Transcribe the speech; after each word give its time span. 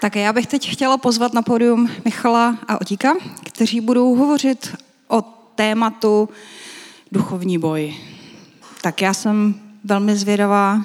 Tak 0.00 0.16
já 0.16 0.32
bych 0.32 0.46
teď 0.46 0.70
chtěla 0.70 0.98
pozvat 0.98 1.34
na 1.34 1.42
pódium 1.42 1.90
Michala 2.04 2.58
a 2.68 2.80
Otíka, 2.80 3.14
kteří 3.44 3.80
budou 3.80 4.14
hovořit 4.14 4.76
o 5.08 5.22
tématu 5.54 6.28
duchovní 7.12 7.58
boj. 7.58 7.94
Tak 8.82 9.02
já 9.02 9.14
jsem 9.14 9.54
velmi 9.84 10.16
zvědavá, 10.16 10.84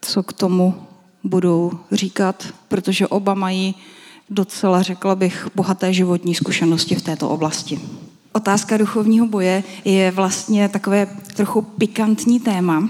co 0.00 0.22
k 0.22 0.32
tomu 0.32 0.86
budou 1.24 1.72
říkat, 1.92 2.44
protože 2.68 3.08
oba 3.08 3.34
mají 3.34 3.74
docela, 4.30 4.82
řekla 4.82 5.14
bych, 5.14 5.48
bohaté 5.54 5.92
životní 5.92 6.34
zkušenosti 6.34 6.94
v 6.94 7.02
této 7.02 7.28
oblasti. 7.28 7.80
Otázka 8.32 8.76
duchovního 8.76 9.26
boje 9.26 9.62
je 9.84 10.10
vlastně 10.10 10.68
takové 10.68 11.06
trochu 11.36 11.62
pikantní 11.62 12.40
téma, 12.40 12.88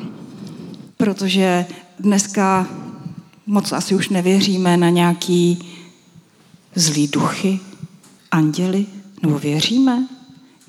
protože 0.97 1.67
dneska 1.99 2.67
moc 3.47 3.73
asi 3.73 3.95
už 3.95 4.09
nevěříme 4.09 4.77
na 4.77 4.91
nějaký 4.91 5.59
zlý 6.75 7.09
duchy, 7.09 7.61
anděly, 8.31 8.87
nebo 9.23 9.39
věříme? 9.39 10.09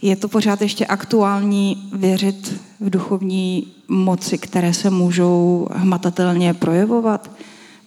Je 0.02 0.16
to 0.16 0.28
pořád 0.28 0.62
ještě 0.62 0.86
aktuální 0.86 1.90
věřit 1.94 2.62
v 2.80 2.90
duchovní 2.90 3.74
moci, 3.88 4.38
které 4.38 4.74
se 4.74 4.90
můžou 4.90 5.68
hmatatelně 5.74 6.54
projevovat? 6.54 7.32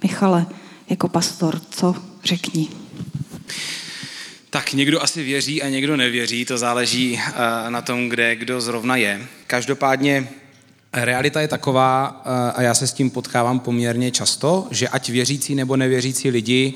Michale, 0.03 0.47
jako 0.89 1.09
pastor, 1.09 1.61
co 1.71 1.95
řekni? 2.25 2.69
Tak 4.51 4.73
někdo 4.73 5.03
asi 5.03 5.23
věří 5.23 5.63
a 5.63 5.69
někdo 5.69 5.97
nevěří, 5.97 6.45
to 6.45 6.59
záleží 6.59 7.21
eh, 7.21 7.71
na 7.71 7.83
tom, 7.83 8.09
kde 8.09 8.37
kdo 8.37 8.61
zrovna 8.61 8.97
je. 8.97 9.27
Každopádně 9.47 10.29
realita 10.93 11.41
je 11.41 11.49
taková, 11.49 12.23
eh, 12.25 12.53
a 12.53 12.63
já 12.63 12.75
se 12.75 12.87
s 12.87 12.93
tím 12.93 13.11
potkávám 13.11 13.61
poměrně 13.61 14.11
často, 14.11 14.69
že 14.71 14.89
ať 14.89 15.11
věřící 15.11 15.55
nebo 15.55 15.77
nevěřící 15.77 16.31
lidi 16.31 16.75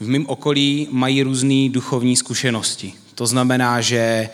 v 0.00 0.08
mém 0.08 0.26
okolí 0.26 0.88
mají 0.90 1.22
různé 1.22 1.68
duchovní 1.68 2.16
zkušenosti. 2.16 2.92
To 3.14 3.26
znamená, 3.26 3.80
že 3.80 4.28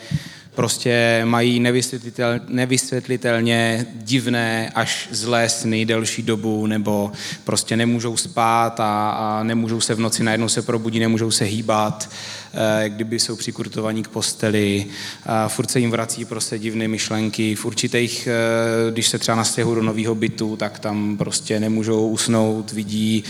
prostě 0.57 1.21
mají 1.25 1.59
nevysvětlitel, 1.59 2.39
nevysvětlitelně 2.47 3.85
divné 3.93 4.71
až 4.75 5.07
zlé 5.11 5.49
sny 5.49 5.85
delší 5.85 6.23
dobu, 6.23 6.67
nebo 6.67 7.11
prostě 7.43 7.77
nemůžou 7.77 8.17
spát 8.17 8.79
a, 8.79 9.09
a 9.09 9.43
nemůžou 9.43 9.81
se 9.81 9.95
v 9.95 9.99
noci 9.99 10.23
najednou 10.23 10.49
se 10.49 10.61
probudit, 10.61 10.99
nemůžou 10.99 11.31
se 11.31 11.45
hýbat, 11.45 12.09
e, 12.53 12.89
kdyby 12.89 13.19
jsou 13.19 13.35
přikurtovaní 13.35 14.03
k 14.03 14.07
posteli, 14.07 14.85
a 15.25 15.47
furt 15.47 15.71
se 15.71 15.79
jim 15.79 15.91
vrací 15.91 16.25
prostě 16.25 16.59
divné 16.59 16.87
myšlenky, 16.87 17.55
v 17.55 17.65
určitých, 17.65 18.27
e, 18.27 18.91
když 18.91 19.07
se 19.07 19.19
třeba 19.19 19.37
nastěhují 19.37 19.75
do 19.75 19.83
nového 19.83 20.15
bytu, 20.15 20.55
tak 20.55 20.79
tam 20.79 21.17
prostě 21.17 21.59
nemůžou 21.59 22.09
usnout, 22.09 22.71
vidí 22.71 23.23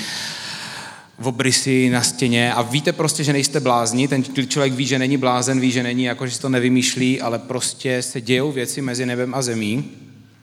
obrysy 1.24 1.90
na 1.90 2.02
stěně 2.02 2.54
a 2.54 2.62
víte 2.62 2.94
prostě, 2.94 3.24
že 3.24 3.34
nejste 3.34 3.60
blázni, 3.60 4.08
ten 4.08 4.24
člověk 4.48 4.74
ví, 4.74 4.86
že 4.86 5.00
není 5.00 5.18
blázen, 5.18 5.60
ví, 5.60 5.72
že 5.72 5.84
není, 5.84 6.04
jako 6.04 6.28
že 6.28 6.36
si 6.36 6.42
to 6.42 6.50
nevymýšlí, 6.50 7.22
ale 7.22 7.40
prostě 7.40 8.02
se 8.02 8.22
dějou 8.22 8.52
věci 8.52 8.82
mezi 8.82 9.06
nebem 9.06 9.36
a 9.36 9.42
zemí. 9.42 9.86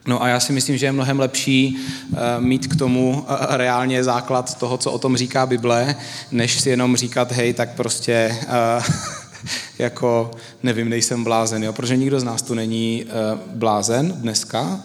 No 0.07 0.23
a 0.23 0.27
já 0.27 0.39
si 0.39 0.53
myslím, 0.53 0.77
že 0.77 0.85
je 0.85 0.91
mnohem 0.91 1.19
lepší 1.19 1.77
uh, 1.77 2.17
mít 2.39 2.67
k 2.67 2.75
tomu 2.75 3.25
uh, 3.29 3.35
reálně 3.49 4.03
základ 4.03 4.57
toho, 4.57 4.77
co 4.77 4.91
o 4.91 4.99
tom 4.99 5.17
říká 5.17 5.45
Bible, 5.45 5.95
než 6.31 6.61
si 6.61 6.69
jenom 6.69 6.95
říkat, 6.95 7.31
hej, 7.31 7.53
tak 7.53 7.75
prostě 7.75 8.37
uh, 8.77 8.83
jako 9.79 10.31
nevím, 10.63 10.89
nejsem 10.89 11.23
blázen, 11.23 11.63
jo? 11.63 11.73
protože 11.73 11.97
nikdo 11.97 12.19
z 12.19 12.23
nás 12.23 12.41
tu 12.41 12.53
není 12.53 13.05
uh, 13.05 13.39
blázen 13.57 14.11
dneska, 14.11 14.61
uh, 14.61 14.79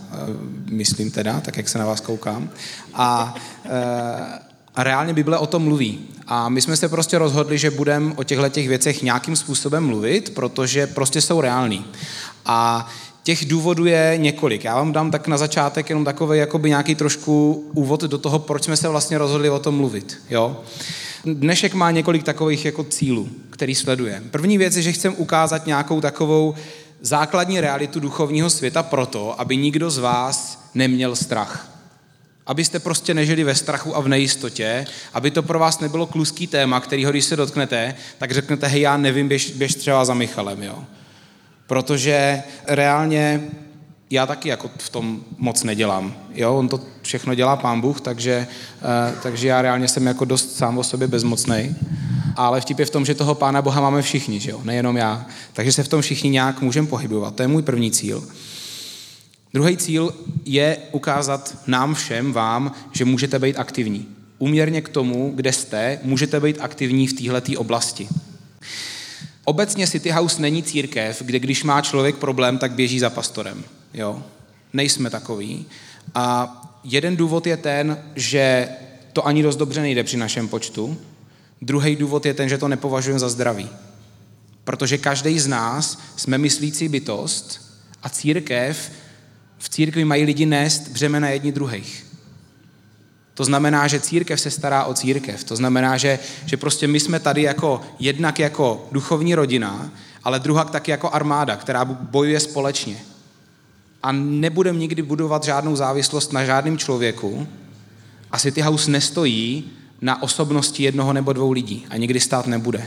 myslím 0.70 1.10
teda, 1.10 1.40
tak 1.40 1.56
jak 1.56 1.68
se 1.68 1.78
na 1.78 1.86
vás 1.86 2.00
koukám. 2.00 2.50
A 2.94 3.34
uh, 3.64 4.49
a 4.74 4.82
reálně 4.82 5.14
Bible 5.14 5.38
o 5.38 5.46
tom 5.46 5.62
mluví. 5.62 5.98
A 6.26 6.48
my 6.48 6.60
jsme 6.60 6.76
se 6.76 6.88
prostě 6.88 7.18
rozhodli, 7.18 7.58
že 7.58 7.70
budeme 7.70 8.14
o 8.16 8.24
těchto 8.24 8.48
těch 8.48 8.68
věcech 8.68 9.02
nějakým 9.02 9.36
způsobem 9.36 9.86
mluvit, 9.86 10.34
protože 10.34 10.86
prostě 10.86 11.20
jsou 11.20 11.40
reální. 11.40 11.84
A 12.46 12.88
těch 13.22 13.44
důvodů 13.44 13.86
je 13.86 14.14
několik. 14.16 14.64
Já 14.64 14.74
vám 14.76 14.92
dám 14.92 15.10
tak 15.10 15.28
na 15.28 15.38
začátek 15.38 15.88
jenom 15.88 16.04
takový 16.04 16.38
jakoby 16.38 16.68
nějaký 16.68 16.94
trošku 16.94 17.64
úvod 17.74 18.00
do 18.00 18.18
toho, 18.18 18.38
proč 18.38 18.64
jsme 18.64 18.76
se 18.76 18.88
vlastně 18.88 19.18
rozhodli 19.18 19.50
o 19.50 19.58
tom 19.58 19.76
mluvit. 19.76 20.22
Jo? 20.30 20.60
Dnešek 21.24 21.74
má 21.74 21.90
několik 21.90 22.22
takových 22.22 22.64
jako 22.64 22.84
cílů, 22.84 23.28
který 23.50 23.74
sleduje. 23.74 24.22
První 24.30 24.58
věc 24.58 24.76
je, 24.76 24.82
že 24.82 24.92
chcem 24.92 25.14
ukázat 25.16 25.66
nějakou 25.66 26.00
takovou 26.00 26.54
základní 27.00 27.60
realitu 27.60 28.00
duchovního 28.00 28.50
světa 28.50 28.82
proto, 28.82 29.40
aby 29.40 29.56
nikdo 29.56 29.90
z 29.90 29.98
vás 29.98 30.62
neměl 30.74 31.16
strach 31.16 31.69
abyste 32.50 32.78
prostě 32.78 33.14
nežili 33.14 33.44
ve 33.44 33.54
strachu 33.54 33.96
a 33.96 34.00
v 34.00 34.08
nejistotě, 34.08 34.86
aby 35.12 35.30
to 35.30 35.42
pro 35.42 35.58
vás 35.58 35.80
nebylo 35.80 36.06
kluský 36.06 36.46
téma, 36.46 36.80
kterýho 36.80 37.10
když 37.10 37.24
se 37.24 37.36
dotknete, 37.36 37.94
tak 38.18 38.32
řeknete, 38.32 38.66
hej, 38.66 38.80
já 38.80 38.96
nevím, 38.96 39.28
běž, 39.28 39.50
běž 39.50 39.74
třeba 39.74 40.04
za 40.04 40.14
Michalem, 40.14 40.62
jo. 40.62 40.84
Protože 41.66 42.42
reálně 42.66 43.40
já 44.10 44.26
taky 44.26 44.48
jako 44.48 44.70
v 44.78 44.88
tom 44.88 45.20
moc 45.38 45.64
nedělám. 45.64 46.14
Jo, 46.34 46.54
on 46.54 46.68
to 46.68 46.80
všechno 47.02 47.34
dělá 47.34 47.56
pán 47.56 47.80
Bůh, 47.80 48.00
takže, 48.00 48.46
uh, 48.82 49.20
takže 49.22 49.48
já 49.48 49.62
reálně 49.62 49.88
jsem 49.88 50.06
jako 50.06 50.24
dost 50.24 50.56
sám 50.56 50.78
o 50.78 50.84
sobě 50.84 51.08
bezmocný. 51.08 51.76
Ale 52.36 52.60
vtip 52.60 52.78
je 52.78 52.86
v 52.86 52.90
tom, 52.90 53.04
že 53.04 53.14
toho 53.14 53.34
pána 53.34 53.62
Boha 53.62 53.80
máme 53.80 54.02
všichni, 54.02 54.40
že 54.40 54.50
jo? 54.50 54.60
nejenom 54.64 54.96
já. 54.96 55.26
Takže 55.52 55.72
se 55.72 55.82
v 55.82 55.88
tom 55.88 56.02
všichni 56.02 56.30
nějak 56.30 56.60
můžeme 56.60 56.88
pohybovat. 56.88 57.34
To 57.34 57.42
je 57.42 57.48
můj 57.48 57.62
první 57.62 57.90
cíl. 57.90 58.24
Druhý 59.52 59.76
cíl 59.76 60.14
je 60.44 60.78
ukázat 60.92 61.56
nám 61.66 61.94
všem, 61.94 62.32
vám, 62.32 62.72
že 62.92 63.04
můžete 63.04 63.38
být 63.38 63.56
aktivní. 63.56 64.08
Uměrně 64.38 64.80
k 64.80 64.88
tomu, 64.88 65.32
kde 65.34 65.52
jste, 65.52 65.98
můžete 66.02 66.40
být 66.40 66.56
aktivní 66.60 67.06
v 67.06 67.12
této 67.12 67.60
oblasti. 67.60 68.08
Obecně 69.44 69.86
City 69.86 70.10
House 70.10 70.42
není 70.42 70.62
církev, 70.62 71.22
kde 71.22 71.38
když 71.38 71.64
má 71.64 71.80
člověk 71.80 72.16
problém, 72.16 72.58
tak 72.58 72.72
běží 72.72 72.98
za 73.00 73.10
pastorem. 73.10 73.64
Jo? 73.94 74.22
Nejsme 74.72 75.10
takový. 75.10 75.66
A 76.14 76.56
jeden 76.84 77.16
důvod 77.16 77.46
je 77.46 77.56
ten, 77.56 77.98
že 78.16 78.68
to 79.12 79.26
ani 79.26 79.42
dost 79.42 79.56
dobře 79.56 79.80
nejde 79.80 80.04
při 80.04 80.16
našem 80.16 80.48
počtu. 80.48 80.96
Druhý 81.62 81.96
důvod 81.96 82.26
je 82.26 82.34
ten, 82.34 82.48
že 82.48 82.58
to 82.58 82.68
nepovažujeme 82.68 83.18
za 83.18 83.28
zdravý. 83.28 83.68
Protože 84.64 84.98
každý 84.98 85.38
z 85.38 85.46
nás 85.46 85.98
jsme 86.16 86.38
myslící 86.38 86.88
bytost 86.88 87.60
a 88.02 88.08
církev 88.08 88.90
v 89.60 89.68
církvi 89.68 90.04
mají 90.04 90.24
lidi 90.24 90.46
nést 90.46 90.88
břemena 90.88 91.28
jedni 91.28 91.52
druhých. 91.52 92.06
To 93.34 93.44
znamená, 93.44 93.88
že 93.88 94.00
církev 94.00 94.40
se 94.40 94.50
stará 94.50 94.84
o 94.84 94.94
církev. 94.94 95.44
To 95.44 95.56
znamená, 95.56 95.96
že, 95.96 96.18
že 96.46 96.56
prostě 96.56 96.86
my 96.86 97.00
jsme 97.00 97.20
tady 97.20 97.42
jako 97.42 97.80
jednak 97.98 98.38
jako 98.38 98.88
duchovní 98.92 99.34
rodina, 99.34 99.90
ale 100.24 100.40
druhá 100.40 100.64
taky 100.64 100.90
jako 100.90 101.10
armáda, 101.10 101.56
která 101.56 101.84
bojuje 101.84 102.40
společně. 102.40 102.96
A 104.02 104.12
nebudeme 104.12 104.78
nikdy 104.78 105.02
budovat 105.02 105.44
žádnou 105.44 105.76
závislost 105.76 106.32
na 106.32 106.44
žádném 106.44 106.78
člověku. 106.78 107.48
A 108.32 108.38
City 108.38 108.60
House 108.60 108.90
nestojí 108.90 109.70
na 110.00 110.22
osobnosti 110.22 110.82
jednoho 110.82 111.12
nebo 111.12 111.32
dvou 111.32 111.52
lidí 111.52 111.86
a 111.90 111.96
nikdy 111.96 112.20
stát 112.20 112.46
nebude. 112.46 112.86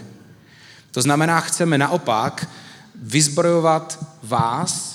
To 0.92 1.02
znamená, 1.02 1.42
chceme 1.42 1.78
naopak 1.78 2.50
vyzbrojovat 2.96 4.06
vás 4.24 4.93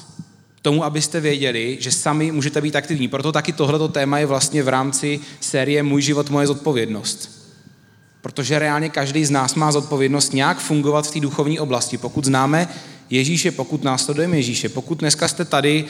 tomu, 0.62 0.84
abyste 0.84 1.20
věděli, 1.20 1.76
že 1.80 1.92
sami 1.92 2.32
můžete 2.32 2.60
být 2.60 2.76
aktivní. 2.76 3.08
Proto 3.08 3.32
taky 3.32 3.52
tohleto 3.52 3.88
téma 3.88 4.18
je 4.18 4.26
vlastně 4.26 4.62
v 4.62 4.68
rámci 4.68 5.20
série 5.40 5.82
Můj 5.82 6.02
život, 6.02 6.30
moje 6.30 6.46
zodpovědnost. 6.46 7.38
Protože 8.20 8.58
reálně 8.58 8.88
každý 8.88 9.24
z 9.24 9.30
nás 9.30 9.54
má 9.54 9.72
zodpovědnost 9.72 10.32
nějak 10.32 10.58
fungovat 10.58 11.06
v 11.06 11.10
té 11.10 11.20
duchovní 11.20 11.60
oblasti. 11.60 11.98
Pokud 11.98 12.24
známe 12.24 12.68
Ježíše, 13.10 13.50
pokud 13.50 13.84
následujeme 13.84 14.36
Ježíše, 14.36 14.68
pokud 14.68 14.98
dneska 14.98 15.28
jste 15.28 15.44
tady 15.44 15.84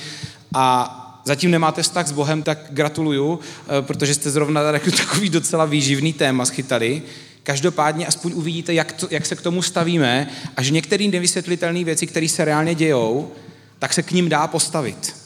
a 0.54 0.94
zatím 1.24 1.50
nemáte 1.50 1.82
vztah 1.82 2.06
s 2.06 2.12
Bohem, 2.12 2.42
tak 2.42 2.58
gratuluju, 2.70 3.38
eh, 3.78 3.82
protože 3.82 4.14
jste 4.14 4.30
zrovna 4.30 4.72
takový 4.96 5.28
docela 5.28 5.64
výživný 5.64 6.12
téma 6.12 6.44
schytali. 6.44 7.02
Každopádně 7.42 8.06
aspoň 8.06 8.32
uvidíte, 8.34 8.74
jak, 8.74 8.92
to, 8.92 9.08
jak 9.10 9.26
se 9.26 9.36
k 9.36 9.42
tomu 9.42 9.62
stavíme 9.62 10.28
a 10.56 10.62
že 10.62 10.70
některé 10.70 11.08
nevysvětlitelné 11.08 11.84
věci, 11.84 12.06
které 12.06 12.28
se 12.28 12.44
reálně 12.44 12.74
dějou, 12.74 13.32
tak 13.78 13.92
se 13.94 14.02
k 14.02 14.10
ním 14.10 14.28
dá 14.28 14.46
postavit, 14.46 15.16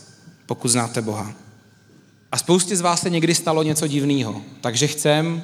pokud 0.46 0.68
znáte 0.68 1.02
Boha. 1.02 1.32
A 2.32 2.38
spoustě 2.38 2.76
z 2.76 2.80
vás 2.80 3.00
se 3.00 3.10
někdy 3.10 3.34
stalo 3.34 3.62
něco 3.62 3.86
divného, 3.86 4.42
takže 4.60 4.86
chcem, 4.86 5.42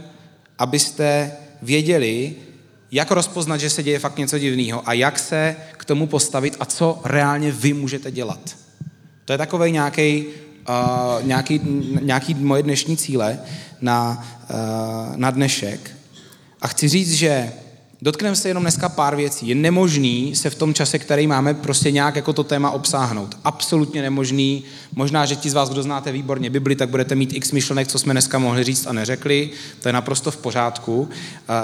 abyste 0.59 1.33
věděli, 1.63 2.37
jak 2.93 3.11
rozpoznat, 3.11 3.61
že 3.61 3.71
se 3.71 3.83
děje 3.83 3.99
fakt 3.99 4.19
něco 4.19 4.39
divného 4.39 4.89
a 4.89 4.93
jak 4.93 5.19
se 5.19 5.57
k 5.73 5.85
tomu 5.85 6.07
postavit 6.07 6.57
a 6.61 6.65
co 6.65 7.01
reálně 7.05 7.53
vy 7.53 7.73
můžete 7.73 8.11
dělat. 8.11 8.57
To 9.25 9.33
je 9.33 9.39
takový 9.39 9.73
nějaký, 9.73 10.27
uh, 10.27 11.27
nějaký, 11.27 11.61
nějaký 12.03 12.35
moje 12.35 12.63
dnešní 12.63 12.97
cíle 12.97 13.39
na, 13.81 14.27
uh, 14.51 15.17
na 15.17 15.31
dnešek. 15.31 15.91
A 16.61 16.69
chci 16.69 16.89
říct, 16.89 17.13
že 17.13 17.53
Dotkneme 18.03 18.37
se 18.37 18.49
jenom 18.49 18.63
dneska 18.63 18.89
pár 18.89 19.17
věcí. 19.17 19.49
Je 19.49 19.55
nemožný 19.55 20.37
se 20.37 20.51
v 20.51 20.55
tom 20.55 20.75
čase, 20.75 20.99
který 20.99 21.27
máme, 21.27 21.55
prostě 21.55 21.91
nějak 21.91 22.17
jako 22.17 22.33
to 22.33 22.45
téma 22.45 22.71
obsáhnout. 22.71 23.39
Absolutně 23.45 24.03
nemožný. 24.03 24.65
Možná, 24.95 25.27
že 25.27 25.37
ti 25.37 25.51
z 25.51 25.55
vás, 25.55 25.71
kdo 25.71 25.83
znáte 25.83 26.13
výborně 26.13 26.51
Bibli, 26.51 26.77
tak 26.77 26.89
budete 26.89 27.15
mít 27.15 27.33
x 27.33 27.53
myšlenek, 27.53 27.89
co 27.89 27.99
jsme 27.99 28.15
dneska 28.15 28.39
mohli 28.39 28.65
říct 28.65 28.87
a 28.87 28.93
neřekli. 28.93 29.51
To 29.83 29.89
je 29.89 29.93
naprosto 29.93 30.31
v 30.31 30.37
pořádku. 30.37 31.09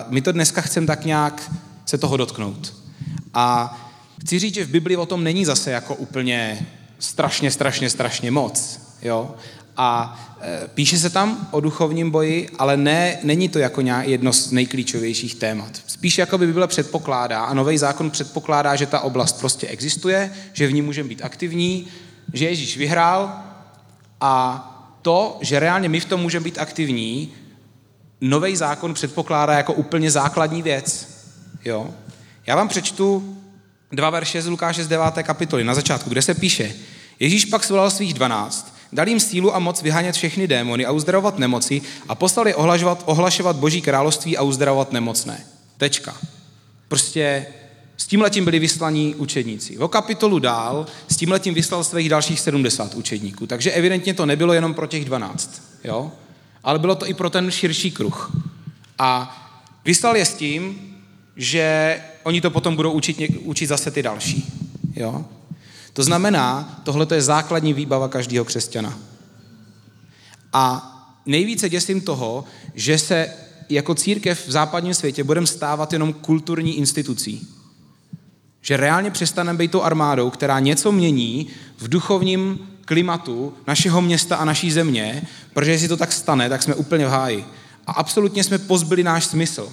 My 0.08 0.20
to 0.20 0.32
dneska 0.32 0.60
chceme 0.60 0.86
tak 0.86 1.04
nějak 1.04 1.52
se 1.86 1.98
toho 1.98 2.16
dotknout. 2.16 2.74
A 3.34 3.78
chci 4.20 4.38
říct, 4.38 4.54
že 4.54 4.64
v 4.64 4.70
Bibli 4.70 4.96
o 4.96 5.06
tom 5.06 5.24
není 5.24 5.44
zase 5.44 5.70
jako 5.70 5.94
úplně 5.94 6.66
strašně, 6.98 7.50
strašně, 7.50 7.90
strašně 7.90 8.30
moc. 8.30 8.80
Jo? 9.02 9.34
A 9.76 10.20
e, 10.40 10.68
píše 10.68 10.98
se 10.98 11.10
tam 11.10 11.48
o 11.50 11.60
duchovním 11.60 12.10
boji, 12.10 12.50
ale 12.58 12.76
ne, 12.76 13.18
není 13.22 13.48
to 13.48 13.58
jako 13.58 13.80
jedno 13.80 14.32
z 14.32 14.50
nejklíčovějších 14.50 15.34
témat. 15.34 15.70
Spíš 15.86 16.18
jako 16.18 16.38
by 16.38 16.46
Bible 16.46 16.66
předpokládá 16.66 17.44
a 17.44 17.54
nový 17.54 17.78
zákon 17.78 18.10
předpokládá, 18.10 18.76
že 18.76 18.86
ta 18.86 19.00
oblast 19.00 19.40
prostě 19.40 19.66
existuje, 19.66 20.32
že 20.52 20.66
v 20.66 20.72
ní 20.72 20.82
můžeme 20.82 21.08
být 21.08 21.24
aktivní, 21.24 21.86
že 22.32 22.44
Ježíš 22.44 22.76
vyhrál 22.76 23.32
a 24.20 24.70
to, 25.02 25.38
že 25.40 25.60
reálně 25.60 25.88
my 25.88 26.00
v 26.00 26.04
tom 26.04 26.20
můžeme 26.20 26.44
být 26.44 26.58
aktivní, 26.58 27.32
nový 28.20 28.56
zákon 28.56 28.94
předpokládá 28.94 29.52
jako 29.52 29.72
úplně 29.72 30.10
základní 30.10 30.62
věc. 30.62 31.08
Jo? 31.64 31.94
Já 32.46 32.56
vám 32.56 32.68
přečtu 32.68 33.36
dva 33.92 34.10
verše 34.10 34.42
z 34.42 34.46
Lukáše 34.46 34.84
z 34.84 34.88
9. 34.88 35.06
kapitoly 35.22 35.64
na 35.64 35.74
začátku, 35.74 36.10
kde 36.10 36.22
se 36.22 36.34
píše 36.34 36.74
Ježíš 37.20 37.44
pak 37.44 37.64
svolal 37.64 37.90
svých 37.90 38.14
dvanáct, 38.14 38.73
dal 38.94 39.08
jim 39.08 39.20
sílu 39.20 39.54
a 39.54 39.58
moc 39.58 39.82
vyhánět 39.82 40.14
všechny 40.14 40.46
démony 40.46 40.86
a 40.86 40.92
uzdravovat 40.92 41.38
nemoci 41.38 41.82
a 42.08 42.14
poslali 42.14 42.54
ohlašovat, 42.54 43.02
ohlašovat 43.06 43.56
boží 43.56 43.82
království 43.82 44.36
a 44.36 44.42
uzdravovat 44.42 44.92
nemocné. 44.92 45.46
Tečka. 45.76 46.16
Prostě 46.88 47.46
s 47.96 48.06
tímhletím 48.06 48.44
byli 48.44 48.58
vyslaní 48.58 49.14
učedníci. 49.14 49.78
O 49.78 49.88
kapitolu 49.88 50.38
dál 50.38 50.86
s 51.08 51.16
tímhletím 51.16 51.54
vyslal 51.54 51.84
svých 51.84 52.08
dalších 52.08 52.40
70 52.40 52.94
učedníků. 52.94 53.46
Takže 53.46 53.70
evidentně 53.70 54.14
to 54.14 54.26
nebylo 54.26 54.52
jenom 54.52 54.74
pro 54.74 54.86
těch 54.86 55.04
12, 55.04 55.62
jo? 55.84 56.12
ale 56.64 56.78
bylo 56.78 56.94
to 56.94 57.06
i 57.06 57.14
pro 57.14 57.30
ten 57.30 57.50
širší 57.50 57.90
kruh. 57.90 58.32
A 58.98 59.40
vyslal 59.84 60.16
je 60.16 60.24
s 60.24 60.34
tím, 60.34 60.78
že 61.36 62.00
oni 62.22 62.40
to 62.40 62.50
potom 62.50 62.76
budou 62.76 62.92
učit, 62.92 63.16
učit 63.42 63.66
zase 63.66 63.90
ty 63.90 64.02
další. 64.02 64.46
Jo? 64.96 65.24
To 65.94 66.02
znamená, 66.02 66.80
tohle 66.84 67.06
je 67.14 67.22
základní 67.22 67.72
výbava 67.72 68.08
každého 68.08 68.44
křesťana. 68.44 68.98
A 70.52 70.90
nejvíce 71.26 71.68
děsím 71.68 72.00
toho, 72.00 72.44
že 72.74 72.98
se 72.98 73.28
jako 73.68 73.94
církev 73.94 74.46
v 74.46 74.50
západním 74.50 74.94
světě 74.94 75.24
budeme 75.24 75.46
stávat 75.46 75.92
jenom 75.92 76.12
kulturní 76.12 76.78
institucí. 76.78 77.48
Že 78.60 78.76
reálně 78.76 79.10
přestaneme 79.10 79.58
být 79.58 79.70
tou 79.70 79.82
armádou, 79.82 80.30
která 80.30 80.60
něco 80.60 80.92
mění 80.92 81.46
v 81.78 81.88
duchovním 81.88 82.58
klimatu 82.84 83.54
našeho 83.66 84.00
města 84.00 84.36
a 84.36 84.44
naší 84.44 84.72
země, 84.72 85.22
protože 85.52 85.70
jestli 85.70 85.88
to 85.88 85.96
tak 85.96 86.12
stane, 86.12 86.48
tak 86.48 86.62
jsme 86.62 86.74
úplně 86.74 87.06
v 87.06 87.10
háji. 87.10 87.44
A 87.86 87.92
absolutně 87.92 88.44
jsme 88.44 88.58
pozbyli 88.58 89.02
náš 89.02 89.24
smysl. 89.24 89.72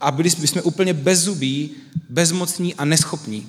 A 0.00 0.10
byli 0.10 0.30
jsme 0.30 0.62
úplně 0.62 0.94
bezzubí, 0.94 1.70
bezmocní 2.08 2.74
a 2.74 2.84
neschopní. 2.84 3.46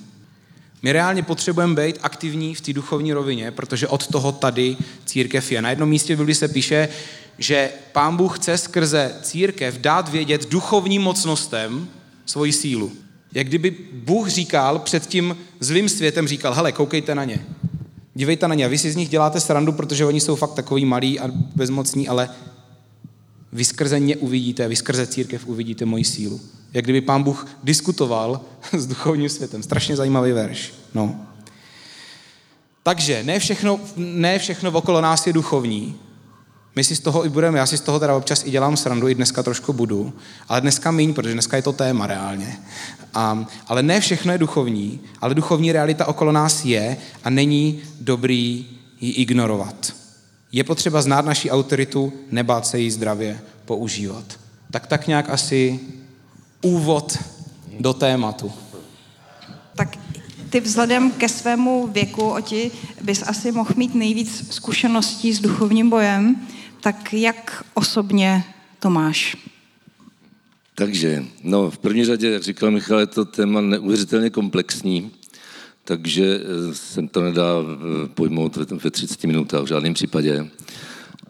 My 0.84 0.92
reálně 0.92 1.22
potřebujeme 1.22 1.82
být 1.82 1.98
aktivní 2.02 2.54
v 2.54 2.60
té 2.60 2.72
duchovní 2.72 3.12
rovině, 3.12 3.50
protože 3.50 3.88
od 3.88 4.06
toho 4.06 4.32
tady 4.32 4.76
církev 5.04 5.52
je. 5.52 5.62
Na 5.62 5.70
jednom 5.70 5.88
místě 5.88 6.14
v 6.14 6.18
Biblii 6.18 6.34
se 6.34 6.48
píše, 6.48 6.88
že 7.38 7.70
pán 7.92 8.16
Bůh 8.16 8.38
chce 8.38 8.58
skrze 8.58 9.14
církev 9.22 9.78
dát 9.78 10.08
vědět 10.08 10.50
duchovním 10.50 11.02
mocnostem 11.02 11.88
svoji 12.26 12.52
sílu. 12.52 12.92
Jak 13.32 13.46
kdyby 13.46 13.76
Bůh 13.92 14.28
říkal 14.28 14.78
před 14.78 15.06
tím 15.06 15.36
zlým 15.60 15.88
světem, 15.88 16.28
říkal, 16.28 16.54
hele, 16.54 16.72
koukejte 16.72 17.14
na 17.14 17.24
ně. 17.24 17.46
Dívejte 18.14 18.48
na 18.48 18.54
ně. 18.54 18.68
Vy 18.68 18.78
si 18.78 18.92
z 18.92 18.96
nich 18.96 19.08
děláte 19.08 19.40
srandu, 19.40 19.72
protože 19.72 20.04
oni 20.04 20.20
jsou 20.20 20.36
fakt 20.36 20.54
takový 20.54 20.84
malí 20.84 21.20
a 21.20 21.28
bezmocní, 21.54 22.08
ale 22.08 22.28
vy 23.54 23.64
skrze 23.64 24.00
ně 24.00 24.16
uvidíte, 24.16 24.68
vy 24.68 24.76
skrze 24.76 25.06
církev 25.06 25.46
uvidíte 25.46 25.84
moji 25.84 26.04
sílu. 26.04 26.40
Jak 26.72 26.84
kdyby 26.84 27.00
pán 27.00 27.22
Bůh 27.22 27.46
diskutoval 27.62 28.40
s 28.72 28.86
duchovním 28.86 29.28
světem. 29.28 29.62
Strašně 29.62 29.96
zajímavý 29.96 30.32
verš. 30.32 30.74
No. 30.94 31.26
Takže 32.82 33.22
ne 33.22 33.38
všechno, 33.38 33.80
ne 33.96 34.38
všechno 34.38 34.70
okolo 34.70 35.00
nás 35.00 35.26
je 35.26 35.32
duchovní. 35.32 35.96
My 36.76 36.84
si 36.84 36.96
z 36.96 37.00
toho 37.00 37.26
i 37.26 37.28
budeme, 37.28 37.58
já 37.58 37.66
si 37.66 37.78
z 37.78 37.80
toho 37.80 38.00
teda 38.00 38.16
občas 38.16 38.44
i 38.44 38.50
dělám 38.50 38.76
srandu, 38.76 39.08
i 39.08 39.14
dneska 39.14 39.42
trošku 39.42 39.72
budu, 39.72 40.12
ale 40.48 40.60
dneska 40.60 40.90
míň, 40.90 41.14
protože 41.14 41.32
dneska 41.32 41.56
je 41.56 41.62
to 41.62 41.72
téma 41.72 42.06
reálně. 42.06 42.58
A, 43.14 43.46
ale 43.66 43.82
ne 43.82 44.00
všechno 44.00 44.32
je 44.32 44.38
duchovní, 44.38 45.00
ale 45.20 45.34
duchovní 45.34 45.72
realita 45.72 46.06
okolo 46.06 46.32
nás 46.32 46.64
je 46.64 46.96
a 47.24 47.30
není 47.30 47.82
dobrý 48.00 48.66
ji 49.00 49.12
ignorovat. 49.12 50.03
Je 50.54 50.64
potřeba 50.64 51.02
znát 51.02 51.24
naši 51.24 51.50
autoritu, 51.50 52.12
nebát 52.30 52.66
se 52.66 52.78
jí 52.78 52.90
zdravě 52.90 53.40
používat. 53.64 54.24
Tak 54.70 54.86
tak 54.86 55.06
nějak 55.06 55.30
asi 55.30 55.80
úvod 56.62 57.18
do 57.80 57.94
tématu. 57.94 58.52
Tak 59.76 59.98
ty 60.50 60.60
vzhledem 60.60 61.10
ke 61.10 61.28
svému 61.28 61.86
věku, 61.86 62.28
Oti, 62.28 62.70
bys 63.02 63.22
asi 63.26 63.52
mohl 63.52 63.70
mít 63.76 63.94
nejvíc 63.94 64.54
zkušeností 64.54 65.32
s 65.32 65.40
duchovním 65.40 65.90
bojem, 65.90 66.36
tak 66.80 67.12
jak 67.14 67.64
osobně 67.74 68.44
to 68.78 68.90
máš? 68.90 69.36
Takže, 70.74 71.24
no 71.42 71.70
v 71.70 71.78
první 71.78 72.04
řadě, 72.04 72.30
jak 72.30 72.42
říkal 72.42 72.70
Michal, 72.70 73.00
je 73.00 73.06
to 73.06 73.24
téma 73.24 73.60
neuvěřitelně 73.60 74.30
komplexní, 74.30 75.10
takže 75.84 76.40
eh, 76.40 76.74
jsem 76.74 77.08
to 77.08 77.20
nedá 77.20 77.60
eh, 77.60 78.08
pojmout 78.08 78.56
ve 78.56 78.90
30 78.90 79.24
minutách 79.24 79.62
v 79.62 79.66
žádném 79.66 79.94
případě. 79.94 80.50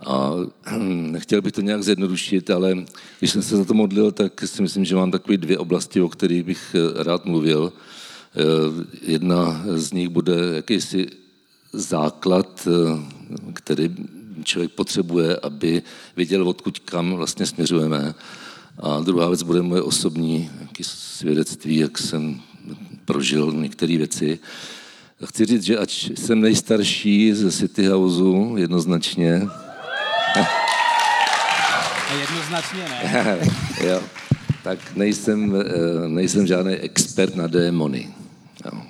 A 0.07 0.31
nechtěl 0.87 1.43
bych 1.43 1.53
to 1.53 1.61
nějak 1.61 1.83
zjednodušit, 1.83 2.51
ale 2.51 2.85
když 3.19 3.31
jsem 3.31 3.43
se 3.43 3.57
za 3.57 3.65
to 3.65 3.75
modlil, 3.75 4.13
tak 4.13 4.41
si 4.45 4.63
myslím, 4.63 4.85
že 4.85 4.97
mám 4.97 5.11
takové 5.11 5.37
dvě 5.37 5.59
oblasti, 5.59 6.01
o 6.01 6.09
kterých 6.09 6.43
bych 6.43 6.75
eh, 6.75 7.05
rád 7.05 7.25
mluvil. 7.25 7.73
Jedna 9.03 9.63
z 9.75 9.93
nich 9.93 10.09
bude 10.09 10.35
jakýsi 10.55 11.07
základ, 11.73 12.69
který 13.53 13.91
člověk 14.45 14.73
potřebuje, 14.73 15.37
aby 15.37 15.83
věděl, 16.17 16.49
odkud 16.49 16.79
kam 16.79 17.13
vlastně 17.13 17.47
směřujeme. 17.47 18.15
A 18.81 19.01
druhá 19.01 19.29
věc 19.29 19.43
bude 19.43 19.63
moje 19.63 19.83
osobní 19.83 20.51
svědectví, 20.83 21.77
jak 21.77 21.99
jsem 21.99 22.41
prožil 23.05 23.53
některé 23.53 23.97
věci. 23.99 24.39
Chci 25.25 25.45
říct, 25.45 25.63
že 25.63 25.79
ať 25.79 26.11
jsem 26.19 26.41
nejstarší 26.41 27.33
ze 27.33 27.53
City 27.53 27.87
Houseu, 27.87 28.57
jednoznačně. 28.57 29.43
A 32.09 32.15
jednoznačně 32.21 32.85
ne. 32.89 33.39
jo, 33.87 34.03
tak 34.63 34.79
nejsem, 34.97 35.55
eh, 35.57 36.09
nejsem 36.09 36.47
žádný 36.47 36.75
expert 36.75 37.37
na 37.37 37.47
démony. 37.47 38.15
Jo. 38.65 38.83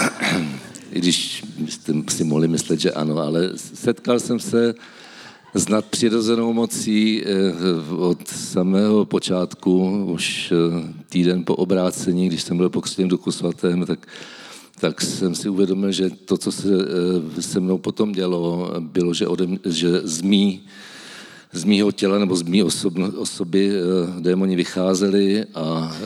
I 0.92 0.98
když 0.98 1.44
jste 1.68 1.92
si 2.08 2.24
mohli 2.24 2.48
myslet, 2.48 2.80
že 2.80 2.92
ano, 2.92 3.18
ale 3.18 3.50
setkal 3.54 4.20
jsem 4.20 4.40
se 4.40 4.74
s 5.54 5.68
nadpřirozenou 5.68 6.52
mocí 6.52 7.22
eh, 7.24 7.94
od 7.96 8.28
samého 8.28 9.04
počátku, 9.04 10.04
už 10.04 10.52
eh, 10.52 10.92
týden 11.08 11.44
po 11.44 11.56
obrácení, 11.56 12.28
když 12.28 12.42
jsem 12.42 12.56
byl 12.56 12.70
pokřtěn 12.70 13.08
Duchu 13.08 13.32
svatém, 13.32 13.86
tak, 13.86 14.08
tak 14.80 15.00
jsem 15.00 15.34
si 15.34 15.48
uvědomil, 15.48 15.92
že 15.92 16.10
to, 16.10 16.38
co 16.38 16.52
se 16.52 16.68
eh, 17.38 17.42
se 17.42 17.60
mnou 17.60 17.78
potom 17.78 18.12
dělo, 18.12 18.72
bylo, 18.80 19.14
že, 19.14 19.26
ode, 19.26 19.48
že 19.64 20.00
z, 20.04 20.22
mý, 20.22 20.60
z 21.52 21.64
mýho 21.64 21.92
těla 21.92 22.18
nebo 22.18 22.36
z 22.36 22.42
mý 22.42 22.62
osob, 22.62 22.94
osoby 23.16 23.72
démoni 24.20 24.56
vycházeli 24.56 25.44
a 25.54 25.96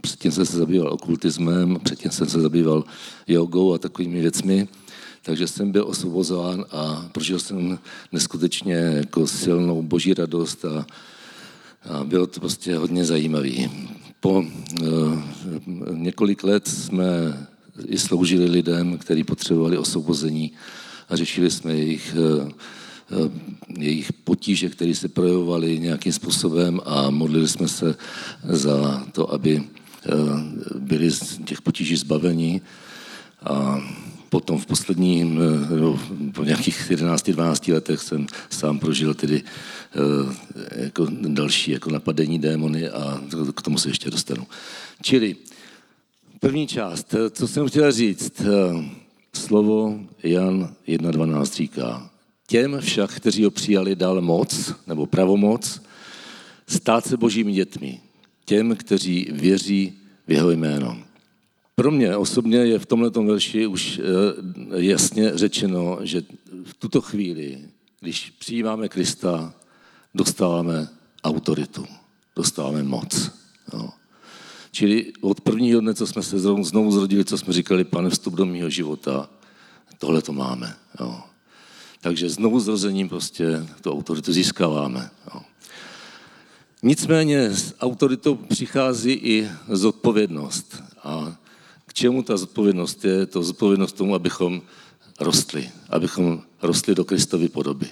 předtím 0.00 0.32
jsem 0.32 0.46
se 0.46 0.56
zabýval 0.56 0.92
okultismem, 0.92 1.78
předtím 1.84 2.10
jsem 2.10 2.28
se 2.28 2.40
zabýval 2.40 2.84
jogou 3.28 3.74
a 3.74 3.78
takovými 3.78 4.20
věcmi 4.20 4.68
takže 5.24 5.48
jsem 5.48 5.72
byl 5.72 5.84
osvobozován 5.88 6.64
a 6.70 7.08
prožil 7.12 7.38
jsem 7.38 7.78
neskutečně 8.12 8.74
jako 8.74 9.26
silnou 9.26 9.82
boží 9.82 10.14
radost 10.14 10.64
a, 10.64 10.86
a 11.90 12.04
bylo 12.04 12.26
to 12.26 12.40
prostě 12.40 12.76
hodně 12.76 13.04
zajímavý. 13.04 13.70
Po 14.20 14.30
uh, 14.32 14.46
několik 15.90 16.44
let 16.44 16.68
jsme 16.68 17.06
i 17.86 17.98
sloužili 17.98 18.44
lidem, 18.44 18.98
kteří 18.98 19.24
potřebovali 19.24 19.78
osvobození 19.78 20.52
a 21.08 21.16
řešili 21.16 21.50
jsme 21.50 21.72
jejich, 21.72 22.16
uh, 23.16 23.32
jejich 23.78 24.12
potíže, 24.12 24.68
které 24.68 24.94
se 24.94 25.08
projevovaly 25.08 25.78
nějakým 25.78 26.12
způsobem 26.12 26.80
a 26.84 27.10
modlili 27.10 27.48
jsme 27.48 27.68
se 27.68 27.94
za 28.48 29.06
to, 29.12 29.32
aby 29.32 29.62
byli 30.78 31.10
z 31.10 31.38
těch 31.44 31.62
potíží 31.62 31.96
zbavení. 31.96 32.60
A 33.42 33.80
potom 34.34 34.58
v 34.58 34.66
posledním, 34.66 35.40
no, 35.80 36.00
po 36.34 36.44
nějakých 36.44 36.90
11-12 36.90 37.74
letech 37.74 38.00
jsem 38.00 38.26
sám 38.50 38.78
prožil 38.78 39.14
tedy 39.14 39.42
jako 40.76 41.06
další 41.10 41.70
jako 41.70 41.90
napadení 41.90 42.38
démony 42.38 42.88
a 42.88 43.20
k 43.54 43.62
tomu 43.62 43.78
se 43.78 43.88
ještě 43.88 44.10
dostanu. 44.10 44.46
Čili 45.02 45.36
první 46.40 46.66
část, 46.66 47.14
co 47.30 47.48
jsem 47.48 47.68
chtěl 47.68 47.92
říct, 47.92 48.42
slovo 49.32 50.00
Jan 50.22 50.74
1.12 50.88 51.54
říká, 51.54 52.10
těm 52.46 52.80
však, 52.80 53.14
kteří 53.14 53.44
ho 53.44 53.50
přijali, 53.50 53.96
dal 53.96 54.20
moc, 54.20 54.74
nebo 54.86 55.06
pravomoc, 55.06 55.82
stát 56.66 57.06
se 57.06 57.16
božími 57.16 57.52
dětmi, 57.52 58.00
těm, 58.44 58.76
kteří 58.76 59.28
věří 59.32 59.92
v 60.26 60.32
jeho 60.32 60.50
jméno. 60.50 61.03
Pro 61.74 61.90
mě 61.90 62.16
osobně 62.16 62.56
je 62.56 62.78
v 62.78 62.86
tomto 62.86 63.22
verši 63.22 63.66
už 63.66 63.98
eh, 63.98 64.02
jasně 64.76 65.38
řečeno, 65.38 65.98
že 66.02 66.22
v 66.64 66.74
tuto 66.74 67.00
chvíli, 67.00 67.68
když 68.00 68.30
přijímáme 68.30 68.88
Krista, 68.88 69.54
dostáváme 70.14 70.88
autoritu, 71.24 71.86
dostáváme 72.36 72.82
moc. 72.82 73.30
Jo. 73.72 73.90
Čili 74.70 75.12
od 75.20 75.40
prvního 75.40 75.80
dne, 75.80 75.94
co 75.94 76.06
jsme 76.06 76.22
se 76.22 76.38
znovu 76.38 76.90
zrodili, 76.90 77.24
co 77.24 77.38
jsme 77.38 77.52
říkali, 77.52 77.84
pane, 77.84 78.10
vstup 78.10 78.34
do 78.34 78.46
mého 78.46 78.70
života, 78.70 79.30
tohle 79.98 80.22
to 80.22 80.32
máme. 80.32 80.76
Jo. 81.00 81.20
Takže 82.00 82.28
znovu 82.28 82.60
zrozením 82.60 83.08
prostě 83.08 83.66
tu 83.80 83.92
autoritu 83.92 84.32
získáváme. 84.32 85.10
Jo. 85.34 85.40
Nicméně 86.82 87.50
s 87.50 87.74
autoritou 87.80 88.34
přichází 88.34 89.12
i 89.12 89.48
zodpovědnost. 89.68 90.83
Čemu 91.94 92.22
ta 92.22 92.36
zodpovědnost 92.36 93.04
je? 93.04 93.26
To 93.26 93.42
zodpovědnost 93.42 93.92
tomu, 93.92 94.14
abychom 94.14 94.62
rostli, 95.20 95.70
abychom 95.90 96.42
rostli 96.62 96.94
do 96.94 97.04
Kristovy 97.04 97.48
podoby. 97.48 97.86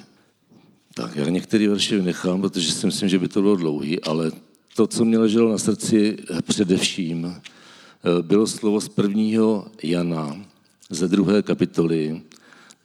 Tak 0.95 1.17
já 1.17 1.29
některé 1.29 1.69
verše 1.69 1.97
vynechám, 1.97 2.41
protože 2.41 2.73
si 2.73 2.87
myslím, 2.87 3.09
že 3.09 3.19
by 3.19 3.29
to 3.29 3.43
bylo 3.43 3.57
dlouhý, 3.57 4.01
ale 4.01 4.33
to, 4.75 4.87
co 4.87 5.05
mě 5.05 5.19
leželo 5.19 5.51
na 5.51 5.59
srdci 5.59 6.17
především, 6.43 7.27
eh, 7.27 8.23
bylo 8.23 8.47
slovo 8.47 8.81
z 8.81 8.89
prvního 8.89 9.67
Jana 9.83 10.37
ze 10.91 11.09
druhé 11.09 11.43
kapitoly, 11.43 12.23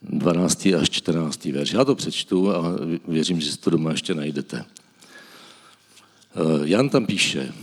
12. 0.01 0.75
až 0.75 0.89
14. 0.89 1.51
verš. 1.51 1.73
Já 1.73 1.85
to 1.85 1.95
přečtu 1.95 2.51
a 2.51 2.75
věřím, 3.07 3.41
že 3.41 3.51
si 3.51 3.57
to 3.57 3.69
doma 3.69 3.91
ještě 3.91 4.13
najdete. 4.13 4.65
Eh, 6.35 6.61
Jan 6.63 6.89
tam 6.89 7.05
píše, 7.05 7.53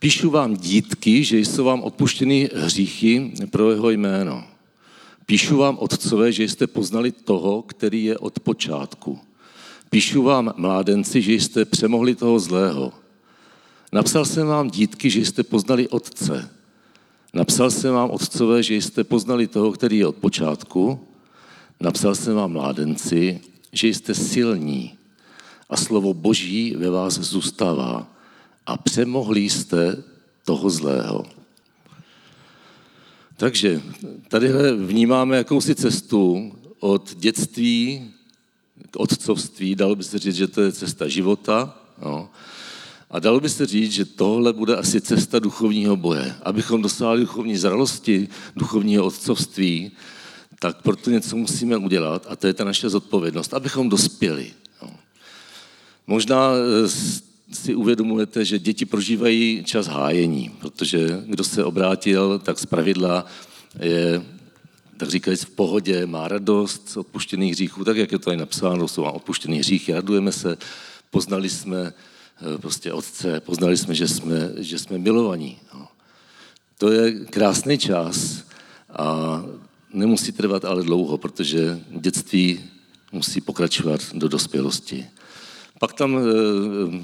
píšu 0.00 0.30
vám 0.30 0.56
dítky, 0.56 1.24
že 1.24 1.38
jsou 1.38 1.64
vám 1.64 1.82
odpuštěny 1.82 2.50
hříchy 2.54 3.32
pro 3.50 3.70
jeho 3.70 3.90
jméno. 3.90 4.44
Píšu 5.26 5.56
vám, 5.56 5.78
otcové, 5.80 6.32
že 6.32 6.48
jste 6.48 6.66
poznali 6.66 7.12
toho, 7.12 7.62
který 7.62 8.04
je 8.04 8.18
od 8.18 8.40
počátku. 8.40 9.18
Píšu 9.90 10.22
vám, 10.22 10.54
mládenci, 10.56 11.22
že 11.22 11.32
jste 11.32 11.64
přemohli 11.64 12.14
toho 12.14 12.40
zlého. 12.40 12.92
Napsal 13.92 14.24
jsem 14.24 14.46
vám, 14.46 14.70
dítky, 14.70 15.10
že 15.10 15.20
jste 15.20 15.42
poznali 15.42 15.88
otce. 15.88 16.50
Napsal 17.34 17.70
jsem 17.70 17.94
vám, 17.94 18.10
otcové, 18.10 18.62
že 18.62 18.74
jste 18.74 19.04
poznali 19.04 19.46
toho, 19.46 19.72
který 19.72 19.98
je 19.98 20.06
od 20.06 20.16
počátku. 20.16 21.00
Napsal 21.80 22.14
jsem 22.14 22.34
vám, 22.34 22.52
mládenci, 22.52 23.40
že 23.72 23.88
jste 23.88 24.14
silní 24.14 24.94
a 25.70 25.76
slovo 25.76 26.14
Boží 26.14 26.74
ve 26.76 26.90
vás 26.90 27.14
zůstává 27.14 28.19
a 28.70 28.76
přemohli 28.76 29.40
jste 29.40 30.02
toho 30.44 30.70
zlého. 30.70 31.26
Takže 33.36 33.82
tady 34.28 34.48
vnímáme 34.86 35.36
jakousi 35.36 35.74
cestu 35.74 36.52
od 36.80 37.14
dětství 37.16 38.10
k 38.90 38.96
otcovství, 38.96 39.74
dalo 39.74 39.96
by 39.96 40.04
se 40.04 40.18
říct, 40.18 40.34
že 40.34 40.48
to 40.48 40.60
je 40.60 40.72
cesta 40.72 41.08
života, 41.08 41.78
no. 42.02 42.30
A 43.10 43.18
dalo 43.18 43.40
by 43.40 43.48
se 43.48 43.66
říct, 43.66 43.92
že 43.92 44.04
tohle 44.04 44.52
bude 44.52 44.76
asi 44.76 45.00
cesta 45.00 45.38
duchovního 45.38 45.96
boje. 45.96 46.34
Abychom 46.42 46.82
dosáhli 46.82 47.20
duchovní 47.20 47.56
zralosti, 47.56 48.28
duchovního 48.56 49.04
otcovství, 49.04 49.92
tak 50.58 50.82
proto 50.82 51.10
něco 51.10 51.36
musíme 51.36 51.76
udělat 51.76 52.26
a 52.28 52.36
to 52.36 52.46
je 52.46 52.54
ta 52.54 52.64
naše 52.64 52.88
zodpovědnost, 52.88 53.54
abychom 53.54 53.88
dospěli. 53.88 54.52
No. 54.82 54.90
Možná 56.06 56.50
eh, 56.54 57.20
si 57.52 57.74
uvědomujete, 57.74 58.44
že 58.44 58.58
děti 58.58 58.84
prožívají 58.84 59.64
čas 59.64 59.86
hájení, 59.86 60.50
protože 60.60 61.22
kdo 61.26 61.44
se 61.44 61.64
obrátil, 61.64 62.38
tak 62.38 62.58
z 62.58 62.66
pravidla 62.66 63.26
je, 63.80 64.22
tak 64.96 65.08
říkajíc, 65.08 65.44
v 65.44 65.50
pohodě, 65.50 66.06
má 66.06 66.28
radost 66.28 66.88
z 66.88 66.96
odpuštěných 66.96 67.52
hříchů, 67.52 67.84
tak 67.84 67.96
jak 67.96 68.12
je 68.12 68.18
to 68.18 68.32
i 68.32 68.36
napsáno, 68.36 68.88
jsou 68.88 69.02
odpuštěný 69.02 69.58
hříchy, 69.58 69.92
radujeme 69.92 70.32
se, 70.32 70.58
poznali 71.10 71.48
jsme 71.48 71.92
eh, 72.54 72.58
prostě 72.58 72.92
otce, 72.92 73.40
poznali 73.40 73.76
jsme, 73.76 73.94
že 73.94 74.08
jsme, 74.08 74.52
že 74.56 74.78
jsme 74.78 74.98
milovaní. 74.98 75.58
No. 75.74 75.88
To 76.78 76.92
je 76.92 77.12
krásný 77.12 77.78
čas 77.78 78.44
a 78.92 79.42
nemusí 79.92 80.32
trvat 80.32 80.64
ale 80.64 80.82
dlouho, 80.82 81.18
protože 81.18 81.80
dětství 81.90 82.60
musí 83.12 83.40
pokračovat 83.40 84.00
do 84.12 84.28
dospělosti. 84.28 85.06
Pak 85.80 85.92
tam 85.92 86.18
eh, 86.18 86.22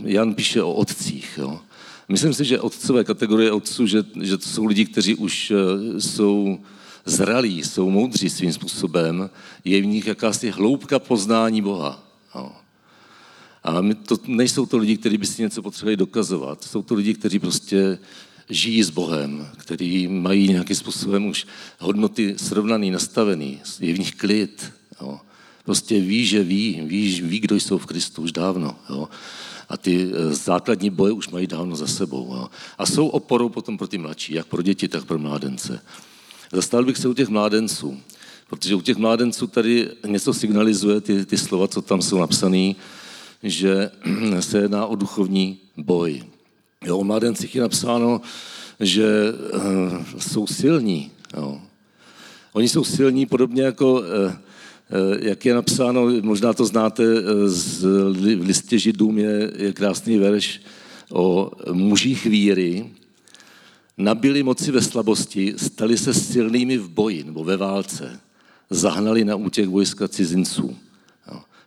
Jan 0.04 0.34
píše 0.34 0.62
o 0.62 0.72
otcích. 0.72 1.38
Jo. 1.38 1.60
Myslím 2.08 2.34
si, 2.34 2.44
že 2.44 2.60
otcové 2.60 3.04
kategorie 3.04 3.52
otců, 3.52 3.86
že, 3.86 4.04
že 4.22 4.36
to 4.38 4.48
jsou 4.48 4.64
lidi, 4.64 4.84
kteří 4.84 5.14
už 5.14 5.50
eh, 5.50 6.00
jsou 6.00 6.60
zralí, 7.04 7.64
jsou 7.64 7.90
moudří 7.90 8.30
svým 8.30 8.52
způsobem, 8.52 9.30
je 9.64 9.80
v 9.80 9.86
nich 9.86 10.06
jakási 10.06 10.50
hloubka 10.50 10.98
poznání 10.98 11.62
Boha. 11.62 12.04
Jo. 12.34 12.52
A 13.64 13.80
my 13.80 13.94
to, 13.94 14.16
nejsou 14.26 14.66
to 14.66 14.76
lidi, 14.76 14.96
kteří 14.96 15.18
by 15.18 15.26
si 15.26 15.42
něco 15.42 15.62
potřebovali 15.62 15.96
dokazovat. 15.96 16.64
Jsou 16.64 16.82
to 16.82 16.94
lidi, 16.94 17.14
kteří 17.14 17.38
prostě 17.38 17.98
žijí 18.50 18.82
s 18.82 18.90
Bohem, 18.90 19.48
kteří 19.56 20.08
mají 20.08 20.48
nějakým 20.48 20.76
způsobem 20.76 21.26
už 21.26 21.46
hodnoty 21.78 22.34
srovnaný, 22.38 22.90
nastavený, 22.90 23.60
je 23.80 23.94
v 23.94 23.98
nich 23.98 24.14
klid. 24.14 24.72
Jo. 25.00 25.20
Prostě 25.66 26.00
ví, 26.00 26.26
že 26.26 26.42
ví, 26.42 26.80
ví, 26.84 27.20
ví, 27.20 27.40
kdo 27.40 27.56
jsou 27.56 27.78
v 27.78 27.86
Kristu 27.86 28.22
už 28.22 28.32
dávno. 28.32 28.76
Jo. 28.90 29.08
A 29.68 29.76
ty 29.76 30.10
eh, 30.12 30.34
základní 30.34 30.90
boje 30.90 31.12
už 31.12 31.28
mají 31.28 31.46
dávno 31.46 31.76
za 31.76 31.86
sebou. 31.86 32.34
Jo. 32.34 32.48
A 32.78 32.86
jsou 32.86 33.08
oporou 33.08 33.48
potom 33.48 33.78
pro 33.78 33.86
ty 33.86 33.98
mladší, 33.98 34.34
jak 34.34 34.46
pro 34.46 34.62
děti, 34.62 34.88
tak 34.88 35.04
pro 35.04 35.18
mládence. 35.18 35.82
Zastal 36.52 36.84
bych 36.84 36.96
se 36.96 37.08
u 37.08 37.14
těch 37.14 37.28
mládenců, 37.28 38.00
protože 38.46 38.74
u 38.74 38.80
těch 38.80 38.96
mládenců 38.96 39.46
tady 39.46 39.88
něco 40.06 40.34
signalizuje, 40.34 41.00
ty, 41.00 41.26
ty 41.26 41.38
slova, 41.38 41.68
co 41.68 41.82
tam 41.82 42.02
jsou 42.02 42.18
napsané, 42.18 42.74
že 43.42 43.90
se 44.40 44.58
jedná 44.58 44.86
o 44.86 44.96
duchovní 44.96 45.58
boj. 45.76 46.22
Jo, 46.84 46.98
o 46.98 47.04
mládencích 47.04 47.54
je 47.54 47.62
napsáno, 47.62 48.20
že 48.80 49.06
uh, 49.54 50.18
jsou 50.18 50.46
silní. 50.46 51.10
Jo. 51.36 51.60
Oni 52.52 52.68
jsou 52.68 52.84
silní 52.84 53.26
podobně 53.26 53.62
jako 53.62 53.92
uh, 53.92 54.06
jak 55.20 55.44
je 55.44 55.54
napsáno, 55.54 56.06
možná 56.22 56.52
to 56.52 56.66
znáte, 56.66 57.04
z, 57.46 57.82
v 58.12 58.40
listě 58.40 58.78
židům 58.78 59.18
je, 59.18 59.52
je 59.56 59.72
krásný 59.72 60.18
verš 60.18 60.60
o 61.12 61.50
mužích 61.72 62.26
víry, 62.26 62.90
nabili 63.98 64.42
moci 64.42 64.72
ve 64.72 64.82
slabosti, 64.82 65.54
stali 65.56 65.98
se 65.98 66.14
silnými 66.14 66.78
v 66.78 66.88
boji 66.88 67.24
nebo 67.24 67.44
ve 67.44 67.56
válce, 67.56 68.20
zahnali 68.70 69.24
na 69.24 69.36
útěk 69.36 69.68
vojska 69.68 70.08
cizinců. 70.08 70.76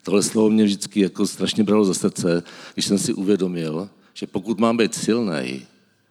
Tohle 0.04 0.24
slovo 0.24 0.50
mě 0.50 0.64
vždycky 0.64 1.00
jako 1.00 1.28
strašně 1.28 1.64
bralo 1.64 1.86
za 1.86 1.94
srdce, 1.94 2.44
když 2.74 2.86
jsem 2.86 2.98
si 2.98 3.14
uvědomil, 3.14 3.90
že 4.14 4.28
pokud 4.28 4.60
mám 4.60 4.78
být 4.78 4.96
silný, 4.96 5.66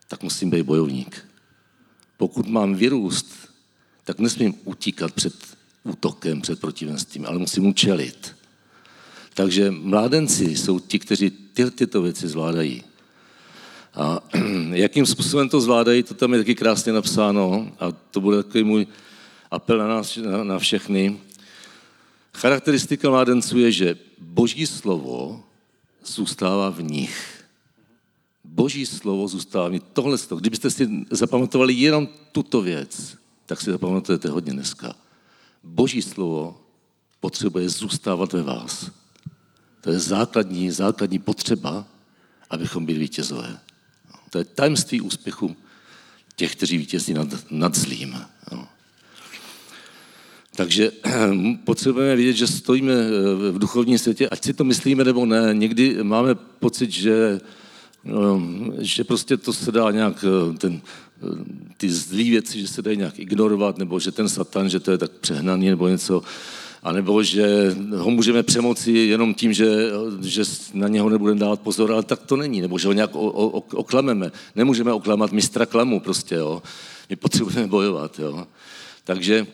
tak 0.09 0.23
musím 0.23 0.51
být 0.51 0.63
bojovník. 0.63 1.25
Pokud 2.17 2.47
mám 2.47 2.75
vyrůst, 2.75 3.27
tak 4.05 4.19
nesmím 4.19 4.55
utíkat 4.65 5.13
před 5.13 5.35
útokem, 5.85 6.41
před 6.41 6.61
protivenstvím, 6.61 7.27
ale 7.27 7.39
musím 7.39 7.63
mu 7.63 7.73
čelit. 7.73 8.37
Takže 9.35 9.71
mládenci 9.71 10.45
jsou 10.45 10.79
ti, 10.79 10.99
kteří 10.99 11.31
ty, 11.31 11.71
tyto 11.71 12.03
věci 12.03 12.29
zvládají. 12.29 12.85
A 13.95 14.21
jakým 14.73 15.07
způsobem 15.07 15.49
to 15.49 15.61
zvládají, 15.61 16.03
to 16.03 16.15
tam 16.15 16.33
je 16.33 16.39
taky 16.39 16.55
krásně 16.55 16.93
napsáno 16.93 17.73
a 17.81 17.93
to 17.93 18.21
bude 18.21 18.43
takový 18.43 18.65
můj 18.65 18.87
apel 19.51 19.79
na 19.79 19.89
nás, 19.89 20.17
na, 20.17 20.45
na 20.45 20.59
všechny. 20.59 21.19
Charakteristika 22.35 23.11
mládenců 23.11 23.59
je, 23.59 23.73
že 23.73 23.97
boží 24.19 24.67
slovo 24.67 25.45
zůstává 26.05 26.71
v 26.71 26.83
nich. 26.83 27.45
Boží 28.45 28.87
slovo 28.87 29.29
zůstává 29.29 29.69
v 29.69 29.73
nich. 29.73 29.83
Tohle, 29.93 30.19
kdybyste 30.39 30.71
si 30.71 30.89
zapamatovali 31.11 31.75
jenom 31.75 32.09
tuto 32.33 32.63
věc, 32.63 33.17
tak 33.47 33.61
si 33.61 33.71
zapamatujete 33.71 34.29
hodně 34.29 34.53
dneska. 34.53 34.95
Boží 35.63 36.03
slovo 36.03 36.61
potřebuje 37.21 37.69
zůstávat 37.69 38.33
ve 38.33 38.43
vás. 38.43 38.91
To 39.81 39.91
je 39.91 39.99
základní, 39.99 40.71
základní 40.71 41.19
potřeba, 41.19 41.87
abychom 42.51 42.87
byli 42.87 42.99
vítězové. 42.99 43.59
To 44.31 44.39
je 44.39 44.45
tajemství 44.45 45.01
úspěchu 45.01 45.57
těch, 46.37 46.53
kteří 46.53 46.79
vítězí 46.79 47.15
nad, 47.15 47.29
nad 47.51 47.75
zlým. 47.75 48.19
Takže 50.59 50.91
potřebujeme 51.65 52.17
vědět, 52.17 52.33
že 52.33 52.47
stojíme 52.47 52.93
eh, 52.93 53.53
v 53.53 53.59
duchovním 53.59 53.99
světě, 53.99 54.29
ať 54.29 54.45
si 54.45 54.53
to 54.55 54.65
myslíme 54.65 55.05
nebo 55.05 55.27
ne. 55.27 55.55
Někdy 55.55 56.03
máme 56.03 56.35
pocit, 56.35 56.91
že, 56.91 57.41
ehm, 58.05 58.75
že 58.79 59.05
prostě 59.05 59.37
to 59.37 59.53
se 59.53 59.73
dá 59.73 59.91
nějak, 59.91 60.25
eh, 60.25 60.59
ten, 60.59 60.83
ty 61.77 61.91
zlý 61.91 62.31
věci, 62.31 62.61
že 62.61 62.69
se 62.69 62.83
dají 62.83 62.97
nějak 62.97 63.19
ignorovat, 63.19 63.79
nebo 63.79 64.01
že 64.01 64.13
ten 64.13 64.29
satan, 64.29 64.69
že 64.69 64.81
to 64.81 64.91
je 64.91 64.99
tak 64.99 65.11
přehnaný 65.11 65.69
nebo 65.69 65.89
něco, 65.89 66.23
a 66.83 66.93
nebo 66.93 67.23
že 67.23 67.77
ho 67.97 68.11
můžeme 68.11 68.43
přemoci 68.43 68.93
jenom 68.93 69.35
tím, 69.35 69.53
že, 69.53 69.67
že 70.21 70.43
na 70.75 70.89
něho 70.89 71.09
nebudeme 71.09 71.41
dávat 71.41 71.61
pozor, 71.61 71.93
ale 71.93 72.03
tak 72.03 72.23
to 72.23 72.37
není, 72.37 72.61
nebo 72.61 72.79
že 72.79 72.89
ho 72.89 72.93
nějak 72.93 73.15
o, 73.15 73.31
o, 73.31 73.61
oklameme. 73.61 74.33
Nemůžeme 74.57 74.93
oklamat 74.93 75.33
mistra 75.33 75.67
klamu 75.67 76.01
prostě, 76.01 76.35
jo. 76.35 76.63
My 77.11 77.17
potřebujeme 77.17 77.67
bojovat, 77.67 78.19
jo. 78.19 78.47
Takže 79.05 79.47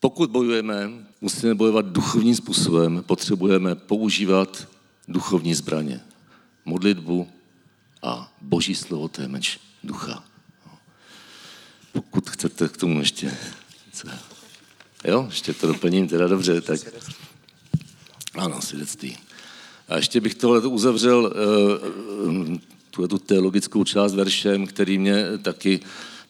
pokud 0.00 0.30
bojujeme, 0.30 0.90
musíme 1.20 1.54
bojovat 1.54 1.86
duchovním 1.86 2.34
způsobem, 2.34 3.02
potřebujeme 3.06 3.74
používat 3.74 4.68
duchovní 5.08 5.54
zbraně. 5.54 6.00
Modlitbu 6.64 7.28
a 8.02 8.32
boží 8.40 8.74
slovo, 8.74 9.08
to 9.08 9.22
je 9.22 9.28
meč 9.28 9.58
ducha. 9.84 10.27
Pokud 11.98 12.30
chcete 12.30 12.68
k 12.68 12.76
tomu 12.76 12.98
ještě 12.98 13.26
něco. 13.86 14.08
Jo, 15.04 15.26
ještě 15.30 15.52
to 15.52 15.66
doplním 15.66 16.08
teda 16.08 16.28
dobře, 16.28 16.60
tak 16.60 16.80
ano, 18.34 18.62
svědectví. 18.62 19.16
A 19.88 19.96
ještě 19.96 20.20
bych 20.20 20.34
tohle 20.34 20.60
uzavřel, 20.60 21.32
uh, 22.90 23.08
tu 23.08 23.18
teologickou 23.18 23.84
část 23.84 24.14
veršem, 24.14 24.66
který 24.66 24.98
mě 24.98 25.24
taky 25.42 25.80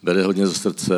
bere 0.03 0.23
hodně 0.23 0.47
za 0.47 0.55
srdce. 0.55 0.95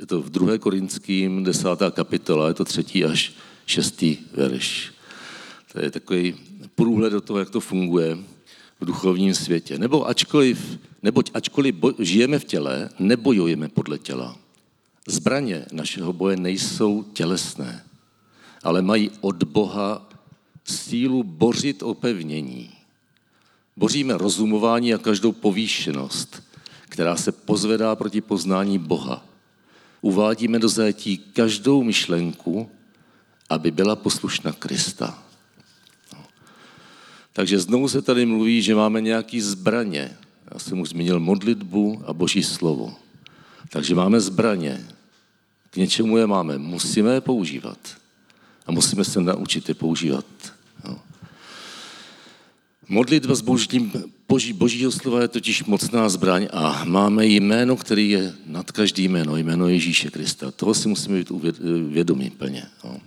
Je 0.00 0.06
to 0.06 0.22
v 0.22 0.30
2. 0.30 0.58
Korinským, 0.58 1.44
10. 1.44 1.68
kapitola, 1.90 2.48
je 2.48 2.54
to 2.54 2.64
třetí 2.64 3.04
až 3.04 3.32
šestý 3.66 4.18
verš. 4.32 4.92
To 5.72 5.80
je 5.80 5.90
takový 5.90 6.34
průhled 6.74 7.12
do 7.12 7.20
toho, 7.20 7.38
jak 7.38 7.50
to 7.50 7.60
funguje 7.60 8.18
v 8.82 8.84
duchovním 8.84 9.34
světě. 9.34 9.78
Nebo 9.78 10.08
ačkoliv, 10.08 10.78
neboť 11.02 11.30
ačkoliv 11.34 11.74
boj, 11.74 11.94
žijeme 11.98 12.38
v 12.38 12.44
těle, 12.44 12.90
nebojujeme 12.98 13.68
podle 13.68 13.98
těla. 13.98 14.36
Zbraně 15.06 15.66
našeho 15.72 16.12
boje 16.12 16.36
nejsou 16.36 17.02
tělesné, 17.02 17.84
ale 18.62 18.82
mají 18.82 19.10
od 19.20 19.42
Boha 19.42 20.08
sílu 20.64 21.22
bořit 21.22 21.82
opevnění. 21.82 22.70
Boříme 23.76 24.18
rozumování 24.18 24.94
a 24.94 24.98
každou 24.98 25.32
povýšenost, 25.32 26.42
která 26.88 27.16
se 27.16 27.32
pozvedá 27.32 27.96
proti 27.96 28.20
poznání 28.20 28.78
Boha. 28.78 29.24
Uvádíme 30.00 30.58
do 30.58 30.68
zajetí 30.68 31.18
každou 31.18 31.82
myšlenku, 31.82 32.70
aby 33.50 33.70
byla 33.70 33.96
poslušna 33.96 34.52
Krista. 34.52 35.22
Takže 37.32 37.60
znovu 37.60 37.88
se 37.88 38.02
tady 38.02 38.26
mluví, 38.26 38.62
že 38.62 38.74
máme 38.74 39.00
nějaký 39.00 39.40
zbraně. 39.40 40.16
Já 40.52 40.58
jsem 40.58 40.80
už 40.80 40.88
zmínil 40.88 41.20
modlitbu 41.20 42.02
a 42.06 42.12
boží 42.12 42.42
slovo. 42.42 42.94
Takže 43.70 43.94
máme 43.94 44.20
zbraně. 44.20 44.86
K 45.70 45.76
něčemu 45.76 46.16
je 46.16 46.26
máme. 46.26 46.58
Musíme 46.58 47.14
je 47.14 47.20
používat. 47.20 47.78
A 48.66 48.72
musíme 48.72 49.04
se 49.04 49.20
naučit 49.20 49.68
je 49.68 49.74
používat. 49.74 50.26
No. 50.84 51.00
Modlitba 52.88 53.34
s 53.34 53.40
božím, 53.40 53.92
boží, 54.28 54.52
božího 54.52 54.92
slova 54.92 55.22
je 55.22 55.28
totiž 55.28 55.64
mocná 55.64 56.08
zbraň 56.08 56.48
a 56.52 56.84
máme 56.84 57.26
jméno, 57.26 57.76
který 57.76 58.10
je 58.10 58.34
nad 58.46 58.72
každý 58.72 59.08
jméno, 59.08 59.36
jméno 59.36 59.68
Ježíše 59.68 60.10
Krista. 60.10 60.50
Toho 60.50 60.74
si 60.74 60.88
musíme 60.88 61.18
být 61.18 61.32
vědomí 61.88 62.30
plně. 62.30 62.64
No. 62.84 63.00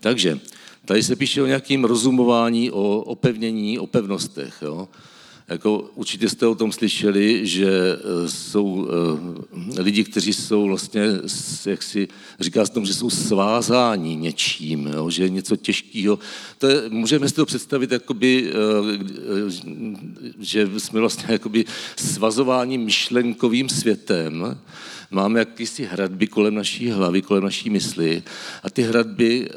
Takže 0.00 0.40
tady 0.84 1.02
se 1.02 1.16
píše 1.16 1.42
o 1.42 1.46
nějakým 1.46 1.84
rozumování, 1.84 2.70
o 2.70 2.98
opevnění, 2.98 3.78
o 3.78 3.86
pevnostech. 3.86 4.54
Jo. 4.62 4.88
Jako 5.48 5.90
určitě 5.94 6.28
jste 6.28 6.46
o 6.46 6.54
tom 6.54 6.72
slyšeli, 6.72 7.46
že 7.46 7.68
eh, 7.68 8.28
jsou 8.28 8.88
eh, 9.76 9.82
lidi, 9.82 10.04
kteří 10.04 10.32
jsou 10.32 10.66
vlastně, 10.66 11.02
jak 11.66 11.82
si 11.82 12.08
říká 12.40 12.66
se 12.66 12.72
tomu, 12.72 12.86
že 12.86 12.94
jsou 12.94 13.10
svázáni 13.10 14.16
něčím, 14.16 14.86
jo, 14.86 15.10
že 15.10 15.22
je 15.22 15.28
něco 15.28 15.56
těžkého. 15.56 16.18
To 16.58 16.66
je, 16.66 16.82
můžeme 16.88 17.28
si 17.28 17.34
to 17.34 17.46
představit, 17.46 17.92
jakoby, 17.92 18.50
eh, 18.50 19.50
že 20.40 20.70
jsme 20.78 21.00
vlastně 21.00 21.38
svazováni 21.96 22.78
myšlenkovým 22.78 23.68
světem, 23.68 24.58
máme 25.12 25.38
jakýsi 25.38 25.84
hradby 25.84 26.26
kolem 26.26 26.54
naší 26.54 26.90
hlavy, 26.90 27.22
kolem 27.22 27.44
naší 27.44 27.70
mysli 27.70 28.22
a 28.62 28.70
ty 28.70 28.82
hradby 28.82 29.48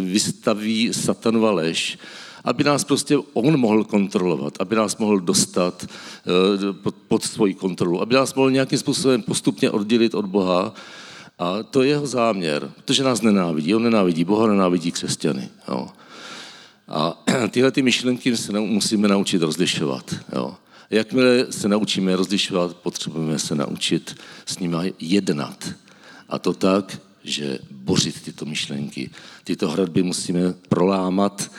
vystaví 0.00 0.94
satanova 0.94 1.50
lež, 1.50 1.98
aby 2.44 2.64
nás 2.64 2.84
prostě 2.84 3.18
on 3.32 3.56
mohl 3.56 3.84
kontrolovat, 3.84 4.54
aby 4.60 4.76
nás 4.76 4.96
mohl 4.96 5.20
dostat 5.20 5.86
eh, 5.86 6.72
pod, 6.72 6.94
pod 7.08 7.22
svoji 7.22 7.54
kontrolu, 7.54 8.02
aby 8.02 8.14
nás 8.14 8.34
mohl 8.34 8.50
nějakým 8.50 8.78
způsobem 8.78 9.22
postupně 9.22 9.70
oddělit 9.70 10.14
od 10.14 10.26
Boha. 10.26 10.74
A 11.38 11.62
to 11.62 11.82
je 11.82 11.88
jeho 11.88 12.06
záměr, 12.06 12.70
protože 12.76 13.04
nás 13.04 13.22
nenávidí. 13.22 13.74
On 13.74 13.82
nenávidí 13.82 14.24
Boha, 14.24 14.46
nenávidí 14.46 14.92
křesťany. 14.92 15.48
Jo. 15.68 15.88
A 16.88 17.24
tyhle 17.50 17.70
ty 17.70 17.82
myšlenky 17.82 18.36
se 18.36 18.60
musíme 18.60 19.08
naučit 19.08 19.42
rozlišovat. 19.42 20.14
Jo. 20.32 20.54
Jakmile 20.90 21.46
se 21.52 21.68
naučíme 21.68 22.16
rozlišovat, 22.16 22.76
potřebujeme 22.76 23.38
se 23.38 23.54
naučit 23.54 24.16
s 24.46 24.58
nimi 24.58 24.94
jednat. 25.00 25.74
A 26.28 26.38
to 26.38 26.52
tak, 26.52 27.00
že 27.24 27.58
bořit 27.70 28.22
tyto 28.22 28.44
myšlenky. 28.44 29.10
Tyto 29.44 29.68
hradby 29.68 30.02
musíme 30.02 30.54
prolámat 30.68 31.50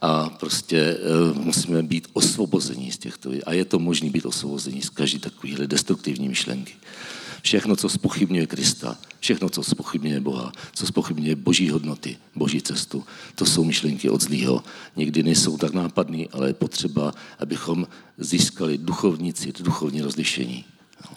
a 0.00 0.30
prostě 0.30 0.96
uh, 1.32 1.36
musíme 1.36 1.82
být 1.82 2.08
osvobození 2.12 2.92
z 2.92 2.98
těchto. 2.98 3.30
A 3.46 3.52
je 3.52 3.64
to 3.64 3.78
možné 3.78 4.10
být 4.10 4.26
osvobození 4.26 4.82
z 4.82 4.88
každé 4.88 5.18
takovéhle 5.18 5.66
destruktivní 5.66 6.28
myšlenky. 6.28 6.72
Všechno, 7.42 7.76
co 7.76 7.88
spochybňuje 7.88 8.46
Krista, 8.46 8.98
všechno, 9.20 9.48
co 9.48 9.62
spochybňuje 9.62 10.20
Boha, 10.20 10.52
co 10.72 10.86
spochybňuje 10.86 11.36
boží 11.36 11.70
hodnoty, 11.70 12.16
boží 12.34 12.62
cestu, 12.62 13.04
to 13.34 13.46
jsou 13.46 13.64
myšlenky 13.64 14.10
od 14.10 14.22
zlýho. 14.22 14.64
Někdy 14.96 15.22
nejsou 15.22 15.56
tak 15.56 15.72
nápadný, 15.72 16.28
ale 16.28 16.48
je 16.48 16.54
potřeba, 16.54 17.12
abychom 17.38 17.86
získali 18.18 18.78
duchovní 18.78 19.32
cit, 19.32 19.62
duchovní 19.62 20.00
rozlišení. 20.00 20.64
No. 21.04 21.16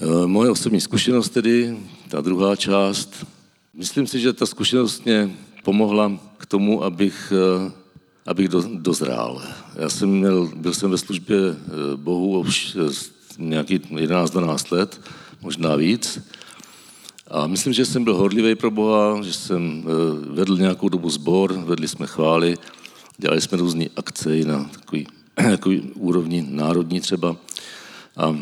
Eh, 0.00 0.26
moje 0.26 0.50
osobní 0.50 0.80
zkušenost 0.80 1.28
tedy, 1.28 1.78
ta 2.08 2.20
druhá 2.20 2.56
část, 2.56 3.26
myslím 3.74 4.06
si, 4.06 4.20
že 4.20 4.32
ta 4.32 4.46
zkušenost 4.46 5.04
mě 5.04 5.30
pomohla 5.64 6.12
k 6.36 6.46
tomu, 6.46 6.84
abych, 6.84 7.32
eh, 7.32 7.72
abych 8.26 8.48
do, 8.48 8.64
dozrál. 8.74 9.42
Já 9.76 9.88
jsem 9.88 10.08
měl, 10.08 10.50
byl 10.56 10.74
jsem 10.74 10.90
ve 10.90 10.98
službě 10.98 11.38
eh, 11.38 11.96
Bohu 11.96 12.40
už 12.40 12.76
nějaký 13.38 13.78
11-12 13.78 14.76
let, 14.76 15.00
možná 15.40 15.76
víc. 15.76 16.20
A 17.28 17.46
myslím, 17.46 17.72
že 17.72 17.86
jsem 17.86 18.04
byl 18.04 18.14
horlivý 18.14 18.54
pro 18.54 18.70
Boha, 18.70 19.22
že 19.22 19.32
jsem 19.32 19.84
vedl 20.30 20.56
nějakou 20.56 20.88
dobu 20.88 21.10
sbor, 21.10 21.52
vedli 21.52 21.88
jsme 21.88 22.06
chvály, 22.06 22.58
dělali 23.18 23.40
jsme 23.40 23.58
různé 23.58 23.84
akce 23.96 24.38
i 24.38 24.44
na 24.44 24.64
takový, 24.64 25.06
takový 25.34 25.80
úrovni 25.80 26.46
národní 26.50 27.00
třeba. 27.00 27.36
A 28.16 28.36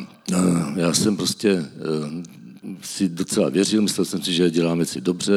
já 0.76 0.94
jsem 0.94 1.16
prostě 1.16 1.66
si 2.83 3.09
docela 3.09 3.48
věřil, 3.48 3.83
myslel 3.83 4.05
jsem 4.05 4.22
si, 4.22 4.33
že 4.33 4.50
děláme 4.50 4.76
věci 4.76 5.00
dobře, 5.00 5.35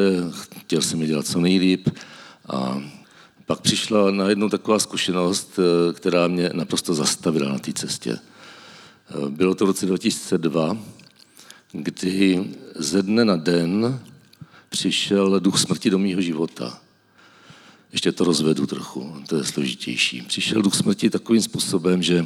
chtěl 0.60 0.82
jsem 0.82 1.02
je 1.02 1.08
dělat 1.08 1.28
co 1.28 1.40
nejlíp 1.40 1.90
a 2.50 2.82
pak 3.46 3.62
přišla 3.62 4.12
najednou 4.12 4.50
taková 4.50 4.80
zkušenost, 4.80 5.60
eh, 5.60 5.94
která 5.94 6.28
mě 6.28 6.50
naprosto 6.54 6.94
zastavila 6.94 7.52
na 7.52 7.60
té 7.60 7.74
cestě. 7.74 8.20
Eh, 9.10 9.30
bylo 9.30 9.56
to 9.56 9.66
v 9.66 9.68
roce 9.68 9.86
2002, 9.86 10.78
kdy 11.72 12.50
ze 12.76 13.04
dne 13.04 13.26
na 13.26 13.36
den 13.36 14.00
přišel 14.70 15.40
duch 15.40 15.60
smrti 15.60 15.90
do 15.90 16.00
mého 16.00 16.22
života. 16.22 16.82
Ještě 17.92 18.12
to 18.12 18.24
rozvedu 18.24 18.66
trochu, 18.66 19.14
to 19.28 19.38
je 19.38 19.44
složitější. 19.44 20.22
Přišel 20.22 20.62
duch 20.62 20.76
smrti 20.76 21.10
takovým 21.10 21.42
způsobem, 21.42 22.04
že, 22.04 22.26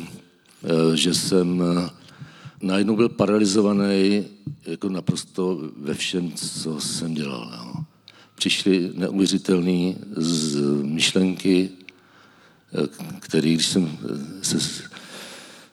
eh, 0.63 0.98
že 0.98 1.13
jsem 1.13 1.63
najednou 2.62 2.96
byl 2.96 3.10
paralizovaný 3.10 4.26
jako 4.65 4.89
naprosto 4.89 5.60
ve 5.78 5.94
všem, 5.94 6.32
co 6.32 6.82
jsem 6.82 7.13
dělal. 7.13 7.52
Jo. 7.58 7.84
Přišly 8.36 8.92
neuvěřitelné 8.94 9.96
myšlenky, 10.84 11.70
které, 13.20 13.54
když 13.54 13.65
jsem 13.65 13.98
se 14.42 14.88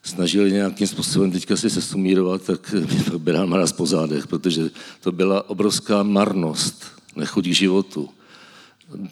snažil 0.06 0.50
nějakým 0.50 0.86
způsobem 0.86 1.30
teďka 1.30 1.56
si 1.56 1.70
se 1.70 1.82
sumírovat, 1.82 2.42
tak 2.42 2.72
mě 2.72 3.18
byl 3.18 3.46
maraz 3.46 3.72
po 3.72 3.86
zádech, 3.86 4.26
protože 4.26 4.70
to 5.00 5.12
byla 5.12 5.50
obrovská 5.50 6.02
marnost, 6.02 6.84
nechuť 7.16 7.44
k 7.44 7.54
životu, 7.54 8.08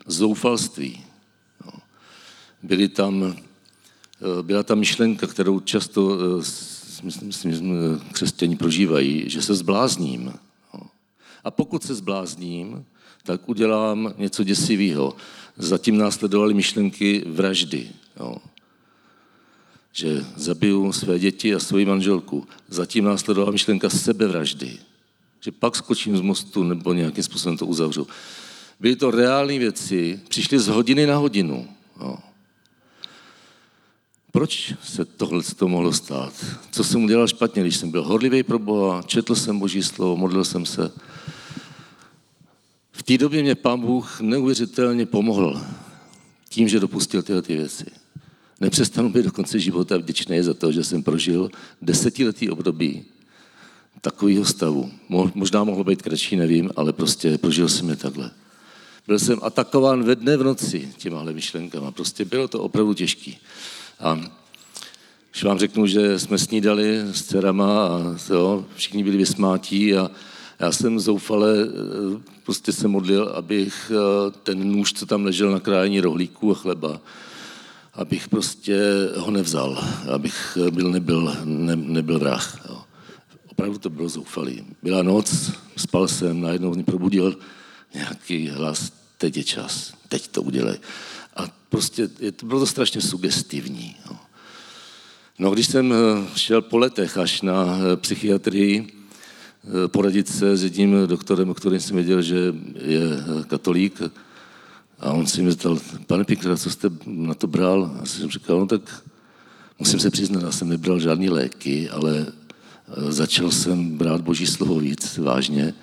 zoufalství. 0.07 1.01
Byly 2.63 2.89
tam, 2.89 3.37
byla 4.43 4.63
tam 4.63 4.79
myšlenka, 4.79 5.27
kterou 5.27 5.61
často 5.61 6.19
myslím, 7.03 7.27
myslím, 7.27 7.53
že 7.53 7.61
křesťaní 8.13 8.57
prožívají, 8.57 9.31
že 9.31 9.43
se 9.43 9.55
zblázním. 9.55 10.33
A 11.45 11.51
pokud 11.51 11.83
se 11.83 11.95
zblázním, 11.95 12.85
tak 13.23 13.49
udělám 13.49 14.15
něco 14.19 14.45
děsivého. 14.45 15.17
Zatím 15.57 15.99
následovaly 15.99 16.55
myšlenky 16.55 17.25
vraždy. 17.27 17.89
Jo. 18.21 18.37
Že 19.97 20.25
zabiju 20.37 20.93
své 20.93 21.19
děti 21.19 21.55
a 21.55 21.59
svoji 21.59 21.85
manželku. 21.85 22.47
Zatím 22.69 23.05
následovala 23.05 23.53
myšlenka 23.53 23.91
sebevraždy. 23.91 24.79
Že 25.41 25.53
pak 25.53 25.77
skočím 25.77 26.17
z 26.17 26.21
mostu 26.21 26.63
nebo 26.63 26.93
nějakým 26.93 27.25
způsobem 27.25 27.57
to 27.57 27.67
uzavřu. 27.67 28.07
Byly 28.81 28.97
to 28.97 29.11
reální 29.11 29.59
věci, 29.59 30.21
přišly 30.29 30.59
z 30.59 30.69
hodiny 30.69 31.07
na 31.07 31.17
hodinu. 31.17 31.69
Jo. 32.01 32.19
Proč 34.33 34.75
se 34.83 35.05
tohle 35.05 35.43
to 35.43 35.69
mohlo 35.69 35.93
stát? 35.93 36.47
Co 36.71 36.85
jsem 36.85 37.05
udělal 37.05 37.29
špatně, 37.29 37.63
když 37.63 37.77
jsem 37.77 37.91
byl 37.91 38.05
horlivý 38.05 38.43
pro 38.43 38.59
Boha, 38.59 39.03
četl 39.03 39.35
jsem 39.35 39.59
Boží 39.59 39.83
slovo, 39.83 40.17
modlil 40.17 40.45
jsem 40.45 40.67
se. 40.67 40.91
V 42.93 43.03
té 43.03 43.19
době 43.19 43.43
mě 43.43 43.55
pán 43.55 43.81
Bůh 43.81 44.21
neuvěřitelně 44.21 45.07
pomohl 45.07 45.63
tím, 46.49 46.69
že 46.69 46.81
dopustil 46.81 47.23
tyhle 47.23 47.43
ty 47.43 47.57
věci. 47.57 48.04
Nepřestanu 48.61 49.13
být 49.13 49.25
do 49.25 49.33
konce 49.33 49.59
života 49.59 49.97
vděčný 49.97 50.43
za 50.43 50.55
to, 50.55 50.73
že 50.73 50.85
jsem 50.85 51.03
prožil 51.03 51.51
desetiletý 51.83 52.51
období 52.51 53.05
takového 54.01 54.45
stavu. 54.45 54.91
Možná 55.35 55.65
mohlo 55.65 55.85
být 55.85 56.03
kratší, 56.03 56.37
nevím, 56.37 56.71
ale 56.77 56.93
prostě 56.93 57.39
prožil 57.39 57.69
jsem 57.69 57.89
je 57.89 57.97
takhle. 57.97 58.31
Byl 59.07 59.19
jsem 59.19 59.39
atakován 59.43 60.05
ve 60.05 60.15
dne 60.17 60.37
v 60.37 60.45
noci 60.45 60.93
těmahle 60.97 61.33
myšlenkama. 61.33 61.91
Prostě 61.91 62.25
bylo 62.25 62.49
to 62.49 62.61
opravdu 62.63 62.95
těžké. 62.95 63.33
A 64.01 64.21
když 65.31 65.45
vám 65.45 65.59
řeknu, 65.59 65.87
že 65.87 66.19
jsme 66.19 66.39
snídali 66.39 66.99
s 67.13 67.23
dcerama 67.23 67.87
a 67.87 68.17
jo, 68.31 68.65
všichni 68.77 69.05
byli 69.05 69.17
vysmátí 69.17 69.95
a 69.95 70.11
já 70.61 70.73
jsem 70.73 71.01
zoufale 71.01 71.55
eh, 71.63 72.21
prostě 72.45 72.73
se 72.73 72.89
modlil, 72.89 73.29
abych 73.29 73.93
eh, 73.95 74.31
ten 74.43 74.73
nůž, 74.73 74.93
co 74.93 75.07
tam 75.07 75.25
ležel 75.25 75.51
na 75.51 75.61
krájení 75.61 76.01
rohlíků 76.01 76.51
a 76.51 76.55
chleba, 76.55 77.01
abych 77.95 78.29
prostě 78.29 78.79
ho 79.17 79.31
nevzal, 79.31 79.85
abych 80.15 80.59
byl, 80.71 80.91
nebyl, 80.91 81.37
ne, 81.45 81.77
nebyl 81.77 82.19
vrah. 82.19 82.61
Jo. 82.69 82.83
Opravdu 83.49 83.79
to 83.79 83.91
bylo 83.91 84.09
zoufalý. 84.09 84.65
Byla 84.83 85.03
noc, 85.03 85.53
spal 85.77 86.09
jsem, 86.09 86.41
najednou 86.41 86.75
mě 86.75 86.85
probudil 86.85 87.39
nějaký 87.95 88.49
hlas, 88.49 88.93
teď 89.19 89.37
je 89.37 89.45
čas, 89.45 89.95
teď 90.09 90.29
to 90.29 90.43
udělej. 90.43 90.79
A 91.37 91.49
prostě 91.69 92.09
je, 92.21 92.33
to 92.33 92.47
bylo 92.47 92.61
to 92.61 92.67
strašně 92.67 93.01
sugestivní. 93.01 93.97
Jo. 94.11 94.17
No, 95.39 95.51
když 95.51 95.67
jsem 95.67 95.93
eh, 95.93 96.39
šel 96.39 96.63
po 96.63 96.79
letech 96.79 97.19
až 97.19 97.43
na 97.43 97.79
psychiatrii, 97.97 99.05
Eh, 99.67 99.89
poradit 99.89 100.29
se 100.29 100.57
s 100.57 100.65
jedním 100.65 101.07
doktorem, 101.07 101.51
o 101.51 101.55
kterém 101.55 101.81
jsem 101.81 101.97
věděl, 101.97 102.23
že 102.23 102.55
je 102.81 103.01
eh, 103.01 103.45
katolík. 103.47 104.03
A 104.99 105.13
on 105.13 105.27
si 105.27 105.43
mi 105.43 105.51
zeptal, 105.51 105.79
pane 106.07 106.25
Pinkler, 106.25 106.59
co 106.59 106.71
jste 106.71 106.89
na 107.07 107.35
to 107.35 107.47
bral? 107.47 107.99
A 108.03 108.07
jsem 108.07 108.31
říkal, 108.31 108.61
no 108.61 108.67
tak 108.67 109.03
musím 109.79 110.01
se 110.01 110.11
přiznat, 110.11 110.43
já 110.43 110.53
jsem 110.53 110.69
nebral 110.69 111.01
žádný 111.01 111.31
léky, 111.31 111.91
ale 111.91 112.27
eh, 112.27 113.13
začal 113.13 113.51
jsem 113.51 113.99
brát 113.99 114.21
boží 114.21 114.47
slovo 114.47 114.81
víc 114.81 115.19
vážně 115.19 115.75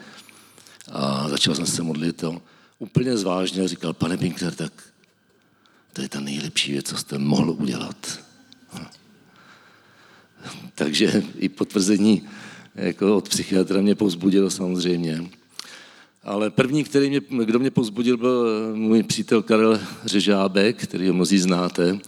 a 0.92 1.30
začal 1.30 1.56
jsem 1.56 1.66
se 1.66 1.84
modlit 1.84 2.24
a 2.24 2.42
úplně 2.80 3.18
zvážně 3.18 3.68
říkal, 3.68 3.94
pane 3.94 4.18
Pinkler, 4.18 4.56
tak 4.56 4.74
to 5.94 6.02
je 6.02 6.10
ta 6.10 6.20
nejlepší 6.20 6.72
věc, 6.72 6.90
co 6.90 6.98
jste 6.98 7.18
mohl 7.18 7.52
udělat. 7.52 8.20
Takže 10.76 11.24
i 11.38 11.50
potvrzení 11.50 12.28
jako 12.76 13.18
od 13.18 13.30
psychiatra 13.30 13.82
mě 13.82 13.96
povzbudil 13.96 14.50
samozřejmě. 14.50 15.30
Ale 16.24 16.50
první, 16.50 16.84
který 16.84 17.10
mě, 17.10 17.22
kdo 17.46 17.60
mě 17.60 17.72
povzbudil, 17.72 18.18
byl 18.18 18.46
můj 18.76 19.04
přítel 19.04 19.44
Karel 19.44 19.80
Řežábek, 20.06 20.84
který 20.84 21.08
ho 21.08 21.14
mnozí 21.14 21.40
znáte. 21.40 22.00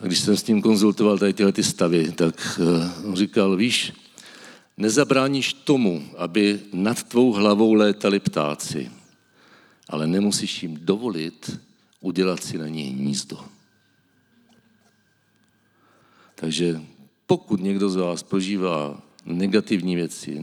A 0.00 0.06
když 0.06 0.20
jsem 0.20 0.36
s 0.36 0.46
ním 0.46 0.62
konzultoval 0.62 1.18
tady 1.18 1.32
tyhle 1.32 1.52
ty 1.52 1.64
stavy, 1.64 2.12
tak 2.12 2.60
eh, 2.60 3.06
on 3.08 3.16
říkal, 3.16 3.56
víš, 3.56 3.92
nezabráníš 4.76 5.52
tomu, 5.52 6.08
aby 6.16 6.60
nad 6.72 7.02
tvou 7.02 7.32
hlavou 7.32 7.74
létali 7.74 8.20
ptáci, 8.20 8.90
ale 9.88 10.06
nemusíš 10.06 10.62
jim 10.62 10.78
dovolit 10.82 11.60
udělat 12.00 12.44
si 12.44 12.58
na 12.58 12.68
něj 12.68 12.90
hnízdo. 12.90 13.40
Takže 16.34 16.80
pokud 17.26 17.60
někdo 17.60 17.88
z 17.88 17.96
vás 17.96 18.22
prožívá 18.22 19.02
negativní 19.24 19.96
věci, 19.96 20.42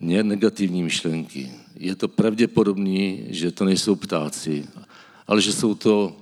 negativní 0.00 0.82
myšlenky. 0.82 1.52
Je 1.76 1.94
to 1.94 2.08
pravděpodobné, 2.08 3.16
že 3.28 3.52
to 3.52 3.64
nejsou 3.64 3.96
ptáci, 3.96 4.66
ale 5.26 5.42
že 5.42 5.52
jsou 5.52 5.74
to 5.74 6.16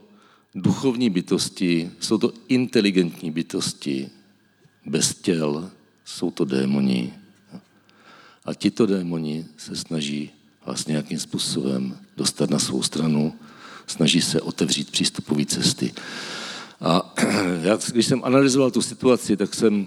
duchovní 0.54 1.10
bytosti, 1.10 1.90
jsou 2.00 2.18
to 2.18 2.32
inteligentní 2.48 3.30
bytosti, 3.30 4.10
bez 4.86 5.14
těl, 5.14 5.70
jsou 6.04 6.30
to 6.30 6.44
démoni. 6.44 7.14
A 8.44 8.54
tito 8.54 8.86
démoni 8.86 9.46
se 9.56 9.76
snaží 9.76 10.30
vás 10.66 10.86
nějakým 10.86 11.18
způsobem 11.18 11.98
dostat 12.16 12.50
na 12.50 12.58
svou 12.58 12.82
stranu, 12.82 13.34
snaží 13.86 14.20
se 14.20 14.40
otevřít 14.40 14.90
přístupové 14.90 15.44
cesty. 15.44 15.92
A 16.80 17.14
já, 17.62 17.78
když 17.92 18.06
jsem 18.06 18.24
analyzoval 18.24 18.70
tu 18.70 18.82
situaci, 18.82 19.36
tak 19.36 19.54
jsem 19.54 19.86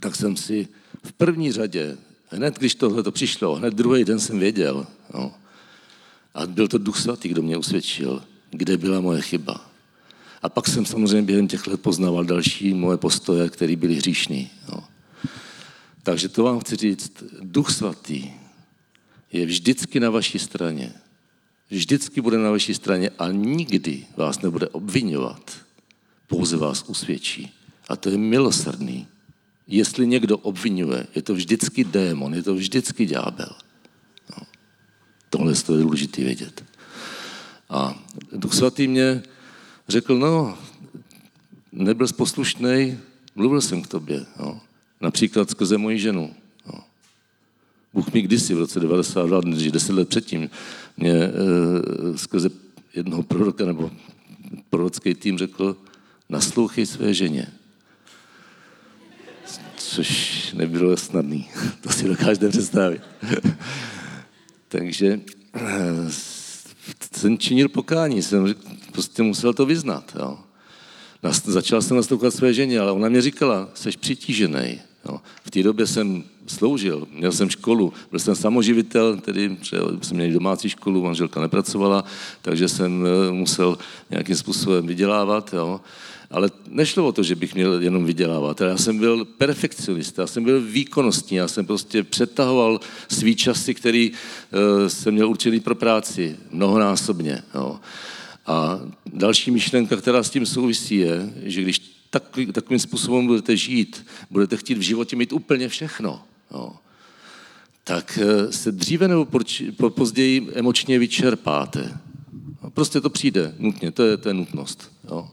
tak 0.00 0.16
jsem 0.16 0.36
si 0.36 0.68
v 1.04 1.12
první 1.12 1.52
řadě, 1.52 1.96
hned 2.30 2.58
když 2.58 2.74
tohle 2.74 3.02
to 3.02 3.12
přišlo, 3.12 3.54
hned 3.54 3.74
druhý 3.74 4.04
den 4.04 4.20
jsem 4.20 4.38
věděl, 4.38 4.86
no, 5.14 5.34
a 6.34 6.46
byl 6.46 6.68
to 6.68 6.78
Duch 6.78 6.98
Svatý, 6.98 7.28
kdo 7.28 7.42
mě 7.42 7.56
usvědčil, 7.56 8.22
kde 8.50 8.76
byla 8.76 9.00
moje 9.00 9.22
chyba. 9.22 9.70
A 10.42 10.48
pak 10.48 10.68
jsem 10.68 10.86
samozřejmě 10.86 11.22
během 11.22 11.48
těch 11.48 11.66
let 11.66 11.80
poznával 11.80 12.24
další 12.24 12.74
moje 12.74 12.96
postoje, 12.96 13.48
které 13.48 13.76
byly 13.76 13.94
hříšný. 13.94 14.50
No. 14.72 14.84
Takže 16.02 16.28
to 16.28 16.42
vám 16.42 16.60
chci 16.60 16.76
říct, 16.76 17.12
Duch 17.40 17.70
Svatý 17.70 18.30
je 19.32 19.46
vždycky 19.46 20.00
na 20.00 20.10
vaší 20.10 20.38
straně. 20.38 20.92
Vždycky 21.70 22.20
bude 22.20 22.38
na 22.38 22.50
vaší 22.50 22.74
straně 22.74 23.10
a 23.18 23.28
nikdy 23.28 24.06
vás 24.16 24.42
nebude 24.42 24.68
obvinovat. 24.68 25.56
Pouze 26.26 26.56
vás 26.56 26.84
usvědčí. 26.86 27.52
A 27.88 27.96
to 27.96 28.08
je 28.10 28.18
milosrdný 28.18 29.06
jestli 29.66 30.06
někdo 30.06 30.38
obvinuje, 30.38 31.06
je 31.14 31.22
to 31.22 31.34
vždycky 31.34 31.84
démon, 31.84 32.34
je 32.34 32.42
to 32.42 32.54
vždycky 32.54 33.06
ďábel. 33.06 33.50
No. 34.30 34.46
Tohle 35.30 35.52
je 35.52 35.82
důležité 35.82 36.22
vědět. 36.22 36.64
A 37.70 38.04
Duch 38.32 38.54
Svatý 38.54 38.88
mě 38.88 39.22
řekl, 39.88 40.18
no, 40.18 40.58
nebyl 41.72 42.06
poslušný, 42.16 42.98
mluvil 43.34 43.60
jsem 43.60 43.82
k 43.82 43.88
tobě. 43.88 44.26
No. 44.40 44.60
Například 45.00 45.50
skrze 45.50 45.78
moji 45.78 45.98
ženu. 45.98 46.34
No. 46.66 46.84
Bůh 47.94 48.12
mi 48.12 48.22
kdysi 48.22 48.54
v 48.54 48.58
roce 48.58 48.80
92, 48.80 49.40
než 49.44 49.72
10 49.72 49.92
let 49.92 50.08
předtím, 50.08 50.50
mě 50.96 51.12
e, 51.12 51.32
skrze 52.18 52.50
jednoho 52.94 53.22
proroka 53.22 53.66
nebo 53.66 53.90
prorocký 54.70 55.14
tým 55.14 55.38
řekl, 55.38 55.76
naslouchej 56.28 56.86
své 56.86 57.14
ženě 57.14 57.52
což 59.96 60.52
nebylo 60.52 60.96
snadný. 60.96 61.48
To 61.80 61.92
si 61.92 62.08
dokážete 62.08 62.48
představit. 62.48 63.02
Takže 64.68 65.20
eh, 65.54 65.60
jsem 67.14 67.38
činil 67.38 67.68
pokání, 67.68 68.22
jsem 68.22 68.54
prostě 68.92 69.22
musel 69.22 69.54
to 69.54 69.66
vyznat. 69.66 70.16
Jo. 70.18 70.38
Začal 71.44 71.82
jsem 71.82 71.96
naslouchat 71.96 72.34
své 72.34 72.54
ženě, 72.54 72.80
ale 72.80 72.92
ona 72.92 73.08
mě 73.08 73.22
říkala, 73.22 73.68
jsi 73.74 73.90
přitížený. 73.90 74.80
Jo. 75.08 75.20
V 75.44 75.50
té 75.50 75.62
době 75.62 75.86
jsem 75.86 76.24
sloužil, 76.46 77.06
měl 77.12 77.32
jsem 77.32 77.50
školu, 77.50 77.92
byl 78.10 78.20
jsem 78.20 78.34
samoživitel, 78.34 79.16
tedy 79.16 79.56
jsem 80.02 80.16
měl 80.16 80.32
domácí 80.32 80.68
školu, 80.68 81.04
manželka 81.04 81.40
nepracovala, 81.40 82.04
takže 82.42 82.68
jsem 82.68 83.06
eh, 83.06 83.32
musel 83.32 83.78
nějakým 84.10 84.36
způsobem 84.36 84.86
vydělávat. 84.86 85.52
Jo. 85.52 85.80
Ale 86.30 86.50
nešlo 86.68 87.06
o 87.06 87.12
to, 87.12 87.22
že 87.22 87.34
bych 87.34 87.54
měl 87.54 87.82
jenom 87.82 88.04
vydělávat. 88.04 88.60
Já 88.60 88.76
jsem 88.76 88.98
byl 88.98 89.24
perfekcionista, 89.24 90.22
já 90.22 90.26
jsem 90.26 90.44
byl 90.44 90.60
výkonnostní, 90.60 91.36
já 91.36 91.48
jsem 91.48 91.66
prostě 91.66 92.02
přetahoval 92.02 92.80
svý 93.08 93.36
časy, 93.36 93.74
který 93.74 94.10
uh, 94.10 94.88
jsem 94.88 95.14
měl 95.14 95.28
určený 95.28 95.60
pro 95.60 95.74
práci, 95.74 96.36
mnohonásobně. 96.50 97.42
Jo. 97.54 97.80
A 98.46 98.80
další 99.06 99.50
myšlenka, 99.50 99.96
která 99.96 100.22
s 100.22 100.30
tím 100.30 100.46
souvisí, 100.46 100.96
je, 100.96 101.32
že 101.42 101.62
když 101.62 101.95
takový, 102.10 102.46
takovým 102.46 102.78
způsobem 102.78 103.26
budete 103.26 103.56
žít, 103.56 104.06
budete 104.30 104.56
chtít 104.56 104.78
v 104.78 104.80
životě 104.80 105.16
mít 105.16 105.32
úplně 105.32 105.68
všechno, 105.68 106.22
jo, 106.50 106.72
tak 107.84 108.18
eh, 108.22 108.52
se 108.52 108.72
dříve 108.72 109.08
nebo 109.08 109.26
později 109.90 110.48
emočně 110.54 110.98
vyčerpáte. 110.98 111.98
Prostě 112.74 113.00
to 113.00 113.10
přijde 113.10 113.54
nutně, 113.58 113.90
to 113.90 114.02
je, 114.02 114.16
to 114.16 114.28
je 114.28 114.34
nutnost. 114.34 114.92
Jo. 115.04 115.30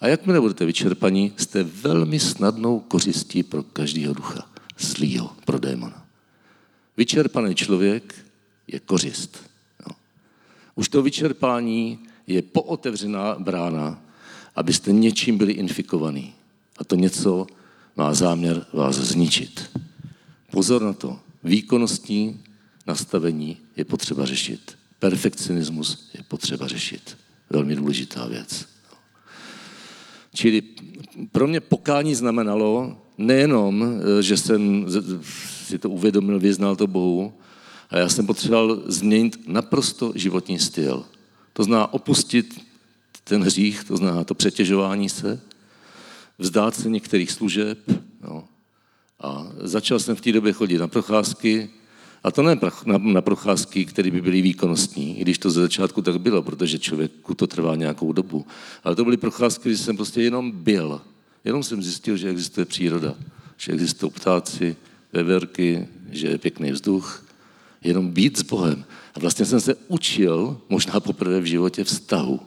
A 0.00 0.08
jakmile 0.08 0.40
budete 0.40 0.64
vyčerpaní, 0.64 1.32
jste 1.36 1.62
velmi 1.62 2.20
snadnou 2.20 2.80
kořistí 2.80 3.42
pro 3.42 3.62
každého 3.62 4.14
ducha. 4.14 4.50
Zlýho, 4.78 5.32
pro 5.44 5.58
démona. 5.58 6.06
Vyčerpaný 6.96 7.54
člověk 7.54 8.14
je 8.66 8.80
kořist. 8.80 9.50
Jo. 9.80 9.96
Už 10.74 10.88
to 10.88 11.02
vyčerpání 11.02 11.98
je 12.26 12.42
pootevřená 12.42 13.36
brána, 13.38 14.02
abyste 14.56 14.92
něčím 14.92 15.38
byli 15.38 15.52
infikovaní. 15.52 16.34
A 16.78 16.84
to 16.84 16.96
něco 16.96 17.46
má 17.96 18.14
záměr 18.14 18.66
vás 18.72 18.96
zničit. 18.96 19.70
Pozor 20.50 20.82
na 20.82 20.92
to. 20.92 21.18
Výkonnostní 21.44 22.40
nastavení 22.86 23.56
je 23.76 23.84
potřeba 23.84 24.26
řešit. 24.26 24.76
Perfekcionismus 24.98 26.10
je 26.14 26.22
potřeba 26.22 26.68
řešit. 26.68 27.16
Velmi 27.50 27.76
důležitá 27.76 28.26
věc. 28.26 28.66
Čili 30.34 30.62
pro 31.32 31.46
mě 31.46 31.60
pokání 31.60 32.14
znamenalo 32.14 32.98
nejenom, 33.18 33.84
že 34.20 34.36
jsem 34.36 34.86
si 35.66 35.78
to 35.78 35.90
uvědomil, 35.90 36.40
vyznal 36.40 36.76
to 36.76 36.86
Bohu, 36.86 37.32
a 37.90 37.98
já 37.98 38.08
jsem 38.08 38.26
potřeboval 38.26 38.82
změnit 38.86 39.48
naprosto 39.48 40.12
životní 40.14 40.58
styl. 40.58 41.04
To 41.52 41.64
znamená 41.64 41.92
opustit 41.94 42.60
ten 43.28 43.42
hřích, 43.42 43.84
to 43.84 43.96
znamená 43.96 44.24
to 44.24 44.34
přetěžování 44.34 45.08
se, 45.08 45.40
vzdát 46.38 46.74
se 46.74 46.90
některých 46.90 47.32
služeb. 47.32 47.78
No. 48.22 48.44
A 49.20 49.46
začal 49.60 49.98
jsem 49.98 50.16
v 50.16 50.20
té 50.20 50.32
době 50.32 50.52
chodit 50.52 50.78
na 50.78 50.88
procházky, 50.88 51.70
a 52.24 52.30
to 52.30 52.42
ne 52.42 52.58
na, 52.86 52.98
na 52.98 53.20
procházky, 53.20 53.84
které 53.84 54.10
by 54.10 54.20
byly 54.20 54.42
výkonnostní, 54.42 55.18
i 55.18 55.22
když 55.22 55.38
to 55.38 55.50
ze 55.50 55.60
začátku 55.60 56.02
tak 56.02 56.20
bylo, 56.20 56.42
protože 56.42 56.78
člověku 56.78 57.34
to 57.34 57.46
trvá 57.46 57.76
nějakou 57.76 58.12
dobu. 58.12 58.46
Ale 58.84 58.96
to 58.96 59.04
byly 59.04 59.16
procházky, 59.16 59.68
kdy 59.68 59.78
jsem 59.78 59.96
prostě 59.96 60.22
jenom 60.22 60.50
byl. 60.50 61.00
Jenom 61.44 61.62
jsem 61.62 61.82
zjistil, 61.82 62.16
že 62.16 62.30
existuje 62.30 62.64
příroda, 62.64 63.14
že 63.56 63.72
existují 63.72 64.12
ptáci, 64.12 64.76
veverky, 65.12 65.88
že 66.10 66.28
je 66.28 66.38
pěkný 66.38 66.72
vzduch. 66.72 67.24
Jenom 67.82 68.10
být 68.10 68.38
s 68.38 68.42
Bohem. 68.42 68.84
A 69.14 69.20
vlastně 69.20 69.44
jsem 69.46 69.60
se 69.60 69.74
učil, 69.88 70.60
možná 70.68 71.00
poprvé 71.00 71.40
v 71.40 71.44
životě, 71.44 71.84
vztahu. 71.84 72.40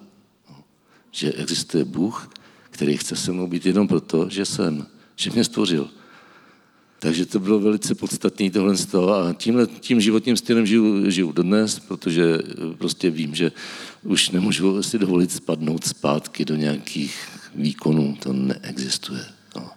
Že 1.12 1.34
existuje 1.34 1.86
Bůh, 1.86 2.30
který 2.70 2.98
chce 2.98 3.16
se 3.16 3.32
mnou 3.32 3.48
být 3.48 3.66
jenom 3.66 3.88
proto, 3.88 4.30
že 4.30 4.46
jsem, 4.46 4.88
že 5.16 5.30
mě 5.30 5.44
stvořil. 5.44 5.90
Takže 7.00 7.26
to 7.26 7.40
bylo 7.40 7.60
velice 7.60 7.96
podstatné 7.96 8.52
tohle 8.52 8.76
z 8.76 8.86
toho 8.86 9.14
a 9.14 9.34
tímhle, 9.34 9.68
tím 9.68 10.02
životním 10.02 10.38
stylem 10.38 10.66
žiju, 10.66 11.12
žiju 11.12 11.32
dodnes, 11.32 11.80
protože 11.80 12.40
prostě 12.78 13.10
vím, 13.10 13.36
že 13.36 13.52
už 14.04 14.30
nemůžu 14.30 14.84
si 14.84 15.00
dovolit 15.00 15.32
spadnout 15.32 15.84
zpátky 15.84 16.46
do 16.46 16.56
nějakých 16.56 17.16
výkonů, 17.56 18.18
to 18.24 18.34
neexistuje. 18.34 19.26
No. 19.56 19.70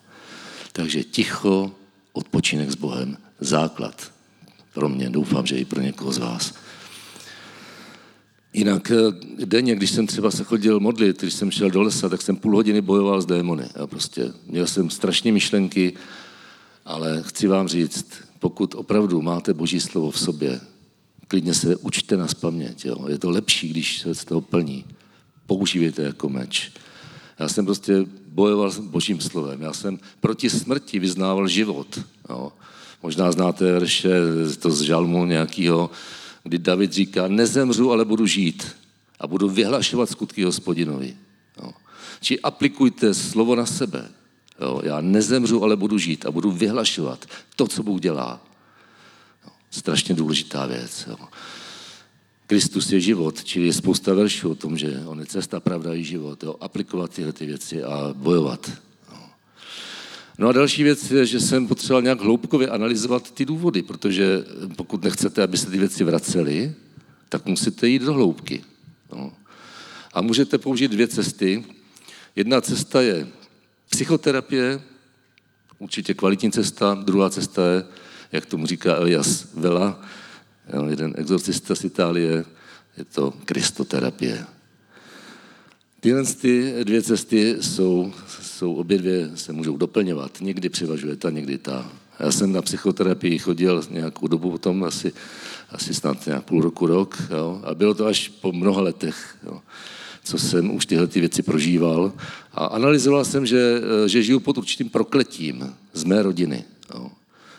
Takže 0.72 1.04
ticho, 1.04 1.74
odpočinek 2.12 2.70
s 2.70 2.74
Bohem, 2.74 3.16
základ 3.40 4.12
pro 4.74 4.88
mě, 4.88 5.10
doufám, 5.10 5.46
že 5.46 5.56
i 5.56 5.64
pro 5.64 5.80
někoho 5.80 6.12
z 6.12 6.18
vás. 6.18 6.54
Jinak 8.52 8.90
eh, 8.90 9.44
denně, 9.44 9.74
když 9.74 9.90
jsem 9.90 10.06
třeba 10.06 10.30
se 10.30 10.44
chodil 10.44 10.80
modlit, 10.80 11.20
když 11.20 11.34
jsem 11.34 11.50
šel 11.50 11.70
do 11.70 11.82
lesa, 11.82 12.08
tak 12.08 12.22
jsem 12.22 12.36
půl 12.36 12.56
hodiny 12.56 12.80
bojoval 12.80 13.22
s 13.22 13.26
démony. 13.26 13.64
A 13.82 13.86
prostě 13.86 14.32
měl 14.46 14.66
jsem 14.66 14.90
strašné 14.90 15.32
myšlenky, 15.32 15.92
ale 16.84 17.22
chci 17.26 17.46
vám 17.46 17.68
říct, 17.68 18.06
pokud 18.38 18.74
opravdu 18.74 19.22
máte 19.22 19.54
Boží 19.54 19.80
slovo 19.80 20.10
v 20.10 20.18
sobě, 20.18 20.60
klidně 21.28 21.54
se 21.54 21.76
učte 21.76 22.16
na 22.16 22.28
spaměť. 22.28 22.84
Jo. 22.84 23.08
Je 23.08 23.18
to 23.18 23.30
lepší, 23.30 23.68
když 23.68 23.98
se 23.98 24.14
z 24.14 24.24
toho 24.24 24.40
plní. 24.40 24.84
Používejte 25.46 26.02
jako 26.02 26.28
meč. 26.28 26.72
Já 27.38 27.48
jsem 27.48 27.64
prostě 27.64 28.04
bojoval 28.26 28.70
s 28.70 28.78
Božím 28.78 29.20
slovem. 29.20 29.62
Já 29.62 29.72
jsem 29.72 29.98
proti 30.20 30.50
smrti 30.50 30.98
vyznával 30.98 31.48
život. 31.48 32.00
Jo. 32.28 32.52
Možná 33.02 33.32
znáte 33.32 33.72
verše 33.72 34.10
to 34.58 34.70
z 34.70 34.80
žalmu 34.82 35.24
nějakého, 35.24 35.90
kdy 36.42 36.58
David 36.58 36.92
říká, 36.92 37.28
nezemřu, 37.28 37.92
ale 37.92 38.04
budu 38.04 38.26
žít 38.26 38.76
a 39.20 39.26
budu 39.26 39.48
vyhlašovat 39.48 40.10
skutky 40.10 40.44
hospodinovi. 40.44 41.16
Jo. 41.62 41.72
Či 42.20 42.40
aplikujte 42.40 43.14
slovo 43.14 43.56
na 43.56 43.66
sebe. 43.66 44.08
Jo. 44.60 44.80
Já 44.84 45.00
nezemřu, 45.00 45.62
ale 45.62 45.76
budu 45.76 45.98
žít 45.98 46.26
a 46.26 46.30
budu 46.30 46.50
vyhlašovat 46.50 47.26
to, 47.56 47.68
co 47.68 47.82
Bůh 47.82 48.00
dělá. 48.00 48.40
Jo. 49.44 49.52
Strašně 49.70 50.14
důležitá 50.14 50.66
věc. 50.66 51.04
Jo. 51.08 51.16
Kristus 52.46 52.92
je 52.92 53.00
život, 53.00 53.44
čili 53.44 53.66
je 53.66 53.72
spousta 53.72 54.14
veršů 54.14 54.50
o 54.50 54.54
tom, 54.54 54.78
že 54.78 55.02
on 55.06 55.20
je 55.20 55.26
cesta, 55.26 55.60
pravda 55.60 55.94
i 55.94 56.04
život. 56.04 56.42
Jo. 56.42 56.56
Aplikovat 56.60 57.10
tyhle 57.10 57.32
ty 57.32 57.46
věci 57.46 57.82
a 57.82 58.10
bojovat. 58.12 58.70
No 60.38 60.48
a 60.48 60.52
další 60.52 60.82
věc 60.82 61.10
je, 61.10 61.26
že 61.26 61.40
jsem 61.40 61.68
potřeboval 61.68 62.02
nějak 62.02 62.20
hloubkově 62.20 62.68
analyzovat 62.68 63.30
ty 63.30 63.44
důvody, 63.44 63.82
protože 63.82 64.44
pokud 64.76 65.04
nechcete, 65.04 65.42
aby 65.42 65.58
se 65.58 65.70
ty 65.70 65.78
věci 65.78 66.04
vracely, 66.04 66.74
tak 67.28 67.46
musíte 67.46 67.88
jít 67.88 68.02
do 68.02 68.12
hloubky. 68.12 68.64
No. 69.12 69.32
A 70.14 70.22
můžete 70.22 70.58
použít 70.58 70.90
dvě 70.90 71.08
cesty. 71.08 71.64
Jedna 72.36 72.60
cesta 72.60 73.02
je 73.02 73.28
psychoterapie, 73.90 74.80
určitě 75.78 76.14
kvalitní 76.14 76.52
cesta, 76.52 76.94
druhá 77.04 77.30
cesta 77.30 77.66
je, 77.66 77.84
jak 78.32 78.46
tomu 78.46 78.66
říká 78.66 78.96
Elias 78.96 79.48
Vela, 79.54 80.00
jeden 80.88 81.14
exorcista 81.16 81.74
z 81.74 81.84
Itálie, 81.84 82.44
je 82.96 83.04
to 83.04 83.32
kristoterapie. 83.44 84.46
Tyhle 86.00 86.24
ty 86.24 86.74
dvě 86.84 87.02
cesty 87.02 87.56
jsou, 87.60 88.12
jsou 88.62 88.74
obě 88.74 88.98
dvě, 88.98 89.30
se 89.34 89.52
můžou 89.52 89.76
doplňovat. 89.76 90.38
Někdy 90.40 90.68
převažuje 90.68 91.16
ta, 91.16 91.30
někdy 91.30 91.58
ta. 91.58 91.90
Já 92.20 92.32
jsem 92.32 92.52
na 92.52 92.62
psychoterapii 92.62 93.38
chodil 93.38 93.82
nějakou 93.90 94.26
dobu 94.26 94.50
potom, 94.50 94.84
asi, 94.84 95.12
asi 95.70 95.94
snad 95.94 96.26
nějak 96.26 96.44
půl 96.44 96.62
roku, 96.62 96.86
rok. 96.86 97.22
Jo? 97.30 97.60
A 97.64 97.74
bylo 97.74 97.94
to 97.94 98.06
až 98.06 98.28
po 98.28 98.52
mnoha 98.52 98.82
letech, 98.82 99.36
jo? 99.46 99.60
co 100.24 100.38
jsem 100.38 100.74
už 100.74 100.86
tyhle 100.86 101.06
ty 101.06 101.20
věci 101.20 101.42
prožíval. 101.42 102.12
A 102.52 102.66
analyzoval 102.66 103.24
jsem, 103.24 103.46
že, 103.46 103.80
že 104.06 104.22
žiju 104.22 104.40
pod 104.40 104.58
určitým 104.58 104.88
prokletím 104.88 105.74
z 105.92 106.04
mé 106.04 106.22
rodiny. 106.22 106.64
Jo? 106.94 107.10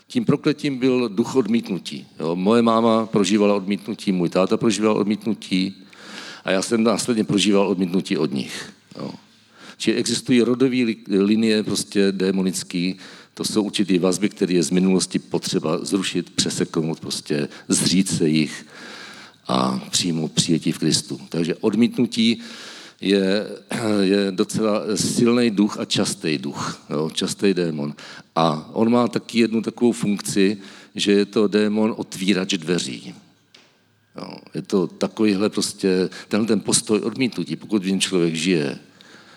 Tím 0.07 0.25
prokletím 0.25 0.77
byl 0.77 1.09
duch 1.09 1.35
odmítnutí. 1.35 2.07
Jo? 2.19 2.35
Moje 2.35 2.61
máma 2.61 3.05
prožívala 3.05 3.55
odmítnutí, 3.55 4.11
můj 4.11 4.29
táta 4.29 4.57
prožíval 4.57 4.97
odmítnutí, 4.97 5.75
a 6.45 6.51
já 6.51 6.61
jsem 6.61 6.83
následně 6.83 7.23
prožíval 7.23 7.67
odmítnutí 7.67 8.17
od 8.17 8.31
nich. 8.31 8.73
Jo. 8.97 9.11
Čili 9.83 9.97
existují 9.97 10.41
rodové 10.41 10.77
linie 11.07 11.63
prostě 11.63 12.11
démonické, 12.11 12.93
to 13.33 13.43
jsou 13.43 13.63
určitý 13.63 13.99
vazby, 13.99 14.29
které 14.29 14.53
je 14.53 14.63
z 14.63 14.71
minulosti 14.71 15.19
potřeba 15.19 15.85
zrušit, 15.85 16.29
přeseknout, 16.29 16.99
prostě 16.99 17.47
zřít 17.67 18.09
se 18.09 18.29
jich 18.29 18.65
a 19.47 19.83
přijmout 19.91 20.31
přijetí 20.31 20.71
v 20.71 20.77
Kristu. 20.77 21.19
Takže 21.29 21.55
odmítnutí 21.55 22.39
je, 23.01 23.47
je 24.01 24.31
docela 24.31 24.81
silný 24.95 25.49
duch 25.49 25.79
a 25.79 25.85
častý 25.85 26.37
duch, 26.37 26.81
jo, 26.89 27.09
častý 27.09 27.53
démon. 27.53 27.95
A 28.35 28.69
on 28.73 28.91
má 28.91 29.07
taky 29.07 29.39
jednu 29.39 29.61
takovou 29.61 29.91
funkci, 29.91 30.57
že 30.95 31.11
je 31.11 31.25
to 31.25 31.47
démon 31.47 31.93
otvírač 31.97 32.53
dveří. 32.53 33.15
Jo, 34.15 34.35
je 34.53 34.61
to 34.61 34.87
takovýhle 34.87 35.49
prostě, 35.49 36.09
tenhle 36.27 36.47
ten 36.47 36.59
postoj 36.59 36.99
odmítnutí, 36.99 37.55
pokud 37.55 37.83
v 37.83 37.87
něm 37.87 37.99
člověk 37.99 38.35
žije, 38.35 38.79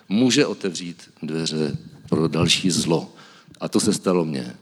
může 0.09 0.47
otevřít 0.47 1.03
dveře 1.23 1.77
pro 2.09 2.29
další 2.29 2.71
zlo. 2.71 3.15
A 3.61 3.69
to 3.69 3.81
se 3.81 3.93
stalo 3.93 4.25
mně. 4.25 4.57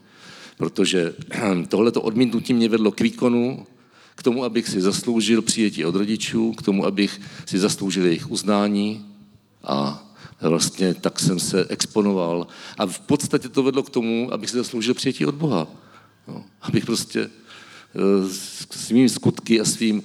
Protože 0.57 1.13
tohleto 1.67 2.01
odmítnutí 2.01 2.53
mě 2.53 2.69
vedlo 2.69 2.91
k 2.91 3.01
výkonu, 3.01 3.67
k 4.15 4.23
tomu, 4.23 4.43
abych 4.43 4.67
si 4.67 4.81
zasloužil 4.81 5.41
přijetí 5.41 5.85
od 5.85 5.95
rodičů, 5.95 6.53
k 6.53 6.61
tomu, 6.61 6.85
abych 6.85 7.21
si 7.45 7.59
zasloužil 7.59 8.05
jejich 8.05 8.31
uznání 8.31 9.05
a 9.63 10.01
vlastně 10.41 10.93
tak 10.93 11.19
jsem 11.19 11.39
se 11.39 11.65
exponoval. 11.69 12.47
A 12.77 12.85
v 12.85 12.99
podstatě 12.99 13.49
to 13.49 13.63
vedlo 13.63 13.83
k 13.83 13.89
tomu, 13.89 14.33
abych 14.33 14.49
si 14.49 14.57
zasloužil 14.57 14.93
přijetí 14.93 15.25
od 15.25 15.35
Boha. 15.35 15.67
No, 16.27 16.45
abych 16.61 16.85
prostě 16.85 17.29
svými 18.71 19.09
skutky 19.09 19.61
a 19.61 19.65
svým 19.65 20.03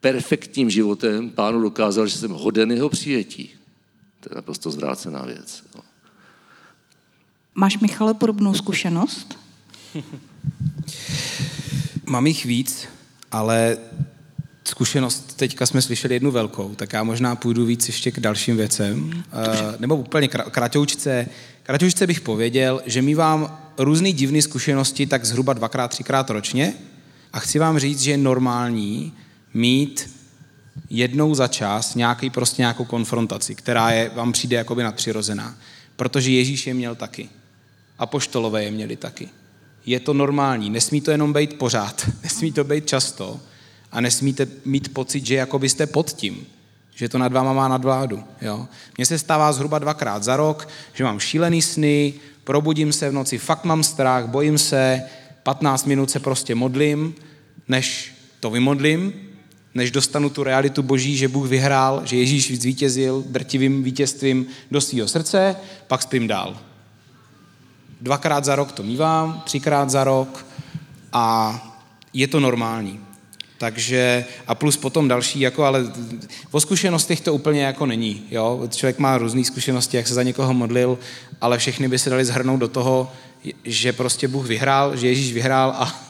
perfektním 0.00 0.70
životem 0.70 1.30
pánu 1.30 1.60
dokázal, 1.60 2.06
že 2.06 2.18
jsem 2.18 2.30
hoden 2.30 2.72
jeho 2.72 2.88
přijetí. 2.88 3.50
To 4.20 4.28
je 4.30 4.36
naprosto 4.36 4.70
zvrácená 4.70 5.22
věc. 5.22 5.62
No. 5.76 5.82
Máš, 7.54 7.78
Michale, 7.78 8.14
podobnou 8.14 8.54
zkušenost? 8.54 9.38
Mám 12.06 12.26
jich 12.26 12.44
víc, 12.44 12.88
ale 13.32 13.78
zkušenost, 14.64 15.36
teďka 15.36 15.66
jsme 15.66 15.82
slyšeli 15.82 16.14
jednu 16.14 16.30
velkou, 16.30 16.74
tak 16.74 16.92
já 16.92 17.02
možná 17.02 17.36
půjdu 17.36 17.64
víc 17.64 17.86
ještě 17.86 18.10
k 18.10 18.20
dalším 18.20 18.56
věcem. 18.56 19.10
Dobře. 19.10 19.62
Uh, 19.62 19.74
nebo 19.78 19.96
úplně 19.96 20.28
kratoučce. 20.28 21.26
Kratoučce 21.62 22.06
bych 22.06 22.20
pověděl, 22.20 22.82
že 22.86 23.02
my 23.02 23.14
vám 23.14 23.58
různé 23.78 24.12
divné 24.12 24.42
zkušenosti 24.42 25.06
tak 25.06 25.24
zhruba 25.24 25.52
dvakrát, 25.52 25.88
třikrát 25.88 26.30
ročně 26.30 26.74
a 27.32 27.40
chci 27.40 27.58
vám 27.58 27.78
říct, 27.78 28.00
že 28.00 28.10
je 28.10 28.16
normální 28.16 29.12
mít 29.54 30.19
jednou 30.90 31.34
za 31.34 31.48
čas 31.48 31.94
nějaký, 31.94 32.30
prostě 32.30 32.62
nějakou 32.62 32.84
konfrontaci, 32.84 33.54
která 33.54 33.90
je, 33.90 34.10
vám 34.14 34.32
přijde 34.32 34.56
jakoby 34.56 34.82
nadpřirozená. 34.82 35.56
Protože 35.96 36.30
Ježíš 36.30 36.66
je 36.66 36.74
měl 36.74 36.94
taky. 36.94 37.28
A 37.98 38.06
poštolové 38.06 38.64
je 38.64 38.70
měli 38.70 38.96
taky. 38.96 39.28
Je 39.86 40.00
to 40.00 40.14
normální, 40.14 40.70
nesmí 40.70 41.00
to 41.00 41.10
jenom 41.10 41.32
být 41.32 41.58
pořád, 41.58 42.10
nesmí 42.22 42.52
to 42.52 42.64
být 42.64 42.86
často, 42.86 43.40
A 43.92 44.00
nesmíte 44.00 44.46
mít 44.64 44.94
pocit, 44.94 45.26
že 45.26 45.34
jako 45.34 45.58
byste 45.58 45.86
pod 45.86 46.12
tím, 46.12 46.46
že 46.94 47.08
to 47.08 47.18
nad 47.18 47.32
váma 47.32 47.52
má 47.52 47.68
nadvládu. 47.68 48.24
Jo? 48.40 48.68
Mně 48.96 49.06
se 49.06 49.18
stává 49.18 49.52
zhruba 49.52 49.78
dvakrát 49.78 50.22
za 50.22 50.36
rok, 50.36 50.68
že 50.94 51.04
mám 51.04 51.20
šílený 51.20 51.62
sny, 51.62 52.14
probudím 52.44 52.92
se 52.92 53.10
v 53.10 53.12
noci, 53.12 53.38
fakt 53.38 53.64
mám 53.64 53.82
strach, 53.82 54.26
bojím 54.26 54.58
se, 54.58 55.02
15 55.42 55.86
minut 55.86 56.10
se 56.10 56.20
prostě 56.20 56.54
modlím, 56.54 57.14
než 57.68 58.14
to 58.40 58.50
vymodlím, 58.50 59.29
než 59.74 59.90
dostanu 59.90 60.30
tu 60.30 60.42
realitu 60.42 60.82
boží, 60.82 61.16
že 61.16 61.28
Bůh 61.28 61.48
vyhrál, 61.48 62.02
že 62.04 62.16
Ježíš 62.16 62.60
zvítězil 62.60 63.24
drtivým 63.26 63.82
vítězstvím 63.82 64.46
do 64.70 64.80
svého 64.80 65.08
srdce, 65.08 65.56
pak 65.86 66.02
spím 66.02 66.28
dál. 66.28 66.56
Dvakrát 68.00 68.44
za 68.44 68.56
rok 68.56 68.72
to 68.72 68.82
mívám, 68.82 69.42
třikrát 69.44 69.90
za 69.90 70.04
rok 70.04 70.46
a 71.12 71.56
je 72.12 72.28
to 72.28 72.40
normální. 72.40 73.00
Takže 73.58 74.24
a 74.46 74.54
plus 74.54 74.76
potom 74.76 75.08
další, 75.08 75.40
jako, 75.40 75.64
ale 75.64 75.92
o 76.50 76.60
zkušenostech 76.60 77.20
to 77.20 77.34
úplně 77.34 77.62
jako 77.62 77.86
není. 77.86 78.22
Jo? 78.30 78.60
Člověk 78.70 78.98
má 78.98 79.18
různé 79.18 79.44
zkušenosti, 79.44 79.96
jak 79.96 80.08
se 80.08 80.14
za 80.14 80.22
někoho 80.22 80.54
modlil, 80.54 80.98
ale 81.40 81.58
všechny 81.58 81.88
by 81.88 81.98
se 81.98 82.10
dali 82.10 82.24
zhrnout 82.24 82.60
do 82.60 82.68
toho, 82.68 83.12
že 83.64 83.92
prostě 83.92 84.28
Bůh 84.28 84.46
vyhrál, 84.46 84.96
že 84.96 85.08
Ježíš 85.08 85.32
vyhrál 85.32 85.70
a, 85.70 86.00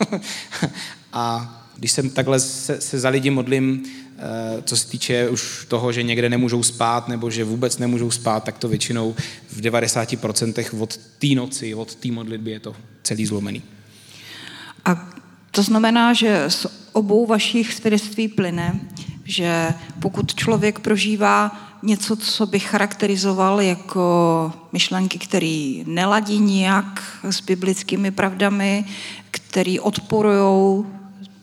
a 1.12 1.56
když 1.80 1.92
jsem 1.92 2.10
takhle 2.10 2.40
se, 2.40 2.80
se 2.80 2.98
za 2.98 3.08
lidi 3.08 3.30
modlím, 3.30 3.82
eh, 4.18 4.62
co 4.62 4.76
se 4.76 4.88
týče 4.88 5.28
už 5.28 5.66
toho, 5.68 5.92
že 5.92 6.02
někde 6.02 6.28
nemůžou 6.28 6.62
spát 6.62 7.08
nebo 7.08 7.30
že 7.30 7.44
vůbec 7.44 7.78
nemůžou 7.78 8.10
spát, 8.10 8.44
tak 8.44 8.58
to 8.58 8.68
většinou 8.68 9.14
v 9.48 9.60
90% 9.60 10.82
od 10.82 10.96
té 10.96 11.26
noci, 11.26 11.74
od 11.74 11.94
té 11.94 12.10
modlitby 12.10 12.50
je 12.50 12.60
to 12.60 12.76
celý 13.02 13.26
zlomený. 13.26 13.62
A 14.84 15.08
to 15.50 15.62
znamená, 15.62 16.12
že 16.12 16.44
z 16.48 16.66
obou 16.92 17.26
vašich 17.26 17.74
svědectví 17.74 18.28
plyne, 18.28 18.80
že 19.24 19.68
pokud 20.00 20.34
člověk 20.34 20.78
prožívá 20.78 21.60
něco, 21.82 22.16
co 22.16 22.46
by 22.46 22.60
charakterizoval 22.60 23.60
jako 23.60 24.52
myšlenky, 24.72 25.18
které 25.18 25.82
neladí 25.86 26.38
nijak 26.38 27.02
s 27.22 27.40
biblickými 27.40 28.10
pravdami, 28.10 28.84
které 29.30 29.76
odporují 29.80 30.84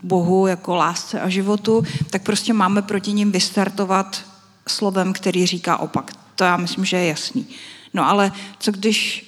Bohu 0.03 0.47
jako 0.47 0.75
lásce 0.75 1.21
a 1.21 1.29
životu, 1.29 1.83
tak 2.09 2.21
prostě 2.21 2.53
máme 2.53 2.81
proti 2.81 3.13
ním 3.13 3.31
vystartovat 3.31 4.21
slovem, 4.67 5.13
který 5.13 5.45
říká 5.45 5.77
opak. 5.77 6.11
To 6.35 6.43
já 6.43 6.57
myslím, 6.57 6.85
že 6.85 6.97
je 6.97 7.07
jasný. 7.07 7.47
No 7.93 8.09
ale 8.09 8.31
co 8.59 8.71
když 8.71 9.27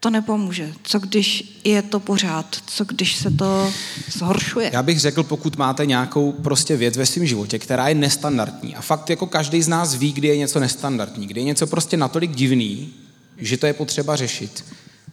to 0.00 0.10
nepomůže? 0.10 0.72
Co 0.82 0.98
když 0.98 1.60
je 1.64 1.82
to 1.82 2.00
pořád? 2.00 2.56
Co 2.66 2.84
když 2.84 3.16
se 3.16 3.30
to 3.30 3.72
zhoršuje? 4.12 4.70
Já 4.72 4.82
bych 4.82 5.00
řekl, 5.00 5.22
pokud 5.22 5.56
máte 5.56 5.86
nějakou 5.86 6.32
prostě 6.32 6.76
věc 6.76 6.96
ve 6.96 7.06
svém 7.06 7.26
životě, 7.26 7.58
která 7.58 7.88
je 7.88 7.94
nestandardní 7.94 8.76
a 8.76 8.80
fakt 8.80 9.10
jako 9.10 9.26
každý 9.26 9.62
z 9.62 9.68
nás 9.68 9.94
ví, 9.94 10.12
kdy 10.12 10.28
je 10.28 10.36
něco 10.36 10.60
nestandardní, 10.60 11.26
kdy 11.26 11.40
je 11.40 11.44
něco 11.44 11.66
prostě 11.66 11.96
natolik 11.96 12.30
divný, 12.30 12.94
že 13.36 13.56
to 13.56 13.66
je 13.66 13.72
potřeba 13.72 14.16
řešit, 14.16 14.64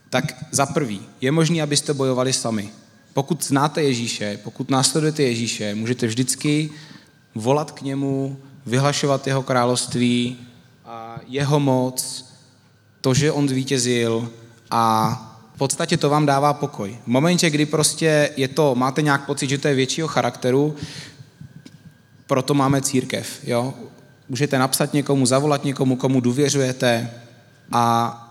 tak 0.10 0.46
za 0.52 0.66
prvý 0.66 1.02
je 1.22 1.32
možné, 1.32 1.62
abyste 1.62 1.94
bojovali 1.94 2.34
sami. 2.34 2.70
Pokud 3.16 3.46
znáte 3.46 3.84
Ježíše, 3.84 4.40
pokud 4.44 4.70
následujete 4.70 5.24
Ježíše, 5.24 5.76
můžete 5.76 6.08
vždycky 6.08 6.70
volat 7.36 7.72
k 7.72 7.82
němu, 7.82 8.38
vyhlašovat 8.66 9.28
jeho 9.28 9.44
království, 9.44 10.38
a 10.86 11.20
jeho 11.28 11.60
moc, 11.60 12.26
to, 13.02 13.14
že 13.14 13.32
on 13.32 13.50
zvítězil 13.50 14.30
a 14.72 15.12
v 15.56 15.58
podstatě 15.58 15.98
to 15.98 16.10
vám 16.10 16.26
dává 16.26 16.54
pokoj. 16.54 16.98
V 17.04 17.08
momentě, 17.08 17.50
kdy 17.50 17.66
prostě 17.66 18.30
je 18.38 18.48
to, 18.48 18.76
máte 18.76 19.02
nějak 19.02 19.26
pocit, 19.26 19.50
že 19.50 19.58
to 19.58 19.68
je 19.68 19.76
většího 19.76 20.08
charakteru, 20.08 20.76
proto 22.28 22.54
máme 22.54 22.82
církev. 22.82 23.40
Jo? 23.44 23.74
Můžete 24.30 24.60
napsat 24.60 24.94
někomu, 24.94 25.26
zavolat 25.26 25.64
někomu, 25.64 25.96
komu 25.96 26.20
důvěřujete 26.20 27.12
a 27.72 28.22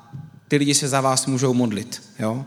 ty 0.49 0.57
lidi 0.57 0.75
se 0.75 0.89
za 0.89 1.01
vás 1.01 1.27
můžou 1.27 1.55
modlit. 1.55 2.03
Jo? 2.19 2.45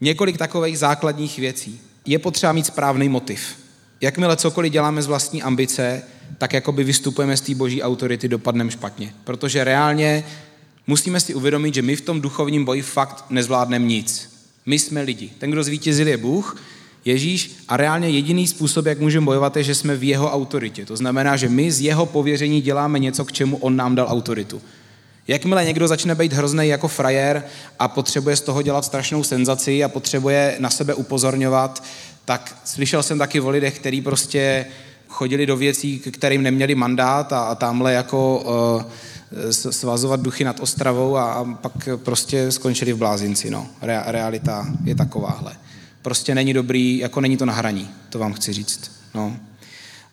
Několik 0.00 0.36
takových 0.36 0.78
základních 0.78 1.38
věcí. 1.38 1.80
Je 2.06 2.18
potřeba 2.18 2.52
mít 2.52 2.66
správný 2.66 3.08
motiv. 3.08 3.56
Jakmile 4.00 4.36
cokoliv 4.36 4.72
děláme 4.72 5.02
z 5.02 5.06
vlastní 5.06 5.42
ambice, 5.42 6.02
tak 6.38 6.52
jakoby 6.52 6.84
vystupujeme 6.84 7.36
z 7.36 7.40
té 7.40 7.54
boží 7.54 7.82
autority, 7.82 8.28
dopadneme 8.28 8.70
špatně. 8.70 9.14
Protože 9.24 9.64
reálně 9.64 10.24
musíme 10.86 11.20
si 11.20 11.34
uvědomit, 11.34 11.74
že 11.74 11.82
my 11.82 11.96
v 11.96 12.00
tom 12.00 12.20
duchovním 12.20 12.64
boji 12.64 12.82
fakt 12.82 13.24
nezvládneme 13.30 13.86
nic. 13.86 14.36
My 14.66 14.78
jsme 14.78 15.02
lidi. 15.02 15.30
Ten, 15.38 15.50
kdo 15.50 15.64
zvítězil, 15.64 16.08
je 16.08 16.16
Bůh, 16.16 16.56
Ježíš 17.06 17.56
a 17.68 17.76
reálně 17.76 18.08
jediný 18.08 18.46
způsob, 18.46 18.86
jak 18.86 19.00
můžeme 19.00 19.24
bojovat, 19.24 19.56
je, 19.56 19.62
že 19.62 19.74
jsme 19.74 19.96
v 19.96 20.04
jeho 20.04 20.32
autoritě. 20.32 20.86
To 20.86 20.96
znamená, 20.96 21.36
že 21.36 21.48
my 21.48 21.72
z 21.72 21.80
jeho 21.80 22.06
pověření 22.06 22.60
děláme 22.60 22.98
něco, 22.98 23.24
k 23.24 23.32
čemu 23.32 23.56
on 23.56 23.76
nám 23.76 23.94
dal 23.94 24.06
autoritu. 24.10 24.62
Jakmile 25.28 25.64
někdo 25.64 25.88
začne 25.88 26.14
být 26.14 26.32
hrozný 26.32 26.68
jako 26.68 26.88
frajer 26.88 27.44
a 27.78 27.88
potřebuje 27.88 28.36
z 28.36 28.40
toho 28.40 28.62
dělat 28.62 28.84
strašnou 28.84 29.22
senzaci 29.22 29.84
a 29.84 29.88
potřebuje 29.88 30.56
na 30.58 30.70
sebe 30.70 30.94
upozorňovat, 30.94 31.84
tak 32.24 32.56
slyšel 32.64 33.02
jsem 33.02 33.18
taky 33.18 33.40
o 33.40 33.50
lidech, 33.50 33.78
kteří 33.78 34.00
prostě 34.00 34.66
chodili 35.08 35.46
do 35.46 35.56
věcí, 35.56 35.98
kterým 35.98 36.42
neměli 36.42 36.74
mandát 36.74 37.32
a, 37.32 37.40
a 37.40 37.54
tamhle 37.54 37.92
jako 37.92 38.38
uh, 38.38 38.82
svazovat 39.50 40.20
duchy 40.20 40.44
nad 40.44 40.60
Ostravou 40.60 41.16
a, 41.16 41.32
a 41.32 41.44
pak 41.44 41.88
prostě 41.96 42.52
skončili 42.52 42.92
v 42.92 42.96
blázinci. 42.96 43.50
No. 43.50 43.66
Re, 43.82 44.02
realita 44.06 44.66
je 44.84 44.94
takováhle. 44.94 45.56
Prostě 46.02 46.34
není 46.34 46.52
dobrý, 46.52 46.98
jako 46.98 47.20
není 47.20 47.36
to 47.36 47.46
na 47.46 47.52
hraní, 47.52 47.90
to 48.10 48.18
vám 48.18 48.32
chci 48.32 48.52
říct. 48.52 48.90
No. 49.14 49.36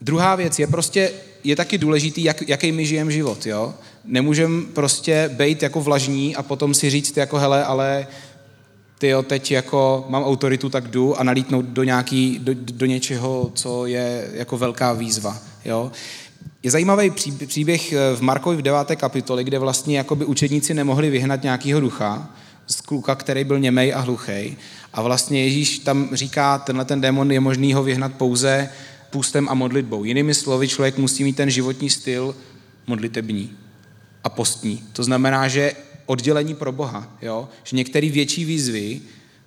Druhá 0.01 0.35
věc 0.35 0.59
je 0.59 0.67
prostě, 0.67 1.11
je 1.43 1.55
taky 1.55 1.77
důležitý, 1.77 2.23
jak, 2.23 2.49
jaký 2.49 2.71
my 2.71 2.85
žijeme 2.85 3.11
život, 3.11 3.45
jo. 3.45 3.73
Nemůžeme 4.05 4.63
prostě 4.73 5.29
být 5.33 5.63
jako 5.63 5.81
vlažní 5.81 6.35
a 6.35 6.43
potom 6.43 6.73
si 6.73 6.89
říct 6.89 7.17
jako 7.17 7.37
hele, 7.37 7.65
ale 7.65 8.07
ty 8.97 9.07
jo, 9.07 9.23
teď 9.23 9.51
jako 9.51 10.05
mám 10.09 10.23
autoritu, 10.23 10.69
tak 10.69 10.87
jdu 10.87 11.19
a 11.19 11.23
nalítnout 11.23 11.65
do, 11.65 11.83
nějaký, 11.83 12.39
do, 12.39 12.53
do 12.53 12.85
něčeho, 12.85 13.51
co 13.55 13.85
je 13.85 14.29
jako 14.33 14.57
velká 14.57 14.93
výzva, 14.93 15.37
jo. 15.65 15.91
Je 16.63 16.71
zajímavý 16.71 17.11
příběh 17.47 17.93
v 18.15 18.21
Markovi 18.21 18.57
v 18.57 18.61
9. 18.61 18.95
kapitoli, 18.95 19.43
kde 19.43 19.59
vlastně 19.59 19.97
jakoby 19.97 20.25
učedníci 20.25 20.73
nemohli 20.73 21.09
vyhnat 21.09 21.43
nějakého 21.43 21.79
ducha, 21.79 22.29
z 22.67 22.81
kluka, 22.81 23.15
který 23.15 23.43
byl 23.43 23.59
němej 23.59 23.93
a 23.93 23.99
hluchý. 23.99 24.57
A 24.93 25.01
vlastně 25.01 25.43
Ježíš 25.43 25.79
tam 25.79 26.09
říká, 26.13 26.57
tenhle 26.57 26.85
ten 26.85 27.01
démon 27.01 27.31
je 27.31 27.39
možný 27.39 27.73
ho 27.73 27.83
vyhnat 27.83 28.13
pouze 28.13 28.69
půstem 29.09 29.49
a 29.49 29.53
modlitbou. 29.53 30.03
Jinými 30.03 30.33
slovy, 30.33 30.67
člověk 30.67 30.97
musí 30.97 31.23
mít 31.23 31.35
ten 31.35 31.49
životní 31.49 31.89
styl 31.89 32.35
modlitební 32.87 33.57
a 34.23 34.29
postní. 34.29 34.83
To 34.93 35.03
znamená, 35.03 35.47
že 35.47 35.73
oddělení 36.05 36.55
pro 36.55 36.71
Boha, 36.71 37.07
jo? 37.21 37.49
že 37.63 37.75
některé 37.75 38.09
větší 38.09 38.45
výzvy 38.45 39.01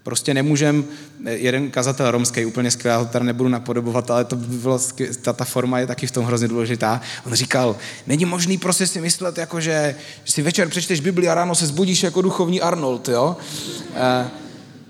prostě 0.07 0.35
nemůžem, 0.35 0.85
jeden 1.27 1.71
kazatel 1.71 2.11
romský, 2.11 2.45
úplně 2.45 2.71
skvělý, 2.71 3.07
tady 3.07 3.25
nebudu 3.25 3.49
napodobovat, 3.49 4.11
ale 4.11 4.25
to 4.25 4.37
by 4.37 4.57
bylo, 4.57 4.79
ta, 5.23 5.33
ta 5.33 5.45
forma 5.45 5.79
je 5.79 5.87
taky 5.87 6.07
v 6.07 6.11
tom 6.11 6.25
hrozně 6.25 6.49
důležitá. 6.49 7.01
On 7.27 7.35
říkal, 7.35 7.77
není 8.07 8.25
možný 8.25 8.59
prostě 8.59 8.87
si 8.87 9.01
myslet, 9.01 9.39
jako 9.39 9.61
že, 9.61 9.95
že 10.25 10.33
si 10.33 10.43
večer 10.43 10.69
přečteš 10.69 11.01
Bibli 11.01 11.29
a 11.29 11.35
ráno 11.35 11.55
se 11.55 11.67
zbudíš 11.67 12.03
jako 12.03 12.23
duchovní 12.23 12.61
Arnold, 12.61 13.09
jo? 13.09 13.37
E, 13.95 14.31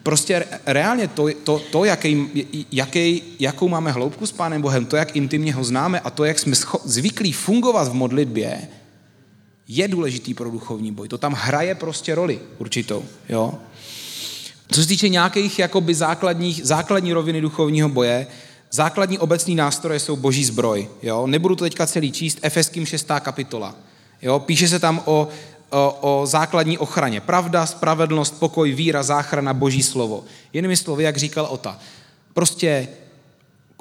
prostě 0.03 0.45
reálně 0.67 1.09
to, 1.09 1.29
to, 1.45 1.59
to 1.59 1.85
jaký, 1.85 2.29
jaký, 2.73 3.23
jakou 3.39 3.69
máme 3.69 3.93
hloubku 3.93 4.27
s 4.27 4.33
Pánem 4.33 4.63
Bohem, 4.63 4.87
to, 4.87 4.97
jak 4.97 5.17
intimně 5.17 5.55
ho 5.55 5.65
známe 5.65 6.01
a 6.01 6.11
to, 6.11 6.25
jak 6.25 6.39
jsme 6.39 6.53
scho- 6.53 6.81
zvyklí 6.85 7.33
fungovat 7.33 7.89
v 7.89 7.95
modlitbě, 7.95 8.69
je 9.69 9.89
důležitý 9.89 10.35
pro 10.35 10.51
duchovní 10.51 10.93
boj. 10.93 11.09
To 11.09 11.19
tam 11.19 11.33
hraje 11.33 11.75
prostě 11.75 12.15
roli 12.15 12.41
určitou. 12.59 13.05
Jo? 13.29 13.55
Co 14.73 14.83
se 14.83 14.89
týče 14.89 15.09
nějakých 15.09 15.59
jakoby 15.59 15.95
základních, 15.95 16.61
základní 16.65 17.13
roviny 17.13 17.41
duchovního 17.41 17.89
boje, 17.89 18.27
základní 18.71 19.19
obecní 19.19 19.55
nástroje 19.55 20.01
jsou 20.01 20.17
boží 20.17 20.45
zbroj. 20.45 20.89
Jo? 21.03 21.27
Nebudu 21.27 21.57
to 21.57 21.65
teďka 21.65 21.87
celý 21.87 22.13
číst, 22.13 22.39
Efeským 22.43 22.87
6. 22.87 23.11
kapitola. 23.21 23.75
Jo? 24.23 24.39
Píše 24.39 24.69
se 24.69 24.79
tam 24.79 25.03
o 25.05 25.29
o, 25.71 25.99
o 26.01 26.27
základní 26.27 26.79
ochraně. 26.79 27.21
Pravda, 27.21 27.67
spravedlnost, 27.67 28.39
pokoj, 28.39 28.73
víra, 28.73 29.03
záchrana, 29.03 29.55
boží 29.55 29.83
slovo. 29.83 30.25
Jinými 30.53 30.77
slovy, 30.77 31.05
jak 31.05 31.17
říkal 31.17 31.47
Ota. 31.51 31.79
Prostě 32.35 32.89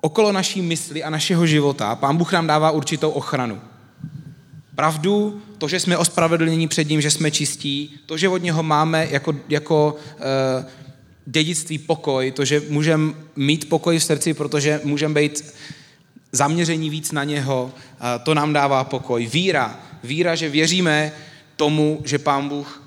okolo 0.01 0.31
naší 0.31 0.61
mysli 0.61 1.03
a 1.03 1.09
našeho 1.09 1.47
života 1.47 1.95
pán 1.95 2.17
Bůh 2.17 2.33
nám 2.33 2.47
dává 2.47 2.71
určitou 2.71 3.09
ochranu. 3.09 3.61
Pravdu, 4.75 5.41
to, 5.57 5.67
že 5.67 5.79
jsme 5.79 5.97
ospravedlnění 5.97 6.67
před 6.67 6.89
ním, 6.89 7.01
že 7.01 7.11
jsme 7.11 7.31
čistí, 7.31 7.99
to, 8.05 8.17
že 8.17 8.29
od 8.29 8.43
něho 8.43 8.63
máme 8.63 9.07
jako, 9.11 9.35
jako 9.49 9.95
uh, 9.95 10.65
dědictví 11.25 11.77
pokoj, 11.77 12.31
to, 12.31 12.45
že 12.45 12.61
můžeme 12.69 13.13
mít 13.35 13.69
pokoj 13.69 13.99
v 13.99 14.03
srdci, 14.03 14.33
protože 14.33 14.81
můžeme 14.83 15.13
být 15.13 15.53
zaměření 16.31 16.89
víc 16.89 17.11
na 17.11 17.23
něho, 17.23 17.63
uh, 17.73 18.23
to 18.23 18.33
nám 18.33 18.53
dává 18.53 18.83
pokoj. 18.83 19.25
Víra, 19.25 19.79
víra, 20.03 20.35
že 20.35 20.49
věříme, 20.49 21.11
tomu, 21.55 22.01
že 22.05 22.19
Pán 22.19 22.49
Bůh 22.49 22.83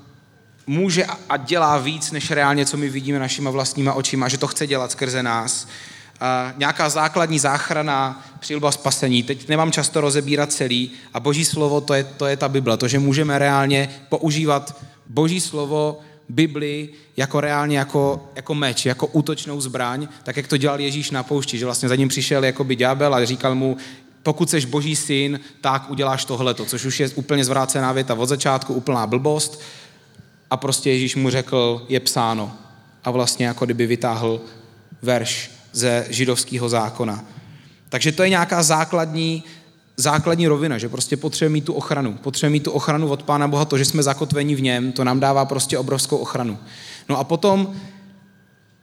může 0.66 1.04
a 1.28 1.36
dělá 1.36 1.78
víc, 1.78 2.10
než 2.10 2.30
reálně, 2.30 2.66
co 2.66 2.76
my 2.76 2.88
vidíme 2.88 3.18
našima 3.18 3.50
vlastníma 3.50 3.92
očima, 3.92 4.28
že 4.28 4.38
to 4.38 4.46
chce 4.46 4.66
dělat 4.66 4.92
skrze 4.92 5.22
nás. 5.22 5.66
a 5.66 5.68
nějaká 6.56 6.88
základní 6.88 7.38
záchrana, 7.38 8.24
přilba 8.40 8.72
spasení. 8.72 9.22
Teď 9.22 9.48
nemám 9.48 9.72
často 9.72 10.00
rozebírat 10.00 10.52
celý 10.52 10.90
a 11.14 11.20
boží 11.20 11.44
slovo 11.44 11.80
to 11.80 11.94
je, 11.94 12.04
to 12.04 12.26
je 12.26 12.36
ta 12.36 12.48
Bible, 12.48 12.76
to, 12.76 12.88
že 12.88 12.98
můžeme 12.98 13.38
reálně 13.38 13.88
používat 14.08 14.76
boží 15.06 15.40
slovo, 15.40 16.00
Bibli 16.28 16.88
jako 17.16 17.40
reálně 17.40 17.78
jako, 17.78 18.28
jako 18.36 18.54
meč, 18.54 18.86
jako 18.86 19.06
útočnou 19.06 19.60
zbraň, 19.60 20.08
tak 20.22 20.36
jak 20.36 20.48
to 20.48 20.56
dělal 20.56 20.80
Ježíš 20.80 21.10
na 21.10 21.22
poušti, 21.22 21.58
že 21.58 21.64
vlastně 21.64 21.88
za 21.88 21.96
ním 21.96 22.08
přišel 22.08 22.44
jako 22.44 22.64
by 22.64 22.76
ďábel 22.76 23.14
a 23.14 23.24
říkal 23.24 23.54
mu, 23.54 23.76
pokud 24.22 24.50
seš 24.50 24.64
boží 24.64 24.96
syn, 24.96 25.40
tak 25.60 25.90
uděláš 25.90 26.24
tohleto, 26.24 26.64
což 26.64 26.84
už 26.84 27.00
je 27.00 27.08
úplně 27.08 27.44
zvrácená 27.44 27.92
věta 27.92 28.14
od 28.14 28.26
začátku, 28.26 28.74
úplná 28.74 29.06
blbost. 29.06 29.60
A 30.50 30.56
prostě 30.56 30.90
Ježíš 30.90 31.16
mu 31.16 31.30
řekl, 31.30 31.86
je 31.88 32.00
psáno. 32.00 32.52
A 33.04 33.10
vlastně 33.10 33.46
jako 33.46 33.64
kdyby 33.64 33.86
vytáhl 33.86 34.40
verš 35.02 35.57
ze 35.72 36.06
židovského 36.10 36.68
zákona. 36.68 37.24
Takže 37.88 38.12
to 38.12 38.22
je 38.22 38.28
nějaká 38.28 38.62
základní, 38.62 39.44
základní 39.96 40.46
rovina, 40.46 40.78
že 40.78 40.88
prostě 40.88 41.16
potřebujeme 41.16 41.52
mít 41.52 41.64
tu 41.64 41.72
ochranu. 41.72 42.12
Potřebujeme 42.12 42.52
mít 42.52 42.64
tu 42.64 42.70
ochranu 42.70 43.08
od 43.08 43.22
Pána 43.22 43.48
Boha, 43.48 43.64
to, 43.64 43.78
že 43.78 43.84
jsme 43.84 44.02
zakotveni 44.02 44.54
v 44.54 44.62
něm, 44.62 44.92
to 44.92 45.04
nám 45.04 45.20
dává 45.20 45.44
prostě 45.44 45.78
obrovskou 45.78 46.16
ochranu. 46.16 46.58
No 47.08 47.18
a 47.18 47.24
potom 47.24 47.72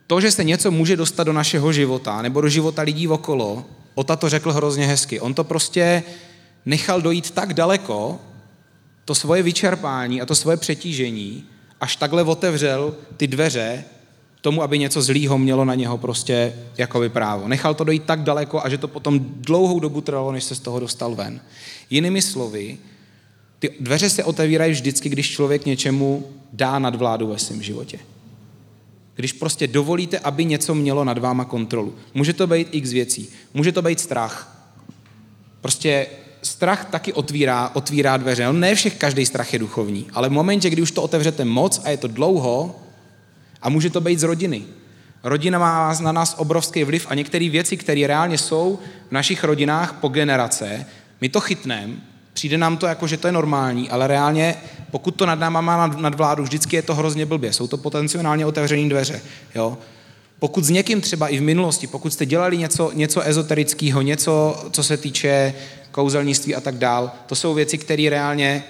to, 0.06 0.20
že 0.20 0.30
se 0.30 0.44
něco 0.44 0.70
může 0.70 0.96
dostat 0.96 1.24
do 1.24 1.32
našeho 1.32 1.72
života 1.72 2.22
nebo 2.22 2.40
do 2.40 2.48
života 2.48 2.82
lidí 2.82 3.08
okolo, 3.08 3.64
Ota 3.96 4.16
to 4.16 4.28
řekl 4.28 4.52
hrozně 4.52 4.86
hezky. 4.86 5.20
On 5.20 5.34
to 5.34 5.44
prostě 5.44 6.02
nechal 6.66 7.00
dojít 7.00 7.30
tak 7.30 7.54
daleko, 7.54 8.20
to 9.04 9.14
svoje 9.14 9.42
vyčerpání 9.42 10.22
a 10.22 10.26
to 10.26 10.34
svoje 10.34 10.56
přetížení, 10.56 11.44
až 11.80 11.96
takhle 11.96 12.22
otevřel 12.22 12.94
ty 13.16 13.26
dveře 13.26 13.84
tomu, 14.46 14.62
aby 14.62 14.78
něco 14.78 15.02
zlýho 15.02 15.38
mělo 15.38 15.64
na 15.64 15.74
něho 15.74 15.98
prostě 15.98 16.54
jakoby 16.78 17.08
právo. 17.08 17.48
Nechal 17.48 17.74
to 17.74 17.84
dojít 17.84 18.02
tak 18.02 18.22
daleko 18.22 18.64
a 18.64 18.68
že 18.68 18.78
to 18.78 18.88
potom 18.88 19.20
dlouhou 19.20 19.80
dobu 19.80 20.00
trvalo, 20.00 20.32
než 20.32 20.44
se 20.44 20.54
z 20.54 20.60
toho 20.60 20.80
dostal 20.80 21.14
ven. 21.14 21.40
Jinými 21.90 22.22
slovy, 22.22 22.78
ty 23.58 23.70
dveře 23.80 24.10
se 24.10 24.24
otevírají 24.24 24.72
vždycky, 24.72 25.08
když 25.08 25.30
člověk 25.30 25.66
něčemu 25.66 26.26
dá 26.52 26.78
nadvládu 26.78 27.26
ve 27.26 27.38
svém 27.38 27.62
životě. 27.62 27.98
Když 29.14 29.32
prostě 29.32 29.66
dovolíte, 29.66 30.18
aby 30.18 30.44
něco 30.44 30.74
mělo 30.74 31.04
nad 31.04 31.18
váma 31.18 31.44
kontrolu. 31.44 31.94
Může 32.14 32.32
to 32.32 32.46
být 32.46 32.68
x 32.70 32.90
věcí. 32.90 33.28
Může 33.54 33.72
to 33.72 33.82
být 33.82 34.00
strach. 34.00 34.62
Prostě 35.60 36.06
strach 36.42 36.84
taky 36.84 37.12
otvírá, 37.12 37.70
otvírá 37.74 38.16
dveře. 38.16 38.46
No, 38.46 38.52
ne 38.52 38.74
všech 38.74 38.94
každý 38.94 39.26
strach 39.26 39.52
je 39.52 39.58
duchovní, 39.58 40.06
ale 40.12 40.28
v 40.28 40.32
momentě, 40.32 40.70
kdy 40.70 40.82
už 40.82 40.90
to 40.90 41.02
otevřete 41.02 41.44
moc 41.44 41.80
a 41.84 41.90
je 41.90 41.96
to 41.96 42.08
dlouho, 42.08 42.85
a 43.66 43.68
může 43.68 43.90
to 43.90 44.00
být 44.00 44.18
z 44.18 44.22
rodiny. 44.22 44.62
Rodina 45.22 45.58
má 45.58 45.96
na 46.00 46.12
nás 46.12 46.34
obrovský 46.38 46.84
vliv 46.84 47.06
a 47.10 47.14
některé 47.14 47.48
věci, 47.48 47.76
které 47.76 48.06
reálně 48.06 48.38
jsou 48.38 48.78
v 49.08 49.12
našich 49.12 49.44
rodinách 49.44 49.92
po 49.92 50.08
generace, 50.08 50.86
my 51.20 51.28
to 51.28 51.40
chytneme, 51.40 51.94
přijde 52.32 52.58
nám 52.58 52.76
to 52.76 52.86
jako, 52.86 53.06
že 53.06 53.16
to 53.16 53.28
je 53.28 53.32
normální, 53.32 53.90
ale 53.90 54.06
reálně, 54.06 54.54
pokud 54.90 55.10
to 55.10 55.26
nad 55.26 55.38
náma 55.38 55.60
má 55.60 55.76
nad, 55.76 55.98
nad 55.98 56.14
vládu, 56.14 56.42
vždycky 56.42 56.76
je 56.76 56.82
to 56.82 56.94
hrozně 56.94 57.26
blbě. 57.26 57.52
Jsou 57.52 57.66
to 57.66 57.76
potenciálně 57.76 58.46
otevřené 58.46 58.88
dveře. 58.88 59.20
Jo? 59.54 59.78
Pokud 60.38 60.64
s 60.64 60.70
někým 60.70 61.00
třeba 61.00 61.28
i 61.28 61.38
v 61.38 61.42
minulosti, 61.42 61.86
pokud 61.86 62.12
jste 62.12 62.26
dělali 62.26 62.58
něco, 62.58 62.90
něco 62.94 63.20
ezoterického, 63.20 64.02
něco, 64.02 64.64
co 64.70 64.82
se 64.82 64.96
týče 64.96 65.54
kouzelnictví 65.90 66.54
a 66.54 66.60
tak 66.60 66.78
dál, 66.78 67.10
to 67.26 67.34
jsou 67.34 67.54
věci, 67.54 67.78
které 67.78 68.10
reálně 68.10 68.64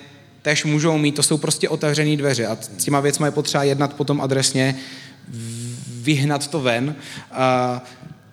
tež 0.46 0.64
můžou 0.64 0.98
mít, 0.98 1.14
to 1.14 1.22
jsou 1.22 1.38
prostě 1.38 1.68
otevřené 1.68 2.16
dveře 2.16 2.46
a 2.46 2.58
s 2.78 2.84
těma 2.84 3.00
věcmi 3.00 3.26
je 3.26 3.30
potřeba 3.30 3.64
jednat 3.64 3.94
potom 3.94 4.20
adresně, 4.20 4.76
vyhnat 6.00 6.46
to 6.46 6.60
ven. 6.60 6.94
A 7.32 7.82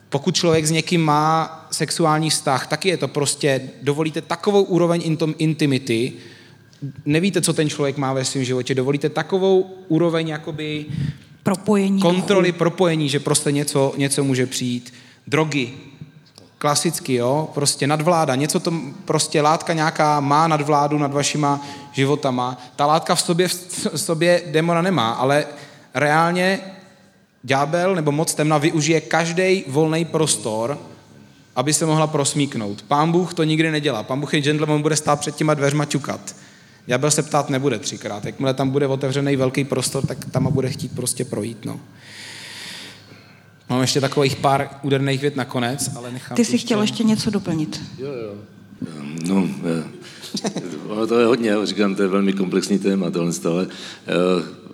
pokud 0.10 0.36
člověk 0.36 0.66
s 0.66 0.72
někým 0.72 1.02
má 1.02 1.68
sexuální 1.72 2.30
vztah, 2.30 2.68
taky 2.68 2.90
je 2.90 2.98
to 2.98 3.08
prostě, 3.08 3.62
dovolíte 3.82 4.22
takovou 4.22 4.64
úroveň 4.64 5.18
intimity, 5.38 6.14
nevíte, 7.06 7.42
co 7.42 7.54
ten 7.54 7.70
člověk 7.70 7.98
má 7.98 8.14
ve 8.14 8.26
svém 8.26 8.44
životě, 8.44 8.76
dovolíte 8.76 9.10
takovou 9.10 9.74
úroveň 9.88 10.28
jakoby 10.28 10.86
propojení. 11.44 12.02
kontroly, 12.02 12.52
propojení, 12.52 13.10
že 13.10 13.20
prostě 13.20 13.52
něco, 13.52 13.94
něco 13.98 14.24
může 14.24 14.46
přijít. 14.46 14.94
Drogy, 15.28 15.70
klasicky, 16.64 17.14
jo, 17.14 17.50
prostě 17.54 17.88
nadvláda, 17.88 18.36
něco 18.36 18.60
to 18.60 18.74
prostě 19.06 19.42
látka 19.42 19.74
nějaká 19.74 20.20
má 20.20 20.48
nadvládu 20.48 20.98
nad 20.98 21.14
vašima 21.14 21.62
životama. 21.92 22.58
Ta 22.76 22.86
látka 22.86 23.16
v 23.16 23.22
sobě, 23.22 23.48
v 23.48 23.98
sobě 23.98 24.42
demona 24.46 24.82
nemá, 24.82 25.12
ale 25.12 25.46
reálně 25.94 26.60
ďábel 27.44 27.96
nebo 27.96 28.12
moc 28.12 28.34
temna 28.34 28.58
využije 28.58 29.02
každý 29.02 29.64
volný 29.68 30.06
prostor, 30.06 30.80
aby 31.56 31.74
se 31.74 31.86
mohla 31.86 32.08
prosmíknout. 32.08 32.82
Pán 32.82 33.12
Bůh 33.12 33.34
to 33.34 33.44
nikdy 33.44 33.72
nedělá. 33.72 34.04
Pán 34.04 34.20
Bůh 34.20 34.34
je 34.34 34.42
gentleman, 34.42 34.82
bude 34.82 34.96
stát 34.96 35.20
před 35.20 35.36
těma 35.36 35.54
dveřma 35.54 35.86
ťukat. 35.86 36.36
Ďábel 36.86 37.12
se 37.12 37.24
ptát 37.24 37.50
nebude 37.50 37.80
třikrát. 37.80 38.26
Jakmile 38.26 38.54
tam 38.54 38.70
bude 38.70 38.88
otevřený 38.88 39.36
velký 39.36 39.64
prostor, 39.64 40.06
tak 40.06 40.18
tam 40.32 40.54
bude 40.54 40.70
chtít 40.70 40.96
prostě 40.96 41.26
projít. 41.26 41.66
No. 41.66 41.80
Mám 43.74 43.82
ještě 43.82 44.02
takových 44.02 44.36
pár 44.36 44.70
úderných 44.84 45.22
vět 45.22 45.36
nakonec, 45.36 45.92
ale 45.96 46.12
nechám... 46.12 46.36
Ty 46.36 46.46
jsi 46.46 46.58
chtěl 46.58 46.82
ještě 46.82 47.04
něco 47.04 47.30
doplnit. 47.30 47.82
Jo, 47.98 48.08
jo. 48.08 48.36
No, 49.28 49.50
ono 50.88 51.08
to 51.08 51.20
je 51.20 51.26
hodně, 51.26 51.54
říkám, 51.64 51.96
to 51.96 52.02
je 52.02 52.08
velmi 52.08 52.34
komplexní 52.34 52.80
téma, 52.80 53.12
tohle, 53.12 53.34
ale 53.46 53.68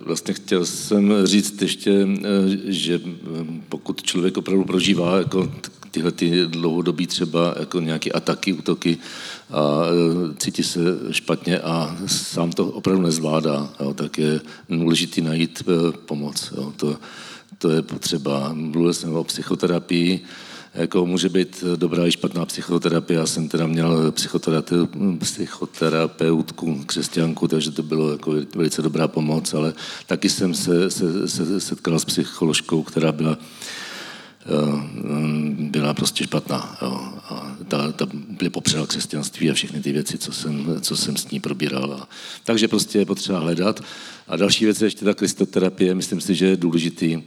vlastně 0.06 0.34
chtěl 0.34 0.66
jsem 0.66 1.14
říct 1.24 1.62
ještě, 1.62 2.08
že 2.64 3.00
pokud 3.68 4.02
člověk 4.02 4.36
opravdu 4.36 4.64
prožívá 4.64 5.18
jako 5.18 5.52
tyhle 5.90 6.12
ty 6.12 6.46
dlouhodobí 6.46 7.06
třeba 7.06 7.54
jako 7.60 7.80
nějaké 7.80 8.10
ataky, 8.10 8.52
útoky 8.52 8.98
a 9.50 9.82
cítí 10.38 10.62
se 10.62 10.80
špatně 11.10 11.58
a 11.58 11.96
sám 12.06 12.52
to 12.52 12.66
opravdu 12.66 13.02
nezvládá, 13.02 13.68
jo, 13.80 13.94
tak 13.94 14.18
je 14.18 14.40
důležitý 14.68 15.20
najít 15.20 15.62
pomoc. 16.06 16.52
Jo, 16.56 16.72
to, 16.76 16.96
to 17.58 17.70
je 17.70 17.82
potřeba. 17.82 18.52
Mluvil 18.52 18.94
jsem 18.94 19.14
o 19.14 19.24
psychoterapii, 19.24 20.24
jako 20.74 21.06
může 21.06 21.28
být 21.28 21.64
dobrá 21.76 22.06
i 22.06 22.12
špatná 22.12 22.46
psychoterapie. 22.46 23.18
Já 23.18 23.26
jsem 23.26 23.48
teda 23.48 23.66
měl 23.66 24.12
psychoterapeutku, 24.12 26.84
křesťanku, 26.86 27.48
takže 27.48 27.70
to 27.70 27.82
bylo 27.82 28.12
jako 28.12 28.32
velice 28.54 28.82
dobrá 28.82 29.08
pomoc, 29.08 29.54
ale 29.54 29.72
taky 30.06 30.28
jsem 30.28 30.54
se, 30.54 30.90
se, 30.90 31.28
se 31.28 31.60
setkal 31.60 31.98
s 31.98 32.04
psycholožkou, 32.04 32.82
která 32.82 33.12
byla 33.12 33.38
byla 35.58 35.94
prostě 35.94 36.24
špatná. 36.24 36.78
Jo. 36.82 37.12
A 37.28 37.56
ta, 37.68 37.92
ta 37.92 38.06
úplně 38.30 38.50
popřela 38.50 38.86
křesťanství 38.86 39.50
a 39.50 39.54
všechny 39.54 39.80
ty 39.80 39.92
věci, 39.92 40.18
co 40.18 40.32
jsem, 40.32 40.76
co 40.80 40.96
jsem 40.96 41.16
s 41.16 41.30
ní 41.30 41.40
probíral. 41.40 41.94
A, 41.94 42.08
takže 42.44 42.68
prostě 42.68 42.98
je 42.98 43.06
potřeba 43.06 43.38
hledat. 43.38 43.80
A 44.28 44.36
další 44.36 44.64
věc 44.64 44.80
je 44.80 44.86
ještě 44.86 45.04
ta 45.04 45.14
kristoterapie. 45.14 45.94
Myslím 45.94 46.20
si, 46.20 46.34
že 46.34 46.46
je 46.46 46.56
důležitý, 46.56 47.14
eh, 47.14 47.22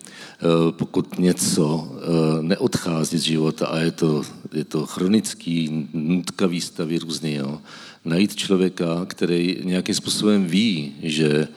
pokud 0.72 1.20
něco 1.20 1.91
eh, 1.95 2.43
neodchází 2.43 3.18
z 3.18 3.22
života 3.22 3.68
a 3.68 3.80
je 3.80 3.91
to, 3.91 4.24
je 4.53 4.64
to 4.64 4.86
chronický, 4.86 5.88
nutkavý 5.93 6.61
stavy 6.61 6.99
různý, 6.99 7.34
jo. 7.34 7.61
najít 8.05 8.36
člověka, 8.36 9.05
který 9.07 9.57
nějakým 9.64 9.95
způsobem 9.95 10.45
ví, 10.45 10.93
že 11.03 11.47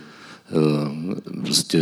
prostě 1.42 1.80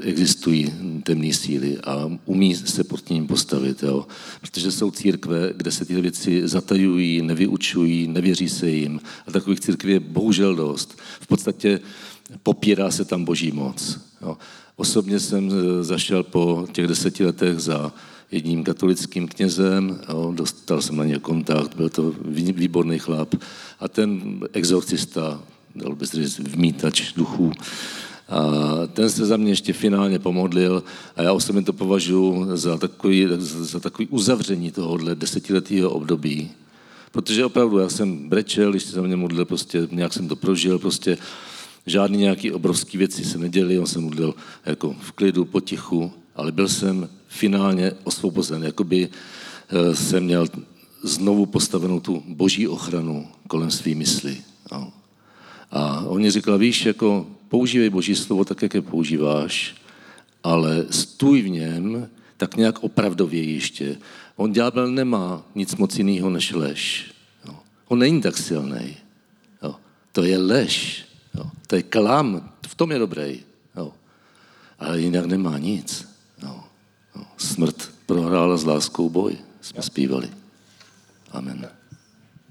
existují 0.00 0.72
temné 1.02 1.32
síly 1.32 1.78
a 1.78 2.10
umí 2.24 2.54
se 2.54 2.84
pod 2.84 3.10
ním 3.10 3.26
postavit. 3.26 3.82
Jo. 3.82 4.06
Protože 4.40 4.72
jsou 4.72 4.90
církve, 4.90 5.52
kde 5.56 5.72
se 5.72 5.84
tyhle 5.84 6.02
věci 6.02 6.48
zatajují, 6.48 7.22
nevyučují, 7.22 8.08
nevěří 8.08 8.48
se 8.48 8.70
jim. 8.70 9.00
A 9.26 9.30
takových 9.30 9.60
církví 9.60 9.92
je 9.92 10.00
bohužel 10.00 10.56
dost. 10.56 10.98
V 11.20 11.26
podstatě 11.26 11.80
popírá 12.42 12.90
se 12.90 13.04
tam 13.04 13.24
boží 13.24 13.52
moc. 13.52 14.00
Jo. 14.22 14.36
Osobně 14.76 15.20
jsem 15.20 15.50
eh, 15.50 15.84
zašel 15.84 16.22
po 16.22 16.66
těch 16.72 16.86
deseti 16.86 17.24
letech 17.24 17.58
za 17.58 17.92
jedním 18.30 18.64
katolickým 18.64 19.28
knězem, 19.28 20.00
jo, 20.08 20.32
dostal 20.36 20.82
jsem 20.82 20.96
na 20.96 21.04
něj 21.04 21.18
kontakt, 21.18 21.76
byl 21.76 21.88
to 21.88 22.14
výborný 22.54 22.98
chlap 22.98 23.34
a 23.80 23.88
ten 23.88 24.40
exorcista, 24.52 25.40
dal 25.74 25.94
by 25.94 26.06
se 26.06 26.16
říct, 26.16 26.38
vmítač 26.38 27.12
duchů, 27.12 27.52
ten 28.92 29.10
se 29.10 29.26
za 29.26 29.36
mě 29.36 29.50
ještě 29.50 29.72
finálně 29.72 30.18
pomodlil 30.18 30.82
a 31.16 31.22
já 31.22 31.32
osobně 31.32 31.62
to 31.62 31.72
považuji 31.72 32.56
za 32.56 32.76
takový, 32.76 33.28
za 33.38 33.80
takový 33.80 34.08
uzavření 34.08 34.70
tohohle 34.70 35.14
desetiletého 35.14 35.90
období. 35.90 36.50
Protože 37.12 37.44
opravdu 37.44 37.78
já 37.78 37.88
jsem 37.88 38.28
brečel, 38.28 38.70
když 38.70 38.82
se 38.82 38.92
za 38.92 39.02
mě 39.02 39.16
modlil, 39.16 39.44
prostě 39.44 39.88
nějak 39.90 40.12
jsem 40.12 40.28
to 40.28 40.36
prožil, 40.36 40.78
prostě 40.78 41.18
žádný 41.86 42.18
nějaký 42.18 42.52
obrovský 42.52 42.98
věci 42.98 43.24
se 43.24 43.38
neděly, 43.38 43.78
on 43.78 43.86
se 43.86 43.98
modlil 43.98 44.34
jako 44.66 44.96
v 45.00 45.12
klidu, 45.12 45.44
potichu, 45.44 46.12
ale 46.36 46.52
byl 46.52 46.68
jsem 46.68 47.08
finálně 47.28 47.92
osvobozen, 48.04 48.64
jakoby 48.64 49.08
eh, 49.08 49.94
jsem 49.94 50.24
měl 50.24 50.46
znovu 51.02 51.46
postavenou 51.46 52.00
tu 52.00 52.22
boží 52.26 52.68
ochranu 52.68 53.26
kolem 53.48 53.70
svý 53.70 53.94
mysli. 53.94 54.36
No. 54.72 54.92
A 55.70 56.00
on 56.00 56.22
mi 56.22 56.30
říkal, 56.30 56.58
víš, 56.58 56.86
jako 56.86 57.26
používej 57.48 57.90
Boží 57.90 58.14
slovo 58.14 58.44
tak, 58.44 58.62
jak 58.62 58.74
je 58.74 58.82
používáš, 58.82 59.74
ale 60.42 60.86
stůj 60.90 61.42
v 61.42 61.48
něm, 61.48 62.08
tak 62.36 62.56
nějak 62.56 62.82
opravdově 62.82 63.42
ještě. 63.42 63.96
On 64.36 64.52
ďábel 64.52 64.90
nemá 64.90 65.42
nic 65.54 65.76
moc 65.76 65.98
jiného 65.98 66.30
než 66.30 66.52
lež. 66.52 67.12
Jo. 67.46 67.56
On 67.88 67.98
není 67.98 68.20
tak 68.20 68.36
silný. 68.36 68.96
Jo. 69.62 69.76
To 70.12 70.22
je 70.22 70.38
lež. 70.38 71.04
Jo. 71.34 71.50
To 71.66 71.76
je 71.76 71.82
klam. 71.82 72.50
V 72.66 72.74
tom 72.74 72.92
je 72.92 72.98
dobrý. 72.98 73.40
Jo. 73.76 73.92
Ale 74.78 75.00
jinak 75.00 75.26
nemá 75.26 75.58
nic. 75.58 76.08
Jo. 76.42 76.60
Jo. 77.16 77.22
Smrt 77.36 77.90
prohrála 78.06 78.56
s 78.56 78.64
láskou 78.64 79.10
boj. 79.10 79.36
Jsme 79.60 79.82
zpívali. 79.82 80.30
Amen. 81.30 81.68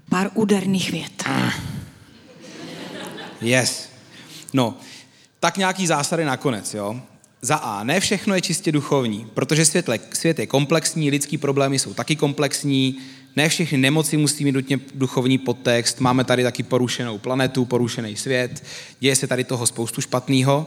Pár 0.08 0.30
úderných 0.34 0.90
vět. 0.92 1.24
Yes. 3.40 3.88
No, 4.52 4.78
tak 5.46 5.56
nějaký 5.56 5.86
zásady 5.86 6.24
nakonec, 6.24 6.74
jo. 6.74 7.00
Za 7.42 7.56
A, 7.56 7.84
ne 7.84 8.00
všechno 8.00 8.34
je 8.34 8.40
čistě 8.40 8.72
duchovní, 8.72 9.26
protože 9.34 9.64
svět, 9.64 9.88
svět 10.12 10.38
je 10.38 10.46
komplexní, 10.46 11.10
lidský 11.10 11.38
problémy 11.38 11.78
jsou 11.78 11.94
taky 11.94 12.16
komplexní, 12.16 12.98
ne 13.36 13.48
všechny 13.48 13.78
nemoci 13.78 14.16
musí 14.16 14.44
mít 14.44 14.52
nutně 14.52 14.80
duchovní 14.94 15.38
podtext, 15.38 16.00
máme 16.00 16.24
tady 16.24 16.42
taky 16.42 16.62
porušenou 16.62 17.18
planetu, 17.18 17.64
porušený 17.64 18.16
svět, 18.16 18.64
děje 19.00 19.16
se 19.16 19.26
tady 19.26 19.44
toho 19.44 19.66
spoustu 19.66 20.00
špatného, 20.00 20.66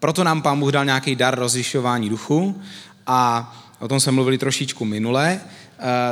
proto 0.00 0.24
nám 0.24 0.42
pán 0.42 0.60
Bůh 0.60 0.72
dal 0.72 0.84
nějaký 0.84 1.16
dar 1.16 1.38
rozlišování 1.38 2.08
duchu 2.08 2.62
a 3.06 3.52
o 3.78 3.88
tom 3.88 4.00
jsme 4.00 4.12
mluvili 4.12 4.38
trošičku 4.38 4.84
minule, 4.84 5.40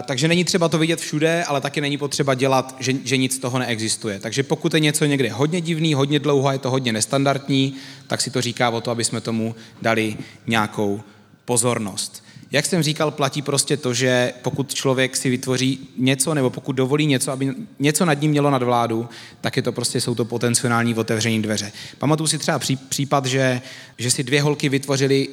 takže 0.04 0.28
není 0.28 0.44
třeba 0.44 0.68
to 0.68 0.78
vidět 0.78 1.00
všude, 1.00 1.44
ale 1.44 1.60
taky 1.60 1.80
není 1.80 1.98
potřeba 1.98 2.34
dělat, 2.34 2.76
že, 2.80 2.92
že 3.04 3.16
nic 3.16 3.34
z 3.34 3.38
toho 3.38 3.58
neexistuje. 3.58 4.20
Takže 4.20 4.42
pokud 4.42 4.74
je 4.74 4.80
něco 4.80 5.04
někde 5.04 5.30
hodně 5.30 5.60
divný, 5.60 5.94
hodně 5.94 6.18
dlouho, 6.18 6.52
je 6.52 6.58
to 6.58 6.70
hodně 6.70 6.92
nestandardní, 6.92 7.74
tak 8.06 8.20
si 8.20 8.30
to 8.30 8.40
říká 8.40 8.70
o 8.70 8.80
to, 8.80 8.90
aby 8.90 9.04
jsme 9.04 9.20
tomu 9.20 9.54
dali 9.82 10.16
nějakou 10.46 11.00
pozornost. 11.44 12.24
Jak 12.50 12.66
jsem 12.66 12.82
říkal, 12.82 13.10
platí 13.10 13.42
prostě 13.42 13.76
to, 13.76 13.94
že 13.94 14.32
pokud 14.42 14.74
člověk 14.74 15.16
si 15.16 15.30
vytvoří 15.30 15.88
něco, 15.98 16.34
nebo 16.34 16.50
pokud 16.50 16.72
dovolí 16.72 17.06
něco, 17.06 17.32
aby 17.32 17.54
něco 17.78 18.04
nad 18.04 18.20
ním 18.20 18.30
mělo 18.30 18.50
nadvládu, 18.50 19.08
tak 19.40 19.56
je 19.56 19.62
to 19.62 19.72
prostě, 19.72 20.00
jsou 20.00 20.14
to 20.14 20.24
potenciální 20.24 20.94
otevření 20.94 21.42
dveře. 21.42 21.72
Pamatuju 21.98 22.26
si 22.26 22.38
třeba 22.38 22.60
případ, 22.88 23.26
že, 23.26 23.60
že 23.98 24.10
si 24.10 24.22
dvě 24.22 24.42
holky 24.42 24.68
vytvořily 24.68 25.28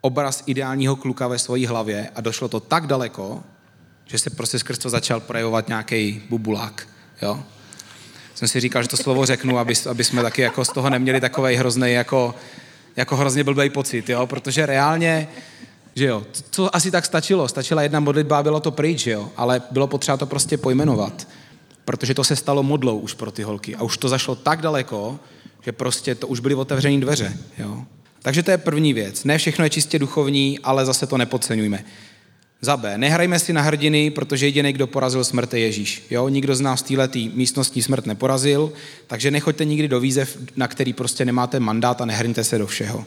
obraz 0.00 0.42
ideálního 0.46 0.96
kluka 0.96 1.28
ve 1.28 1.38
své 1.38 1.66
hlavě 1.66 2.08
a 2.14 2.20
došlo 2.20 2.48
to 2.48 2.60
tak 2.60 2.86
daleko, 2.86 3.42
že 4.06 4.18
se 4.18 4.30
prostě 4.30 4.58
skrz 4.58 4.78
to 4.78 4.90
začal 4.90 5.20
projevovat 5.20 5.68
nějaký 5.68 6.22
bubulák. 6.30 6.88
Jo? 7.22 7.42
Jsem 8.34 8.48
si 8.48 8.60
říkal, 8.60 8.82
že 8.82 8.88
to 8.88 8.96
slovo 8.96 9.26
řeknu, 9.26 9.58
aby, 9.58 9.74
aby 9.90 10.04
jsme 10.04 10.22
taky 10.22 10.42
jako 10.42 10.64
z 10.64 10.68
toho 10.68 10.90
neměli 10.90 11.20
takový 11.20 11.56
hrozný 11.56 11.92
jako, 11.92 12.34
jako 12.96 13.16
hrozně 13.16 13.44
blbý 13.44 13.70
pocit, 13.70 14.08
jo? 14.08 14.26
protože 14.26 14.66
reálně, 14.66 15.28
že 15.94 16.04
jo, 16.04 16.26
co 16.50 16.76
asi 16.76 16.90
tak 16.90 17.06
stačilo, 17.06 17.48
stačila 17.48 17.82
jedna 17.82 18.00
modlitba 18.00 18.38
a 18.38 18.42
bylo 18.42 18.60
to 18.60 18.70
pryč, 18.70 19.06
jo? 19.06 19.30
ale 19.36 19.62
bylo 19.70 19.86
potřeba 19.86 20.16
to 20.16 20.26
prostě 20.26 20.58
pojmenovat, 20.58 21.28
protože 21.84 22.14
to 22.14 22.24
se 22.24 22.36
stalo 22.36 22.62
modlou 22.62 22.98
už 22.98 23.14
pro 23.14 23.30
ty 23.30 23.42
holky 23.42 23.76
a 23.76 23.82
už 23.82 23.98
to 23.98 24.08
zašlo 24.08 24.34
tak 24.34 24.62
daleko, 24.62 25.18
že 25.64 25.72
prostě 25.72 26.14
to 26.14 26.28
už 26.28 26.40
byly 26.40 26.54
otevřené 26.54 27.00
dveře. 27.00 27.36
Jo? 27.58 27.84
Takže 28.22 28.42
to 28.42 28.50
je 28.50 28.58
první 28.58 28.92
věc. 28.92 29.24
Ne 29.24 29.38
všechno 29.38 29.64
je 29.64 29.70
čistě 29.70 29.98
duchovní, 29.98 30.58
ale 30.58 30.86
zase 30.86 31.06
to 31.06 31.18
nepodceňujme. 31.18 31.84
Za 32.64 32.76
B. 32.76 32.98
Nehrajme 32.98 33.38
si 33.38 33.52
na 33.52 33.62
hrdiny, 33.62 34.10
protože 34.10 34.46
jediný, 34.46 34.72
kdo 34.72 34.86
porazil 34.86 35.24
smrt, 35.24 35.54
je 35.54 35.60
Ježíš. 35.60 36.02
Jo? 36.10 36.28
Nikdo 36.28 36.54
z 36.54 36.60
nás 36.60 36.82
v 36.82 36.96
této 36.96 37.18
místnosti 37.18 37.82
smrt 37.82 38.06
neporazil, 38.06 38.72
takže 39.06 39.30
nechoďte 39.30 39.64
nikdy 39.64 39.88
do 39.88 40.00
výzev, 40.00 40.38
na 40.56 40.68
který 40.68 40.92
prostě 40.92 41.24
nemáte 41.24 41.60
mandát 41.60 42.00
a 42.00 42.04
nehrňte 42.04 42.44
se 42.44 42.58
do 42.58 42.66
všeho. 42.66 43.04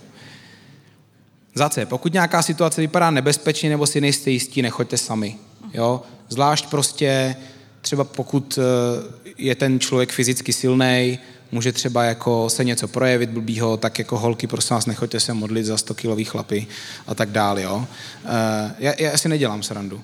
Za 1.56 1.70
C. 1.70 1.86
Pokud 1.86 2.14
nějaká 2.14 2.42
situace 2.42 2.82
vypadá 2.82 3.12
nebezpečně 3.12 3.70
nebo 3.70 3.88
si 3.88 4.02
nejste 4.02 4.32
jistí, 4.32 4.62
nechoďte 4.62 4.98
sami. 4.98 5.36
Jo? 5.74 6.02
Zvlášť 6.30 6.70
prostě 6.70 7.36
třeba 7.82 8.04
pokud 8.04 8.60
eh, 8.60 9.32
je 9.38 9.56
ten 9.56 9.80
člověk 9.80 10.12
fyzicky 10.12 10.54
silný, 10.54 11.20
může 11.52 11.72
třeba 11.72 12.04
jako 12.04 12.50
se 12.50 12.64
něco 12.64 12.88
projevit 12.88 13.30
blbýho, 13.30 13.78
tak 13.78 14.00
jako 14.00 14.18
holky, 14.18 14.48
prosím 14.48 14.74
vás, 14.74 14.86
nechoďte 14.86 15.20
se 15.20 15.34
modlit 15.34 15.66
za 15.66 15.78
100 15.78 15.94
kilový 15.94 16.26
chlapy 16.26 16.68
a 17.08 17.16
tak 17.16 17.30
dále, 17.30 17.62
jo. 17.62 17.76
Uh, 17.76 18.32
já, 18.80 18.94
já 19.00 19.18
si 19.18 19.30
nedělám 19.30 19.64
srandu. 19.64 20.02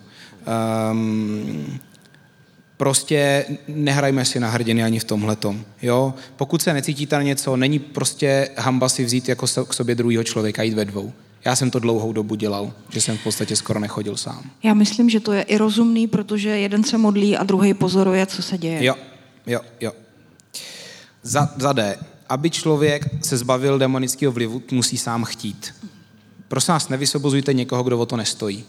Um, 0.92 1.80
prostě 2.78 3.46
nehrajme 3.68 4.26
si 4.26 4.40
na 4.40 4.50
hrdiny 4.50 4.84
ani 4.84 5.00
v 5.00 5.04
tomhletom. 5.04 5.66
Jo? 5.82 6.14
Pokud 6.36 6.62
se 6.62 6.74
necítíte 6.74 7.16
na 7.16 7.22
něco, 7.22 7.58
není 7.58 7.80
prostě 7.80 8.50
hamba 8.58 8.90
si 8.90 9.06
vzít 9.06 9.30
jako 9.30 9.48
k 9.68 9.74
sobě 9.74 9.96
druhého 9.96 10.24
člověka, 10.24 10.64
jít 10.64 10.74
ve 10.74 10.86
dvou. 10.86 11.14
Já 11.46 11.56
jsem 11.56 11.72
to 11.72 11.80
dlouhou 11.80 12.14
dobu 12.14 12.36
dělal, 12.36 12.74
že 12.90 13.02
jsem 13.02 13.18
v 13.18 13.24
podstatě 13.24 13.56
skoro 13.56 13.80
nechodil 13.80 14.18
sám. 14.18 14.52
Já 14.64 14.74
myslím, 14.74 15.10
že 15.10 15.20
to 15.20 15.34
je 15.34 15.42
i 15.42 15.58
rozumný, 15.58 16.08
protože 16.08 16.50
jeden 16.50 16.84
se 16.84 16.98
modlí 16.98 17.38
a 17.38 17.44
druhý 17.44 17.74
pozoruje, 17.74 18.26
co 18.26 18.42
se 18.42 18.58
děje. 18.58 18.86
Jo, 18.86 18.96
jo, 19.48 19.60
jo. 19.82 19.92
Za, 21.24 21.50
za 21.58 21.74
D. 21.74 21.98
Aby 22.30 22.50
člověk 22.50 23.26
se 23.26 23.38
zbavil 23.38 23.80
demonického 23.80 24.32
vlivu, 24.32 24.62
musí 24.72 24.98
sám 24.98 25.24
chtít. 25.24 25.74
Prosím 26.48 26.72
vás, 26.72 26.90
nevysobozujte 26.90 27.54
někoho, 27.54 27.84
kdo 27.84 28.00
o 28.00 28.06
to 28.06 28.18
nestojí, 28.18 28.64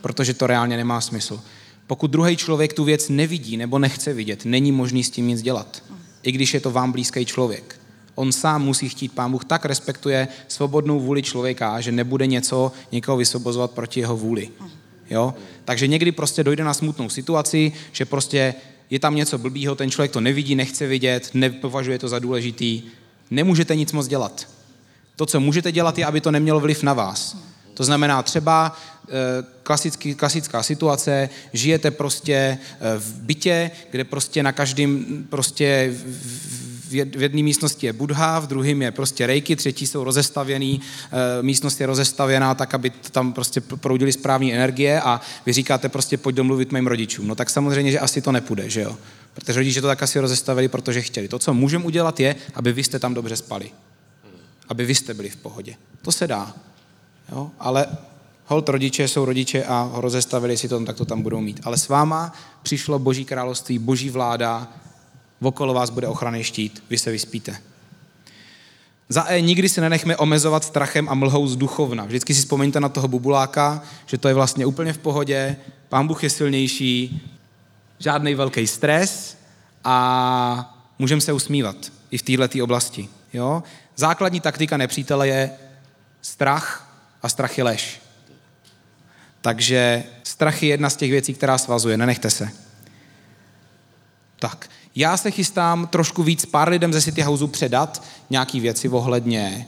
protože 0.00 0.34
to 0.34 0.46
reálně 0.46 0.76
nemá 0.76 1.00
smysl. 1.00 1.40
Pokud 1.86 2.10
druhý 2.10 2.36
člověk 2.36 2.72
tu 2.72 2.84
věc 2.84 3.08
nevidí 3.08 3.56
nebo 3.56 3.78
nechce 3.78 4.12
vidět, 4.12 4.44
není 4.44 4.72
možný 4.72 5.04
s 5.04 5.10
tím 5.10 5.28
nic 5.28 5.42
dělat. 5.42 5.82
I 6.22 6.32
když 6.32 6.54
je 6.54 6.60
to 6.60 6.70
vám 6.70 6.92
blízký 6.92 7.24
člověk. 7.26 7.80
On 8.14 8.32
sám 8.32 8.62
musí 8.62 8.88
chtít. 8.88 9.12
Pán 9.12 9.32
Bůh 9.32 9.44
tak 9.44 9.64
respektuje 9.64 10.28
svobodnou 10.48 11.00
vůli 11.00 11.22
člověka, 11.22 11.80
že 11.80 11.92
nebude 11.92 12.26
něco 12.26 12.72
někoho 12.92 13.16
vysobozovat 13.16 13.70
proti 13.70 14.00
jeho 14.00 14.16
vůli. 14.16 14.50
Jo? 15.10 15.34
Takže 15.64 15.86
někdy 15.86 16.12
prostě 16.12 16.44
dojde 16.44 16.64
na 16.64 16.74
smutnou 16.74 17.08
situaci, 17.08 17.72
že 17.92 18.04
prostě 18.04 18.54
je 18.92 18.98
tam 18.98 19.14
něco 19.14 19.38
blbýho, 19.38 19.74
ten 19.74 19.90
člověk 19.90 20.12
to 20.12 20.20
nevidí, 20.20 20.54
nechce 20.54 20.86
vidět, 20.86 21.30
nepovažuje 21.34 21.98
to 21.98 22.08
za 22.08 22.18
důležitý, 22.18 22.82
nemůžete 23.30 23.76
nic 23.76 23.92
moc 23.92 24.06
dělat. 24.06 24.48
To, 25.16 25.26
co 25.26 25.40
můžete 25.40 25.72
dělat, 25.72 25.98
je, 25.98 26.06
aby 26.06 26.20
to 26.20 26.30
nemělo 26.30 26.60
vliv 26.60 26.82
na 26.82 26.92
vás. 26.92 27.36
To 27.74 27.84
znamená 27.84 28.22
třeba 28.22 28.76
eh, 29.08 29.10
klasický, 29.62 30.14
klasická 30.14 30.62
situace, 30.62 31.28
žijete 31.52 31.90
prostě 31.90 32.34
eh, 32.34 32.98
v 32.98 33.14
bytě, 33.14 33.70
kde 33.90 34.04
prostě 34.04 34.42
na 34.42 34.52
každém 34.52 35.04
prostě 35.28 35.94
v 36.92 37.22
jedné 37.22 37.42
místnosti 37.42 37.86
je 37.86 37.92
Budha, 37.92 38.38
v 38.38 38.46
druhém 38.46 38.82
je 38.82 38.90
prostě 38.90 39.26
rejky, 39.26 39.56
třetí 39.56 39.86
jsou 39.86 40.04
rozestavěný, 40.04 40.80
eh, 41.04 41.42
místnost 41.42 41.80
je 41.80 41.86
rozestavěná 41.86 42.54
tak, 42.54 42.74
aby 42.74 42.90
tam 42.90 43.32
prostě 43.32 43.60
proudily 43.60 44.12
správné 44.12 44.52
energie 44.52 45.00
a 45.00 45.20
vy 45.46 45.52
říkáte 45.52 45.88
prostě 45.88 46.16
pojď 46.16 46.36
domluvit 46.36 46.72
mým 46.72 46.86
rodičům. 46.86 47.28
No 47.28 47.34
tak 47.34 47.50
samozřejmě, 47.50 47.92
že 47.92 47.98
asi 47.98 48.22
to 48.22 48.32
nepůjde, 48.32 48.70
že 48.70 48.80
jo? 48.80 48.96
Protože 49.34 49.58
rodiče 49.58 49.80
to 49.80 49.86
tak 49.86 50.02
asi 50.02 50.20
rozestavili, 50.20 50.68
protože 50.68 51.02
chtěli. 51.02 51.28
To, 51.28 51.38
co 51.38 51.54
můžeme 51.54 51.84
udělat, 51.84 52.20
je, 52.20 52.36
aby 52.54 52.72
vy 52.72 52.84
jste 52.84 52.98
tam 52.98 53.14
dobře 53.14 53.36
spali. 53.36 53.70
Aby 54.68 54.84
vy 54.84 54.94
jste 54.94 55.14
byli 55.14 55.30
v 55.30 55.36
pohodě. 55.36 55.74
To 56.02 56.12
se 56.12 56.26
dá. 56.26 56.54
Jo? 57.32 57.50
Ale 57.58 57.86
hold 58.46 58.68
rodiče 58.68 59.08
jsou 59.08 59.24
rodiče 59.24 59.64
a 59.64 59.90
rozestavili 59.94 60.56
si 60.56 60.68
to, 60.68 60.84
tak 60.84 60.96
to 60.96 61.04
tam 61.04 61.22
budou 61.22 61.40
mít. 61.40 61.60
Ale 61.64 61.78
s 61.78 61.88
váma 61.88 62.32
přišlo 62.62 62.98
boží 62.98 63.24
království, 63.24 63.78
boží 63.78 64.10
vláda, 64.10 64.68
okolo 65.42 65.74
vás 65.74 65.90
bude 65.90 66.08
ochranný 66.08 66.44
štít, 66.44 66.84
vy 66.90 66.98
se 66.98 67.10
vyspíte. 67.10 67.56
Za 69.08 69.24
E, 69.28 69.40
nikdy 69.40 69.68
se 69.68 69.80
nenechme 69.80 70.16
omezovat 70.16 70.64
strachem 70.64 71.08
a 71.08 71.14
mlhou 71.14 71.46
z 71.46 71.56
duchovna. 71.56 72.04
Vždycky 72.04 72.34
si 72.34 72.40
vzpomeňte 72.40 72.80
na 72.80 72.88
toho 72.88 73.08
bubuláka, 73.08 73.82
že 74.06 74.18
to 74.18 74.28
je 74.28 74.34
vlastně 74.34 74.66
úplně 74.66 74.92
v 74.92 74.98
pohodě, 74.98 75.56
pán 75.88 76.06
Bůh 76.06 76.22
je 76.22 76.30
silnější, 76.30 77.22
žádný 77.98 78.34
velký 78.34 78.66
stres 78.66 79.38
a 79.84 80.84
můžeme 80.98 81.20
se 81.20 81.32
usmívat 81.32 81.76
i 82.10 82.18
v 82.18 82.22
této 82.22 82.64
oblasti. 82.64 83.08
Jo? 83.32 83.62
Základní 83.96 84.40
taktika 84.40 84.76
nepřítele 84.76 85.28
je 85.28 85.50
strach 86.22 86.94
a 87.22 87.28
strach 87.28 87.58
je 87.58 87.64
lež. 87.64 88.00
Takže 89.40 90.04
strach 90.22 90.62
je 90.62 90.68
jedna 90.68 90.90
z 90.90 90.96
těch 90.96 91.10
věcí, 91.10 91.34
která 91.34 91.58
svazuje. 91.58 91.96
Nenechte 91.96 92.30
se. 92.30 92.48
Tak, 94.38 94.68
já 94.94 95.16
se 95.16 95.30
chystám 95.30 95.86
trošku 95.86 96.22
víc 96.22 96.44
pár 96.46 96.68
lidem 96.68 96.92
ze 96.92 97.02
City 97.02 97.22
Houseu 97.22 97.46
předat 97.46 98.02
nějaký 98.30 98.60
věci 98.60 98.88
ohledně 98.88 99.66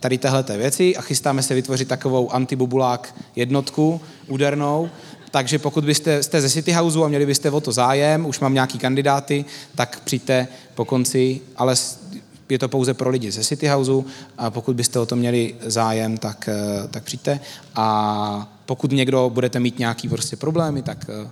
tady 0.00 0.18
téhleté 0.18 0.56
věci 0.56 0.96
a 0.96 1.00
chystáme 1.00 1.42
se 1.42 1.54
vytvořit 1.54 1.88
takovou 1.88 2.30
antibubulák 2.30 3.14
jednotku 3.36 4.00
údernou, 4.26 4.90
takže 5.30 5.58
pokud 5.58 5.84
byste 5.84 6.22
jste 6.22 6.40
ze 6.40 6.50
City 6.50 6.72
Houseu 6.72 7.04
a 7.04 7.08
měli 7.08 7.26
byste 7.26 7.50
o 7.50 7.60
to 7.60 7.72
zájem, 7.72 8.26
už 8.26 8.40
mám 8.40 8.54
nějaký 8.54 8.78
kandidáty, 8.78 9.44
tak 9.74 10.00
přijďte 10.04 10.48
po 10.74 10.84
konci, 10.84 11.40
ale 11.56 11.74
je 12.48 12.58
to 12.58 12.68
pouze 12.68 12.94
pro 12.94 13.10
lidi 13.10 13.30
ze 13.30 13.44
City 13.44 13.68
Houseu 13.68 14.04
a 14.38 14.50
pokud 14.50 14.76
byste 14.76 14.98
o 14.98 15.06
to 15.06 15.16
měli 15.16 15.54
zájem, 15.60 16.18
tak, 16.18 16.48
eh, 16.48 16.88
tak 16.88 17.04
přijďte. 17.04 17.40
A 17.74 18.48
pokud 18.66 18.92
někdo 18.92 19.30
budete 19.34 19.60
mít 19.60 19.78
nějaký 19.78 20.08
prostě 20.08 20.36
problémy, 20.36 20.82
tak 20.82 21.06
eh, 21.08 21.30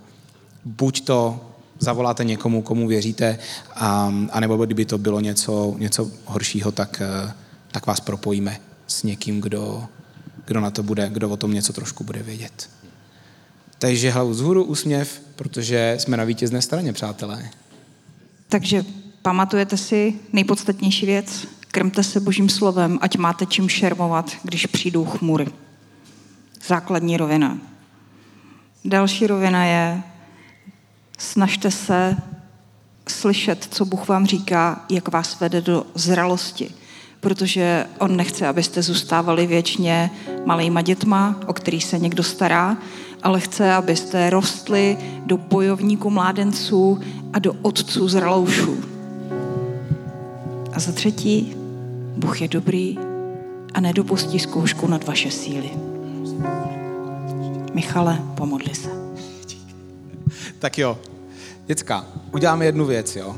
buď 0.64 1.04
to 1.04 1.40
zavoláte 1.78 2.24
někomu, 2.24 2.62
komu 2.62 2.88
věříte, 2.88 3.38
a, 3.74 4.12
anebo 4.30 4.66
kdyby 4.66 4.84
to 4.84 4.98
bylo 4.98 5.20
něco, 5.20 5.74
něco 5.78 6.10
horšího, 6.24 6.72
tak, 6.72 7.02
eh, 7.04 7.32
tak 7.70 7.86
vás 7.86 8.00
propojíme 8.00 8.60
s 8.86 9.02
někým, 9.02 9.40
kdo, 9.40 9.84
kdo 10.44 10.60
na 10.60 10.70
to 10.70 10.82
bude, 10.82 11.08
kdo 11.12 11.30
o 11.30 11.36
tom 11.36 11.54
něco 11.54 11.72
trošku 11.72 12.04
bude 12.04 12.22
vědět. 12.22 12.70
Takže 13.78 14.10
hlavu 14.10 14.30
vzhůru, 14.30 14.64
úsměv, 14.64 15.20
protože 15.36 15.96
jsme 16.00 16.16
na 16.16 16.24
vítězné 16.24 16.62
straně, 16.62 16.92
přátelé. 16.92 17.50
Takže 18.48 18.84
pamatujete 19.22 19.76
si 19.76 20.14
nejpodstatnější 20.32 21.06
věc? 21.06 21.46
Krmte 21.68 22.02
se 22.02 22.20
božím 22.20 22.48
slovem, 22.48 22.98
ať 23.02 23.16
máte 23.16 23.46
čím 23.46 23.68
šermovat, 23.68 24.32
když 24.42 24.66
přijdou 24.66 25.04
chmury. 25.04 25.46
Základní 26.66 27.16
rovina. 27.16 27.58
Další 28.84 29.26
rovina 29.26 29.64
je, 29.64 30.02
snažte 31.16 31.70
se 31.70 32.16
slyšet, 33.08 33.68
co 33.70 33.84
Bůh 33.84 34.08
vám 34.08 34.26
říká, 34.26 34.84
jak 34.90 35.12
vás 35.12 35.40
vede 35.40 35.60
do 35.60 35.86
zralosti. 35.94 36.70
Protože 37.20 37.86
On 37.98 38.16
nechce, 38.16 38.48
abyste 38.48 38.82
zůstávali 38.82 39.46
věčně 39.46 40.10
malýma 40.44 40.82
dětma, 40.82 41.36
o 41.46 41.52
který 41.52 41.80
se 41.80 41.98
někdo 41.98 42.22
stará, 42.22 42.76
ale 43.22 43.40
chce, 43.40 43.72
abyste 43.72 44.30
rostli 44.30 44.98
do 45.26 45.36
bojovníků 45.36 46.10
mládenců 46.10 47.00
a 47.32 47.38
do 47.38 47.52
otců 47.62 48.08
zraloušů. 48.08 48.84
A 50.72 50.80
za 50.80 50.92
třetí, 50.92 51.54
Bůh 52.16 52.42
je 52.42 52.48
dobrý 52.48 52.98
a 53.74 53.80
nedopustí 53.80 54.38
zkoušku 54.38 54.86
nad 54.86 55.04
vaše 55.04 55.30
síly. 55.30 55.70
Michale, 57.74 58.22
pomodli 58.34 58.74
se. 58.74 59.05
Tak 60.58 60.78
jo, 60.78 60.98
děcka, 61.66 62.04
uděláme 62.32 62.64
jednu 62.64 62.86
věc, 62.86 63.16
jo. 63.16 63.36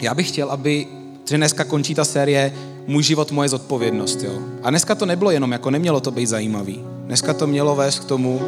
Já 0.00 0.14
bych 0.14 0.28
chtěl, 0.28 0.50
aby, 0.50 0.86
že 1.28 1.36
dneska 1.36 1.64
končí 1.64 1.94
ta 1.94 2.04
série 2.04 2.52
Můj 2.86 3.02
život, 3.02 3.32
moje 3.32 3.48
zodpovědnost, 3.48 4.22
jo. 4.22 4.32
A 4.62 4.70
dneska 4.70 4.94
to 4.94 5.06
nebylo 5.06 5.30
jenom, 5.30 5.52
jako 5.52 5.70
nemělo 5.70 6.00
to 6.00 6.10
být 6.10 6.26
zajímavý. 6.26 6.84
Dneska 7.06 7.34
to 7.34 7.46
mělo 7.46 7.76
vést 7.76 7.98
k 7.98 8.04
tomu, 8.04 8.40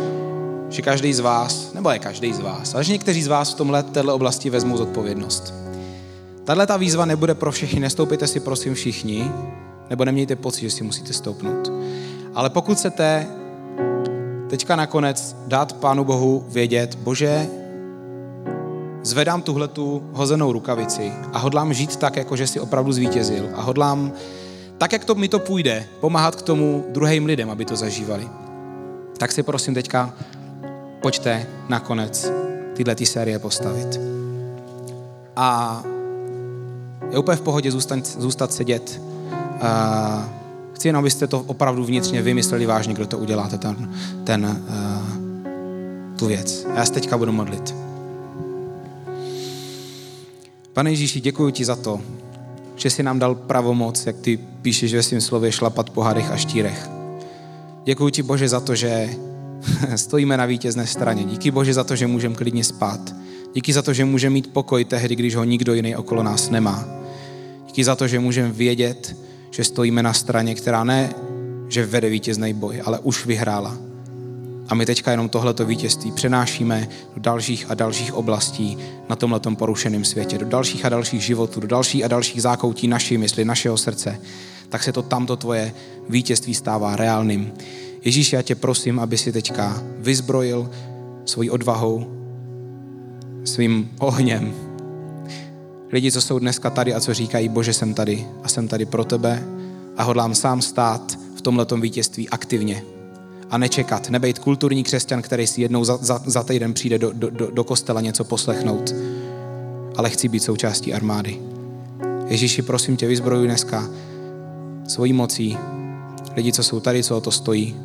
že 0.69 0.83
každý 0.83 1.13
z 1.15 1.21
vás, 1.21 1.73
nebo 1.75 1.91
je 1.91 1.99
každý 1.99 2.33
z 2.33 2.41
vás, 2.41 2.75
ale 2.75 2.85
že 2.85 2.93
někteří 2.93 3.23
z 3.23 3.27
vás 3.27 3.53
v 3.53 3.57
tomhle 3.57 3.83
této 3.83 4.15
oblasti 4.15 4.51
vezmou 4.51 4.77
zodpovědnost. 4.77 5.55
Tahle 6.45 6.67
ta 6.67 6.77
výzva 6.77 7.05
nebude 7.05 7.35
pro 7.35 7.53
všechny, 7.53 7.81
nestoupíte 7.81 8.27
si 8.27 8.41
prosím 8.41 8.75
všichni, 8.75 9.31
nebo 9.91 10.05
nemějte 10.05 10.37
pocit, 10.37 10.61
že 10.61 10.71
si 10.71 10.85
musíte 10.85 11.13
stoupnout. 11.13 11.73
Ale 12.35 12.51
pokud 12.51 12.79
chcete 12.79 13.27
teďka 14.51 14.77
nakonec 14.77 15.37
dát 15.47 15.73
Pánu 15.73 16.05
Bohu 16.05 16.45
vědět, 16.49 16.95
Bože, 16.95 17.49
zvedám 19.03 19.43
tuhle 19.43 19.69
tu 19.69 20.03
hozenou 20.13 20.53
rukavici 20.53 21.13
a 21.33 21.39
hodlám 21.39 21.73
žít 21.73 21.97
tak, 21.97 22.17
jako 22.17 22.37
že 22.37 22.47
si 22.47 22.61
opravdu 22.61 22.93
zvítězil 22.93 23.49
a 23.55 23.63
hodlám 23.63 24.13
tak, 24.79 24.93
jak 24.93 25.05
to 25.05 25.15
mi 25.15 25.29
to 25.29 25.39
půjde, 25.39 25.87
pomáhat 26.01 26.37
k 26.37 26.43
tomu 26.43 26.85
druhým 26.89 27.27
lidem, 27.27 27.51
aby 27.51 27.65
to 27.65 27.77
zažívali. 27.77 28.29
Tak 29.19 29.33
si 29.33 29.43
prosím 29.43 29.75
teďka 29.75 30.15
pojďte 31.03 31.47
nakonec 31.69 32.33
tyhle 32.75 32.95
ty 32.95 33.07
série 33.07 33.39
postavit. 33.39 34.01
A 35.37 35.83
je 37.11 37.19
úplně 37.19 37.37
v 37.37 37.41
pohodě 37.41 37.73
zůstat, 37.73 38.07
zůstat 38.07 38.53
sedět. 38.53 39.01
A 39.61 40.29
chci 40.75 40.89
jenom, 40.89 41.01
abyste 41.01 41.27
to 41.27 41.41
opravdu 41.41 41.85
vnitřně 41.85 42.23
vymysleli 42.23 42.67
vážně, 42.67 42.95
kdo 42.95 43.07
to 43.07 43.19
uděláte, 43.19 43.59
ten, 43.59 43.95
ten, 44.25 44.45
uh, 44.45 46.17
tu 46.17 46.27
věc. 46.27 46.67
Já 46.75 46.85
se 46.85 46.93
teďka 46.93 47.19
budu 47.19 47.33
modlit. 47.33 47.75
Pane 50.81 50.91
Ježíši, 50.91 51.21
děkuji 51.21 51.51
ti 51.51 51.65
za 51.65 51.77
to, 51.77 52.01
že 52.77 52.91
jsi 52.91 53.03
nám 53.03 53.19
dal 53.19 53.35
pravomoc, 53.35 54.07
jak 54.07 54.17
ty 54.17 54.39
píšeš 54.63 54.95
ve 54.95 55.03
svém 55.03 55.21
slově, 55.21 55.53
šlapat 55.53 55.91
po 55.91 56.03
hadech 56.03 56.31
a 56.31 56.37
štírech. 56.37 56.91
Děkuji 57.85 58.11
ti, 58.11 58.23
Bože, 58.23 58.49
za 58.49 58.61
to, 58.61 58.75
že 58.75 59.09
stojíme 59.97 60.37
na 60.37 60.47
vítězné 60.47 60.87
straně. 60.87 61.25
Díky 61.25 61.51
Bože 61.51 61.75
za 61.75 61.85
to, 61.85 61.97
že 61.97 62.07
můžeme 62.07 62.35
klidně 62.35 62.65
spát. 62.65 63.15
Díky 63.55 63.73
za 63.73 63.83
to, 63.83 63.93
že 63.93 64.05
můžeme 64.05 64.35
mít 64.35 64.53
pokoj 64.53 64.85
tehdy, 64.85 65.17
když 65.17 65.37
ho 65.37 65.45
nikdo 65.45 65.75
jiný 65.75 65.97
okolo 65.97 66.23
nás 66.23 66.51
nemá. 66.51 66.89
Díky 67.67 67.85
za 67.85 67.97
to, 67.97 68.09
že 68.09 68.21
můžeme 68.21 68.53
vědět, 68.53 69.17
že 69.51 69.65
stojíme 69.65 70.03
na 70.03 70.13
straně, 70.13 70.55
která 70.55 70.85
ne, 70.85 71.15
že 71.69 71.87
vede 71.87 72.09
vítězný 72.09 72.55
boj, 72.55 72.83
ale 72.85 72.99
už 72.99 73.27
vyhrála. 73.27 73.90
A 74.71 74.75
my 74.75 74.87
teďka 74.87 75.11
jenom 75.11 75.29
tohleto 75.29 75.67
vítězství 75.67 76.13
přenášíme 76.13 76.89
do 77.15 77.21
dalších 77.21 77.67
a 77.69 77.75
dalších 77.75 78.15
oblastí 78.15 78.79
na 79.09 79.17
tomhletom 79.17 79.57
porušeném 79.57 80.05
světě, 80.05 80.39
do 80.39 80.47
dalších 80.47 80.85
a 80.85 80.89
dalších 80.89 81.23
životů, 81.23 81.61
do 81.61 81.67
dalších 81.67 82.05
a 82.05 82.09
dalších 82.09 82.43
zákoutí 82.43 82.89
naší 82.89 83.19
mysli, 83.19 83.45
našeho 83.45 83.77
srdce. 83.77 84.21
Tak 84.69 84.83
se 84.83 84.93
to 84.93 85.03
tamto 85.03 85.37
tvoje 85.37 85.73
vítězství 86.09 86.55
stává 86.55 86.97
reálným. 86.97 87.53
Ježíš, 88.05 88.33
já 88.33 88.43
tě 88.43 88.55
prosím, 88.55 89.01
aby 89.01 89.19
si 89.19 89.33
teďka 89.33 89.83
vyzbrojil 89.99 90.71
svojí 91.25 91.51
odvahou, 91.51 92.07
svým 93.45 93.91
ohněm. 93.99 94.55
Lidi, 95.93 96.13
co 96.13 96.21
jsou 96.21 96.39
dneska 96.39 96.71
tady 96.71 96.95
a 96.95 97.01
co 97.01 97.15
říkají, 97.15 97.49
bože, 97.49 97.73
jsem 97.73 97.95
tady 97.95 98.27
a 98.43 98.49
jsem 98.49 98.69
tady 98.69 98.87
pro 98.87 99.05
tebe 99.05 99.45
a 99.97 100.03
hodlám 100.03 100.35
sám 100.35 100.63
stát 100.63 101.19
v 101.37 101.43
tomhletom 101.43 101.81
vítězství 101.81 102.29
aktivně 102.29 102.83
a 103.51 103.59
nečekat, 103.59 104.11
nebejt 104.11 104.39
kulturní 104.39 104.85
křesťan, 104.85 105.23
který 105.23 105.47
si 105.47 105.61
jednou 105.61 105.85
za, 105.85 105.97
za, 105.97 106.23
za 106.25 106.43
týden 106.43 106.75
přijde 106.75 106.99
do, 106.99 107.13
do, 107.13 107.31
do, 107.31 107.51
do 107.51 107.65
kostela 107.65 108.01
něco 108.01 108.25
poslechnout, 108.25 108.95
ale 109.97 110.11
chci 110.11 110.29
být 110.29 110.43
součástí 110.43 110.95
armády. 110.95 111.39
Ježíši, 112.29 112.63
prosím 112.63 112.97
tě, 112.97 113.07
vyzbrojuj 113.07 113.47
dneska 113.47 113.89
svojí 114.89 115.13
mocí 115.13 115.59
lidi, 116.37 116.53
co 116.53 116.63
jsou 116.63 116.81
tady, 116.81 117.03
co 117.03 117.17
o 117.17 117.21
to 117.21 117.31
stojí. 117.31 117.77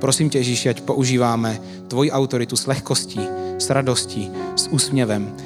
Prosím 0.00 0.30
tě, 0.30 0.38
Ježíši, 0.38 0.68
ať 0.68 0.80
používáme 0.80 1.60
tvoji 1.88 2.10
autoritu 2.10 2.56
s 2.56 2.66
lehkostí, 2.66 3.20
s 3.58 3.70
radostí, 3.70 4.30
s 4.56 4.68
úsměvem, 4.68 5.36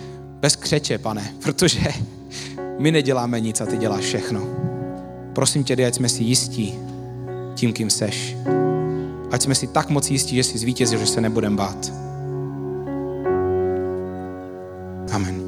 bez 0.41 0.57
křeče, 0.57 0.99
pane, 0.99 1.35
protože 1.43 1.81
my 2.79 2.93
neděláme 2.93 3.41
nic 3.41 3.61
a 3.61 3.67
ty 3.67 3.77
děláš 3.77 4.05
všechno. 4.05 4.41
Prosím 5.33 5.65
tě, 5.65 5.87
ať 5.87 5.95
jsme 5.95 6.09
si 6.09 6.23
jistí 6.23 6.75
tím, 7.55 7.73
kým 7.73 7.91
seš 7.91 8.37
ať 9.35 9.43
jsme 9.43 9.55
si 9.55 9.67
tak 9.67 9.91
moc 9.91 10.11
jistí, 10.11 10.37
že 10.37 10.45
jsi 10.45 10.59
zvítězil, 10.59 10.99
že 10.99 11.07
se 11.07 11.21
nebudem 11.21 11.57
bát. 11.57 11.93
Amen. 15.13 15.44